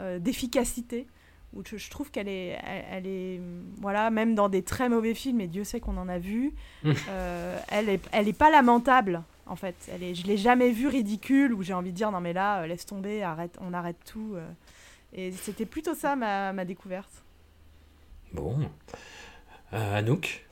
euh, 0.00 0.18
d'efficacité 0.18 1.06
où 1.54 1.62
je, 1.64 1.76
je 1.76 1.90
trouve 1.90 2.10
qu'elle 2.10 2.28
est, 2.28 2.58
elle, 2.66 2.84
elle 2.90 3.06
est, 3.06 3.40
voilà, 3.80 4.10
même 4.10 4.34
dans 4.34 4.48
des 4.48 4.62
très 4.62 4.88
mauvais 4.88 5.14
films, 5.14 5.40
et 5.40 5.46
Dieu 5.46 5.64
sait 5.64 5.80
qu'on 5.80 5.96
en 5.96 6.08
a 6.08 6.18
vu, 6.18 6.52
euh, 6.84 7.58
elle 7.68 7.88
est, 7.88 8.00
elle 8.12 8.28
est 8.28 8.36
pas 8.36 8.50
lamentable. 8.50 9.22
En 9.48 9.56
fait, 9.56 9.74
elle 9.92 10.02
est, 10.02 10.14
je 10.14 10.26
l'ai 10.26 10.36
jamais 10.36 10.70
vue 10.70 10.88
ridicule 10.88 11.54
où 11.54 11.62
j'ai 11.62 11.74
envie 11.74 11.90
de 11.90 11.96
dire 11.96 12.10
non 12.12 12.20
mais 12.20 12.32
là, 12.32 12.62
euh, 12.62 12.66
laisse 12.66 12.86
tomber, 12.86 13.22
arrête, 13.22 13.56
on 13.60 13.72
arrête 13.72 13.96
tout. 14.04 14.34
euh. 14.34 14.46
Et 15.12 15.32
c'était 15.32 15.66
plutôt 15.66 15.94
ça 15.94 16.16
ma, 16.16 16.52
ma 16.52 16.64
découverte. 16.64 17.24
Bon. 18.32 18.58
Euh, 19.72 19.98
Anouk? 19.98 20.44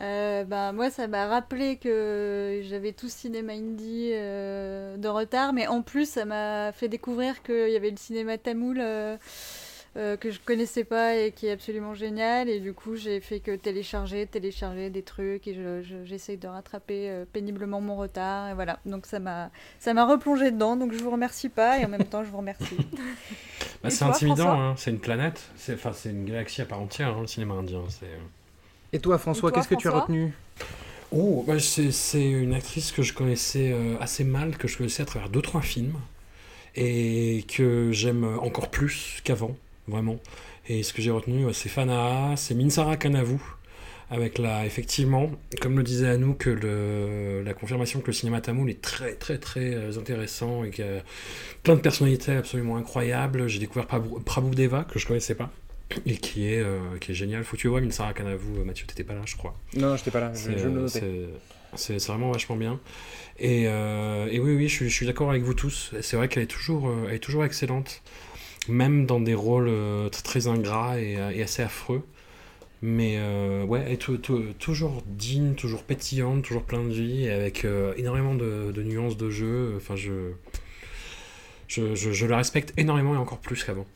Euh, 0.00 0.44
bah, 0.44 0.72
moi, 0.72 0.90
ça 0.90 1.06
m'a 1.06 1.26
rappelé 1.26 1.76
que 1.76 2.60
j'avais 2.64 2.92
tout 2.92 3.08
cinéma 3.08 3.52
indie 3.52 4.10
euh, 4.14 4.96
de 4.96 5.06
retard, 5.08 5.52
mais 5.52 5.66
en 5.66 5.82
plus, 5.82 6.08
ça 6.08 6.24
m'a 6.24 6.72
fait 6.72 6.88
découvrir 6.88 7.42
qu'il 7.42 7.68
y 7.68 7.76
avait 7.76 7.90
le 7.90 7.98
cinéma 7.98 8.38
tamoul 8.38 8.80
euh, 9.96 10.16
que 10.16 10.30
je 10.30 10.40
connaissais 10.40 10.84
pas 10.84 11.16
et 11.16 11.32
qui 11.32 11.46
est 11.46 11.52
absolument 11.52 11.94
génial. 11.94 12.48
Et 12.48 12.60
du 12.60 12.72
coup, 12.72 12.96
j'ai 12.96 13.20
fait 13.20 13.40
que 13.40 13.54
télécharger, 13.56 14.26
télécharger 14.26 14.90
des 14.90 15.02
trucs 15.02 15.46
et 15.46 15.54
je- 15.54 15.82
je- 15.82 16.04
j'essaye 16.04 16.36
de 16.38 16.48
rattraper 16.48 17.10
euh, 17.10 17.24
péniblement 17.30 17.80
mon 17.80 17.96
retard. 17.96 18.50
Et 18.50 18.54
voilà, 18.54 18.78
donc 18.86 19.06
ça 19.06 19.18
m'a 19.18 19.50
ça 19.78 19.92
m'a 19.94 20.06
replongé 20.06 20.50
dedans. 20.50 20.76
Donc 20.76 20.92
je 20.92 20.98
vous 21.02 21.10
remercie 21.10 21.48
pas 21.48 21.78
et 21.78 21.84
en 21.84 21.88
même 21.88 22.04
temps, 22.04 22.24
je 22.24 22.30
vous 22.30 22.38
remercie. 22.38 22.76
Bah, 23.82 23.90
c'est 23.90 24.04
intimidant, 24.04 24.60
hein. 24.60 24.74
c'est 24.76 24.90
une 24.90 25.00
planète, 25.00 25.40
c'est 25.56 25.74
enfin 25.74 25.92
c'est 25.92 26.10
une 26.10 26.24
galaxie 26.24 26.62
à 26.62 26.66
part 26.66 26.80
entière, 26.80 27.16
hein, 27.16 27.20
le 27.22 27.26
cinéma 27.26 27.54
indien. 27.54 27.82
C'est... 27.88 28.06
euh. 28.06 28.18
Et 28.92 29.00
toi, 29.00 29.18
François, 29.18 29.50
qu'est-ce 29.50 29.68
que 29.68 29.74
tu 29.74 29.88
as 29.88 29.92
retenu? 29.92 30.32
Oh, 31.10 31.44
bah, 31.46 31.58
c'est, 31.58 31.90
c'est 31.92 32.24
une 32.30 32.54
actrice 32.54 32.92
que 32.92 33.02
je 33.02 33.12
connaissais 33.12 33.70
euh, 33.72 33.96
assez 34.00 34.24
mal, 34.24 34.56
que 34.56 34.66
je 34.68 34.78
connaissais 34.78 35.02
à 35.02 35.06
travers 35.06 35.28
deux 35.28 35.42
trois 35.42 35.60
films, 35.62 35.94
et 36.74 37.44
que 37.54 37.90
j'aime 37.92 38.24
encore 38.38 38.70
plus 38.70 39.20
qu'avant, 39.24 39.56
vraiment. 39.88 40.18
Et 40.68 40.82
ce 40.82 40.92
que 40.92 41.02
j'ai 41.02 41.10
retenu, 41.10 41.44
ouais, 41.44 41.52
c'est 41.52 41.68
Fana'a, 41.68 42.36
c'est 42.36 42.54
Minsara 42.54 42.96
Kanavu, 42.96 43.38
avec 44.10 44.38
la, 44.38 44.66
effectivement, 44.66 45.30
comme 45.60 45.76
le 45.76 45.82
disait 45.82 46.08
Anou, 46.08 46.34
que 46.34 46.50
le, 46.50 47.42
la 47.42 47.54
confirmation 47.54 48.00
que 48.00 48.08
le 48.08 48.12
cinéma 48.12 48.40
tamoul 48.40 48.68
est 48.70 48.80
très 48.82 49.14
très 49.14 49.38
très 49.38 49.74
euh, 49.74 49.98
intéressant 49.98 50.64
et 50.64 50.70
qu'il 50.70 50.84
y 50.84 50.88
a 50.88 51.02
plein 51.62 51.74
de 51.76 51.80
personnalités 51.80 52.32
absolument 52.32 52.76
incroyables. 52.76 53.48
J'ai 53.48 53.58
découvert 53.58 53.86
Prabhu, 53.86 54.08
Prabhudeva, 54.24 54.84
que 54.84 54.98
je 54.98 55.06
connaissais 55.06 55.34
pas. 55.34 55.50
Et 56.06 56.16
qui 56.16 56.46
est, 56.46 56.60
euh, 56.60 56.78
qui 57.00 57.12
est 57.12 57.14
génial. 57.14 57.44
Faut 57.44 57.56
que 57.56 57.60
tu 57.62 57.68
vois 57.68 57.80
Minsara 57.80 58.14
Kanavu, 58.14 58.58
euh, 58.58 58.64
Mathieu, 58.64 58.86
t'étais 58.86 59.04
pas 59.04 59.14
là, 59.14 59.20
je 59.26 59.36
crois. 59.36 59.54
Non, 59.76 59.96
j'étais 59.96 60.10
pas 60.10 60.20
là, 60.20 60.32
je, 60.34 60.38
C'est, 60.38 60.58
je 60.58 60.68
notais. 60.68 61.02
c'est- 61.74 62.06
vraiment 62.06 62.30
vachement 62.32 62.56
bien. 62.56 62.80
Et, 63.38 63.64
euh, 63.66 64.26
et 64.30 64.38
oui, 64.40 64.54
oui, 64.54 64.68
je, 64.68 64.74
suis- 64.74 64.88
je 64.90 64.94
suis 64.94 65.06
d'accord 65.06 65.30
avec 65.30 65.42
vous 65.42 65.54
tous. 65.54 65.92
C'est 66.00 66.16
vrai 66.16 66.28
qu'elle 66.28 66.42
est 66.44 66.46
toujours, 66.46 66.90
elle 67.08 67.14
est 67.14 67.18
toujours 67.18 67.44
excellente, 67.44 68.02
même 68.68 69.06
dans 69.06 69.20
des 69.20 69.34
rôles 69.34 69.68
euh, 69.68 70.08
très 70.08 70.46
ingrats 70.46 71.00
et, 71.00 71.16
euh, 71.16 71.30
et 71.30 71.42
assez 71.42 71.62
affreux. 71.62 72.02
Mais 72.82 73.14
euh, 73.18 73.64
ouais, 73.64 73.96
tou- 73.96 74.18
toujours 74.58 75.02
digne, 75.06 75.54
toujours 75.54 75.84
pétillante, 75.84 76.42
toujours 76.42 76.64
plein 76.64 76.82
de 76.82 76.92
vie, 76.92 77.26
et 77.26 77.30
avec 77.30 77.64
euh, 77.64 77.94
énormément 77.96 78.34
de, 78.34 78.72
nuances 78.82 79.16
de 79.16 79.30
jeu. 79.30 79.74
Enfin, 79.76 79.94
je, 79.94 80.32
je, 81.68 81.94
je, 81.94 82.26
la 82.26 82.36
respecte 82.38 82.72
énormément 82.76 83.14
et 83.14 83.18
encore 83.18 83.38
plus 83.38 83.62
qu'avant. 83.62 83.86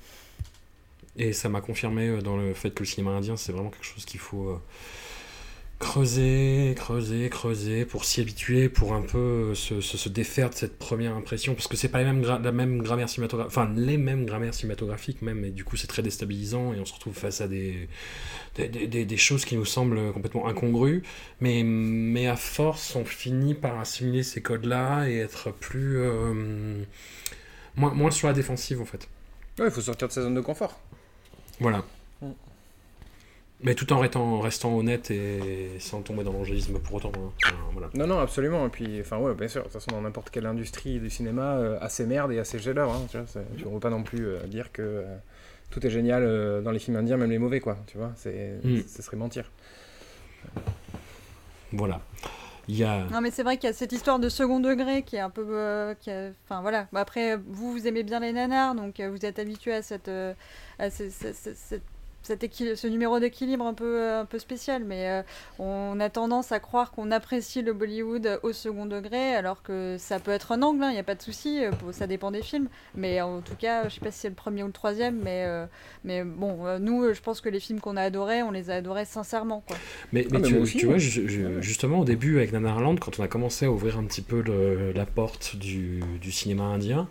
Et 1.17 1.33
ça 1.33 1.49
m'a 1.49 1.61
confirmé 1.61 2.23
dans 2.23 2.37
le 2.37 2.55
fait 2.55 2.71
que 2.71 2.81
le 2.81 2.87
cinéma 2.87 3.11
indien, 3.11 3.37
c'est 3.37 3.51
vraiment 3.51 3.71
quelque 3.71 3.87
chose 3.87 4.05
qu'il 4.05 4.21
faut 4.21 4.61
creuser, 5.79 6.73
creuser, 6.77 7.29
creuser 7.29 7.85
pour 7.85 8.05
s'y 8.07 8.23
habituer, 8.23 8.69
pour 8.71 8.95
un 8.95 9.03
peu 9.03 9.19
euh, 9.19 9.55
se, 9.55 9.83
se, 9.83 9.99
se 9.99 10.09
défaire 10.09 10.49
de 10.49 10.55
cette 10.55 10.79
première 10.79 11.15
impression, 11.15 11.55
parce 11.55 11.69
que 11.69 11.77
c'est 11.77 11.89
pas 11.91 11.99
les 11.99 12.05
mêmes 12.07 12.23
la 12.23 12.53
même 12.53 12.81
grammaire 12.83 13.09
cinématographique, 13.11 13.53
enfin 13.59 13.71
les 13.77 13.99
mêmes 13.99 14.25
grammaires 14.25 14.55
cinématographiques 14.55 15.21
même, 15.21 15.45
et 15.45 15.51
du 15.51 15.65
coup 15.65 15.77
c'est 15.77 15.87
très 15.87 16.03
déstabilisant 16.03 16.73
et 16.73 16.81
on 16.81 16.87
se 16.87 16.95
retrouve 16.95 17.15
face 17.15 17.43
à 17.43 17.49
des, 17.49 17.89
des, 18.55 18.69
des- 18.69 18.87
des- 18.87 19.05
des 19.05 19.17
choses 19.19 19.45
qui 19.45 19.55
nous 19.57 19.67
semblent 19.67 20.13
complètement 20.13 20.47
incongrues, 20.49 21.03
mais, 21.41 21.63
mais 21.63 22.27
à 22.27 22.37
force 22.37 22.97
on 22.97 23.05
finit 23.05 23.55
par 23.55 23.79
assimiler 23.79 24.23
ces 24.23 24.41
codes-là 24.41 25.09
et 25.11 25.19
être 25.19 25.53
plus... 25.53 25.99
euh, 25.99 26.83
moins, 27.77 27.93
moins 27.93 28.11
sur 28.11 28.29
la 28.29 28.35
défensive 28.35 28.81
en 28.81 28.87
fait. 28.87 29.09
Ouais, 29.59 29.67
il 29.67 29.71
faut 29.71 29.83
sortir 29.83 30.09
de 30.09 30.13
sa 30.15 30.23
zone 30.23 30.35
de 30.35 30.41
confort. 30.41 30.81
Voilà. 31.61 31.85
Mais 33.63 33.75
tout 33.75 33.91
en 33.93 33.99
restant, 34.01 34.41
restant 34.41 34.77
honnête 34.77 35.11
et 35.11 35.71
sans 35.79 36.03
tomber 36.03 36.25
dans 36.25 36.33
l'angélisme 36.33 36.79
pour 36.79 36.97
autant. 36.97 37.11
hein. 37.17 37.33
Enfin, 37.45 37.57
voilà. 37.73 37.89
Non, 37.95 38.07
non, 38.07 38.19
absolument. 38.19 38.67
Et 38.67 38.69
puis, 38.69 39.01
enfin, 39.01 39.17
ouais, 39.19 39.35
bien 39.35 39.49
sûr. 39.49 39.63
De 39.63 39.65
toute 39.65 39.73
façon, 39.73 39.91
dans 39.93 40.03
n'importe 40.03 40.29
quelle 40.31 40.45
industrie 40.47 41.01
du 41.01 41.09
cinéma, 41.09 41.55
euh, 41.57 41.79
assez 41.81 42.05
merde 42.05 42.33
et 42.33 42.39
assez 42.39 42.59
géleur. 42.59 42.91
Hein, 42.93 43.07
tu 43.11 43.17
vois, 43.17 43.27
tu 43.57 43.65
ne 43.65 43.71
veux 43.71 43.81
pas 43.81 43.89
non 43.91 44.03
plus 44.03 44.27
euh, 44.27 44.41
dire 44.47 44.73
que 44.73 44.83
euh, 44.83 45.17
tout 45.71 45.85
est 45.87 45.91
génial 45.91 46.23
euh, 46.23 46.61
dans 46.61 46.71
les 46.71 46.79
films 46.79 46.97
indiens, 46.99 47.17
même 47.17 47.31
les 47.31 47.39
mauvais, 47.39 47.61
quoi. 47.61 47.79
Tu 47.87 47.97
vois, 47.97 48.13
c'est, 48.17 48.59
Mm. 48.63 48.81
ce 48.87 49.03
serait 49.03 49.17
mentir. 49.17 49.51
Voilà. 51.73 52.01
Il 52.69 52.77
y 52.77 52.85
a. 52.85 53.05
Non, 53.13 53.21
mais 53.21 53.31
c'est 53.31 53.43
vrai 53.43 53.57
qu'il 53.59 53.69
y 53.69 53.71
a 53.71 53.75
cette 53.75 53.93
histoire 53.93 54.19
de 54.19 54.29
second 54.29 54.61
degré 54.61 55.03
qui 55.03 55.17
est 55.17 55.21
un 55.21 55.31
peu. 55.31 55.47
euh, 55.49 55.95
qui 55.95 56.11
a- 56.11 56.31
Enfin 56.45 56.61
voilà. 56.63 56.89
Bon, 56.93 56.99
après, 56.99 57.37
vous, 57.37 57.73
vous 57.73 57.87
aimez 57.87 58.03
bien 58.03 58.21
les 58.21 58.33
nanars, 58.33 58.75
donc 58.75 58.99
euh, 59.01 59.09
vous 59.11 59.25
êtes 59.25 59.39
habitué 59.39 59.73
à 59.73 59.83
cette. 59.83 60.09
euh, 60.09 60.35
à 60.79 60.91
ce, 60.91 61.09
ce- 61.11 61.33
ce- 61.33 61.55
cette- 61.55 61.83
cet 62.27 62.45
ce 62.77 62.87
numéro 62.87 63.21
d'équilibre 63.21 63.65
un 63.67 63.75
peu, 63.75 64.01
euh, 64.01 64.21
un 64.21 64.25
peu 64.25 64.39
spécial, 64.39 64.83
mais 64.85 65.09
euh, 65.09 65.23
on 65.59 65.99
a 66.01 66.09
tendance 66.11 66.53
à 66.53 66.59
croire 66.61 66.91
qu'on 66.91 67.11
apprécie 67.11 67.63
le 67.63 67.73
Bollywood 67.73 68.41
au 68.43 68.53
second 68.53 68.87
degré, 68.87 69.35
alors 69.35 69.63
que 69.63 69.97
ça 69.99 70.19
peut 70.19 70.31
être 70.33 70.53
un 70.53 70.63
angle, 70.63 70.85
il 70.89 70.93
n'y 70.93 70.99
a 70.99 71.03
pas 71.05 71.15
de 71.15 71.23
souci, 71.23 71.65
euh, 71.65 71.71
ça 71.93 72.07
dépend 72.07 72.31
des 72.31 72.43
films. 72.43 72.69
Mais 72.95 73.21
en 73.21 73.41
tout 73.41 73.55
cas, 73.59 73.89
je 73.89 73.95
sais 73.95 74.01
pas 74.01 74.11
si 74.11 74.19
c'est 74.21 74.29
le 74.29 74.35
premier 74.35 74.63
ou 74.63 74.67
le 74.67 74.73
troisième, 74.73 75.21
mais, 75.23 75.45
euh, 75.47 75.67
mais 76.05 76.25
bon, 76.25 76.67
euh, 76.67 76.79
nous, 76.79 77.13
je 77.15 77.21
pense 77.21 77.41
que 77.41 77.49
les 77.49 77.61
films 77.61 77.81
qu'on 77.81 77.97
a 77.97 78.03
adorés, 78.03 78.43
on 78.43 78.51
les 78.51 78.71
a 78.71 78.75
adorés 78.75 79.05
sincèrement. 79.05 79.63
Quoi. 79.67 79.77
Mais, 80.13 80.27
mais 80.31 80.39
Ah, 80.39 80.41
mais 80.43 80.49
tu, 80.49 80.57
aussi, 80.59 80.85
vois, 80.85 80.99
ju- 80.99 81.29
ju- 81.29 81.47
justement, 81.61 82.01
au 82.01 82.05
début, 82.05 82.37
avec 82.39 82.53
Nanarland, 82.53 82.99
quand 82.99 83.19
on 83.19 83.23
a 83.23 83.29
commencé 83.29 83.67
à 83.67 83.71
ouvrir 83.71 83.99
un 83.99 84.05
petit 84.05 84.23
peu 84.23 84.43
le- 84.43 84.93
la 84.93 85.07
porte 85.07 85.57
du, 85.57 86.01
du 86.21 86.33
cinéma 86.33 86.65
indien, 86.65 87.09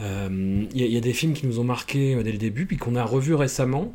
euh, 0.00 0.64
il 0.74 0.80
y, 0.80 0.88
y 0.94 0.96
a 0.96 1.00
des 1.00 1.12
films 1.12 1.34
qui 1.34 1.46
nous 1.46 1.60
ont 1.60 1.64
marqués 1.64 2.20
dès 2.22 2.32
le 2.32 2.38
début, 2.38 2.66
puis 2.66 2.76
qu'on 2.78 2.96
a 2.96 3.04
revus 3.04 3.34
récemment. 3.34 3.92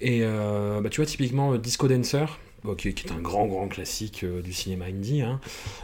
Et 0.00 0.20
euh, 0.22 0.80
bah, 0.80 0.88
tu 0.90 1.00
vois, 1.00 1.06
typiquement, 1.06 1.52
euh, 1.52 1.58
Disco 1.58 1.88
Dancer. 1.88 2.26
qui, 2.76 2.88
est 2.88 3.12
un 3.12 3.20
grand, 3.20 3.46
grand 3.46 3.68
classique 3.68 4.22
euh, 4.24 4.42
du 4.42 4.52
cinéma 4.52 4.86
indie. 4.86 5.22
Hein. 5.22 5.40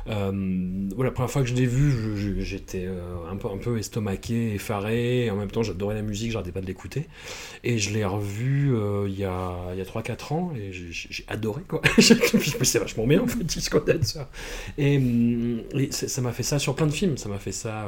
Euh, 0.09 0.31
voilà, 0.95 1.11
la 1.11 1.15
première 1.15 1.31
fois 1.31 1.43
que 1.43 1.49
je 1.49 1.55
l'ai 1.55 1.67
vu, 1.67 2.41
j'étais 2.43 2.89
un, 3.31 3.37
peu, 3.37 3.49
un 3.49 3.57
peu 3.59 3.79
estomaqué, 3.79 4.55
effaré, 4.55 5.31
en 5.31 5.37
même 5.37 5.51
temps 5.51 5.63
j'adorais 5.63 5.95
la 5.95 6.03
musique, 6.03 6.31
j'arrêtais 6.33 6.53
pas 6.53 6.61
de 6.61 6.67
l'écouter. 6.67 7.07
Et 7.65 7.79
je 7.79 7.93
l'ai 7.93 8.05
revu 8.05 8.73
il 9.09 9.19
y 9.19 9.25
a, 9.25 9.75
y 9.75 9.81
a 9.81 9.85
3-4 9.85 10.33
ans, 10.33 10.53
et 10.57 10.73
j'ai- 10.73 11.25
adoré 11.29 11.63
quoi. 11.67 11.81
c'est 11.99 12.79
vachement 12.79 13.07
bien 13.07 13.23
en 13.23 13.27
Disco 13.43 13.81
Dancer. 13.81 14.27
Et, 14.79 15.01
c'est- 15.91 16.09
ça 16.09 16.21
m'a 16.23 16.33
fait 16.33 16.43
ça 16.43 16.59
sur 16.59 16.75
plein 16.77 16.87
de 16.87 16.93
films, 16.93 17.17
ça 17.17 17.29
m'a 17.29 17.39
fait 17.39 17.53
ça. 17.53 17.87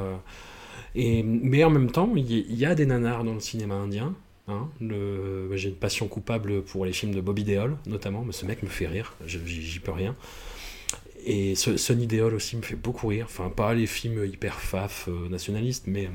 et, 0.95 1.23
mais 1.23 1.63
en 1.63 1.69
même 1.69 1.91
temps, 1.91 2.11
il 2.15 2.29
y, 2.31 2.55
y 2.55 2.65
a 2.65 2.73
des 2.75 2.85
nanars 2.85 3.23
dans 3.23 3.33
le 3.33 3.39
cinéma 3.39 3.75
indien. 3.75 4.13
Hein. 4.47 4.69
Le- 4.81 5.49
J'ai 5.55 5.69
une 5.69 5.75
passion 5.75 6.07
coupable 6.07 6.63
pour 6.63 6.85
les 6.85 6.93
films 6.93 7.13
de 7.13 7.21
Bobby 7.21 7.43
Deol, 7.43 7.77
notamment, 7.87 8.23
mais 8.23 8.31
ce 8.33 8.45
mec 8.45 8.63
me 8.63 8.67
fait 8.69 8.87
rire, 8.87 9.15
j'y 9.25 9.79
peux 9.79 9.91
rien. 9.91 10.15
Et 11.25 11.55
ce- 11.55 11.77
Sonny 11.77 12.07
Deol 12.07 12.33
aussi 12.35 12.55
me 12.57 12.61
fait 12.61 12.75
beaucoup 12.75 13.07
rire, 13.07 13.25
enfin 13.29 13.49
pas 13.49 13.73
les 13.73 13.87
films 13.87 14.25
hyper 14.25 14.59
faf 14.59 15.07
euh, 15.09 15.27
nationalistes, 15.29 15.83
mais 15.87 16.07
hum, 16.07 16.13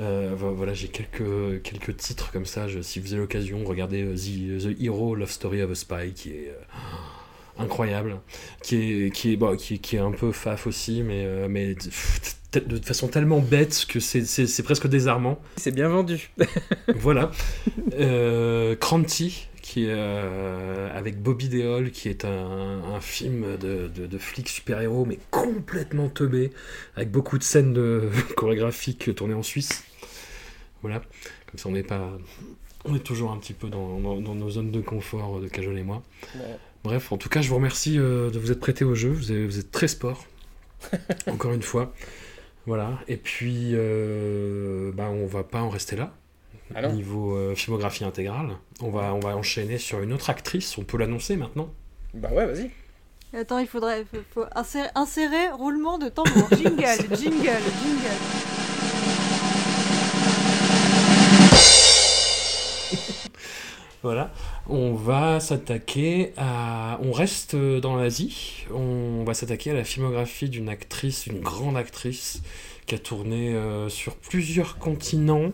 euh, 0.00 0.34
vo- 0.36 0.52
voilà, 0.54 0.74
j'ai 0.74 0.88
quelques, 0.88 1.62
quelques 1.62 1.96
titres 1.96 2.30
comme 2.32 2.44
ça, 2.46 2.66
si 2.82 3.00
vous 3.00 3.12
avez 3.12 3.22
l'occasion, 3.22 3.64
regardez 3.64 4.02
euh, 4.02 4.14
The, 4.16 4.80
Hero 4.82 5.14
Love 5.14 5.30
Story 5.30 5.62
of 5.62 5.70
a 5.70 5.74
Spy, 5.74 6.12
qui 6.14 6.30
est 6.30 6.52
incroyable, 7.58 8.20
qui 8.62 8.76
est, 9.06 9.10
qui, 9.10 9.32
est, 9.32 9.36
bon, 9.36 9.56
qui, 9.56 9.74
est- 9.74 9.78
qui 9.78 9.96
est 9.96 10.00
un 10.00 10.12
peu 10.12 10.32
faf 10.32 10.66
aussi, 10.66 11.02
mais, 11.02 11.24
euh, 11.24 11.46
mais 11.48 11.74
pff, 11.74 12.36
de 12.66 12.76
façon 12.84 13.08
tellement 13.08 13.40
bête 13.40 13.84
que 13.88 13.98
c'est- 14.00 14.62
presque 14.62 14.86
désarmant. 14.86 15.40
C'est 15.56 15.74
bien 15.74 15.88
vendu. 15.88 16.30
Voilà. 16.94 17.30
Euh, 17.94 18.76
Cranty, 18.76 19.48
qui 19.62 19.84
est 19.86 19.90
euh, 19.90 20.88
avec 20.96 21.20
Bobby 21.20 21.48
Deol, 21.48 21.90
qui 21.90 22.08
est 22.08 22.24
un, 22.24 22.82
un 22.94 23.00
film 23.00 23.56
de, 23.56 23.88
de, 23.88 24.06
de 24.06 24.18
flic 24.18 24.48
super-héros, 24.48 25.04
mais 25.04 25.18
complètement 25.30 26.08
teubé, 26.08 26.52
avec 26.96 27.10
beaucoup 27.10 27.38
de 27.38 27.42
scènes 27.42 27.72
de 27.72 28.08
chorégraphiques 28.36 29.14
tournées 29.14 29.34
en 29.34 29.42
Suisse. 29.42 29.82
Voilà. 30.82 31.00
Comme 31.50 31.58
ça, 31.58 31.68
on 31.68 31.72
n'est 31.72 31.82
pas. 31.82 32.12
On 32.84 32.94
est 32.94 32.98
toujours 33.02 33.32
un 33.32 33.38
petit 33.38 33.54
peu 33.54 33.68
dans, 33.68 33.98
dans- 33.98 34.20
dans 34.20 34.34
nos 34.34 34.50
zones 34.50 34.70
de 34.70 34.80
confort 34.82 35.40
de 35.40 35.48
Cajol 35.48 35.78
et 35.78 35.82
moi. 35.82 36.02
Bref, 36.84 37.12
en 37.12 37.16
tout 37.16 37.28
cas, 37.28 37.40
je 37.40 37.48
vous 37.48 37.56
remercie 37.56 37.98
euh, 37.98 38.30
de 38.30 38.38
vous 38.38 38.52
être 38.52 38.60
prêté 38.60 38.84
au 38.84 38.94
jeu. 38.94 39.08
Vous, 39.10 39.30
avez- 39.30 39.46
vous 39.46 39.58
êtes 39.58 39.70
très 39.72 39.88
sport. 39.88 40.26
Encore 41.26 41.52
une 41.52 41.62
fois. 41.62 41.92
Voilà. 42.66 42.98
Et 43.08 43.16
puis, 43.16 43.70
euh, 43.72 44.92
bah, 44.92 45.08
on 45.10 45.26
va 45.26 45.44
pas 45.44 45.60
en 45.62 45.70
rester 45.70 45.96
là. 45.96 46.12
Ah 46.74 46.82
non. 46.82 46.92
Niveau 46.92 47.36
euh, 47.36 47.54
filmographie 47.54 48.04
intégrale, 48.04 48.56
on 48.80 48.90
va, 48.90 49.14
on 49.14 49.20
va 49.20 49.36
enchaîner 49.36 49.78
sur 49.78 50.00
une 50.02 50.12
autre 50.12 50.30
actrice. 50.30 50.76
On 50.78 50.82
peut 50.84 50.96
l'annoncer 50.96 51.36
maintenant. 51.36 51.70
Bah 52.14 52.30
ouais, 52.32 52.46
vas-y. 52.46 52.70
Attends, 53.38 53.58
il 53.58 53.66
faudrait 53.66 54.04
faut, 54.10 54.18
faut 54.32 54.44
insérer, 54.54 54.88
insérer 54.94 55.50
roulement 55.52 55.98
de 55.98 56.08
tambour. 56.08 56.48
Jingle, 56.52 56.76
jingle, 57.16 57.60
jingle. 57.82 58.53
Voilà. 64.04 64.30
On 64.68 64.92
va 64.92 65.40
s'attaquer 65.40 66.34
à. 66.36 67.00
On 67.02 67.10
reste 67.10 67.56
dans 67.56 67.96
l'Asie. 67.96 68.66
On 68.70 69.24
va 69.24 69.32
s'attaquer 69.32 69.70
à 69.70 69.74
la 69.74 69.82
filmographie 69.82 70.50
d'une 70.50 70.68
actrice, 70.68 71.26
une 71.26 71.40
grande 71.40 71.78
actrice, 71.78 72.42
qui 72.84 72.94
a 72.94 72.98
tourné 72.98 73.54
euh, 73.54 73.88
sur 73.88 74.16
plusieurs 74.16 74.76
continents, 74.76 75.52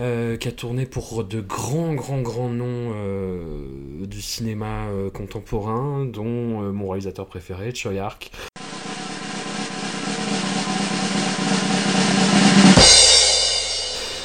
euh, 0.00 0.38
qui 0.38 0.48
a 0.48 0.52
tourné 0.52 0.86
pour 0.86 1.24
de 1.24 1.42
grands, 1.42 1.92
grands, 1.92 2.22
grands 2.22 2.48
noms 2.48 2.92
euh, 2.94 3.68
du 4.06 4.22
cinéma 4.22 4.86
contemporain, 5.12 6.06
dont 6.06 6.72
mon 6.72 6.88
réalisateur 6.88 7.26
préféré, 7.26 7.74
Choi 7.74 7.98
Ark. 7.98 8.30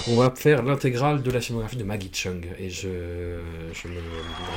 On 0.09 0.15
va 0.15 0.31
faire 0.35 0.63
l'intégrale 0.63 1.21
de 1.21 1.31
la 1.31 1.39
filmographie 1.39 1.77
de 1.77 1.83
Maggie 1.83 2.11
Chung 2.13 2.45
et 2.59 2.69
je, 2.69 2.87
je 3.73 3.87
me 3.87 3.99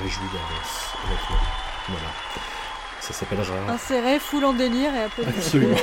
réjouis 0.02 0.28
d'avance. 0.32 0.94
Voilà. 1.88 2.08
Ça 3.00 3.12
s'appellera. 3.12 3.72
Insérer, 3.72 4.18
full 4.18 4.44
en 4.44 4.52
délire 4.52 4.94
et 4.94 5.02
applaudissement. 5.02 5.38
Absolument. 5.42 5.76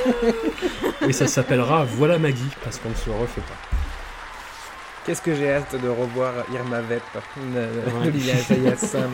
et 1.08 1.12
ça 1.12 1.26
s'appellera 1.26 1.84
Voilà 1.84 2.18
Maggie 2.18 2.42
parce 2.64 2.78
qu'on 2.78 2.88
ne 2.88 2.94
se 2.94 3.10
refait 3.10 3.42
pas. 3.42 3.76
Qu'est-ce 5.06 5.22
que 5.22 5.34
j'ai 5.34 5.52
hâte 5.52 5.74
de 5.80 5.88
revoir 5.88 6.32
Irma 6.52 6.80
Vep, 6.80 7.02
Ouais. 7.36 8.06
Olivia 8.06 8.36
Zayas. 8.36 8.96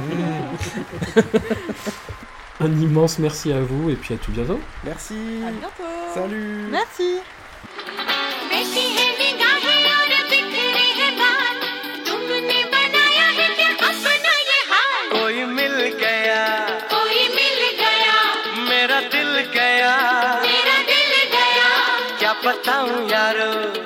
Mm. 2.59 2.65
Un 2.65 2.73
immense 2.81 3.19
merci 3.19 3.53
à 3.53 3.61
vous 3.61 3.91
et 3.91 3.97
puis 3.97 4.15
à 4.15 4.17
tout 4.17 4.31
bientôt. 4.31 4.59
Merci. 4.83 5.15
À 5.47 5.51
bientôt. 5.51 5.83
Salut. 6.15 6.69
Merci. 6.71 7.21
बैठी 8.49 9.06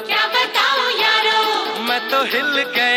क्या 0.06 0.26
बताऊँ 0.26 0.90
यारो? 1.00 1.80
मैं 1.82 2.00
तो 2.08 2.22
हिल 2.24 2.62
गया। 2.62 2.89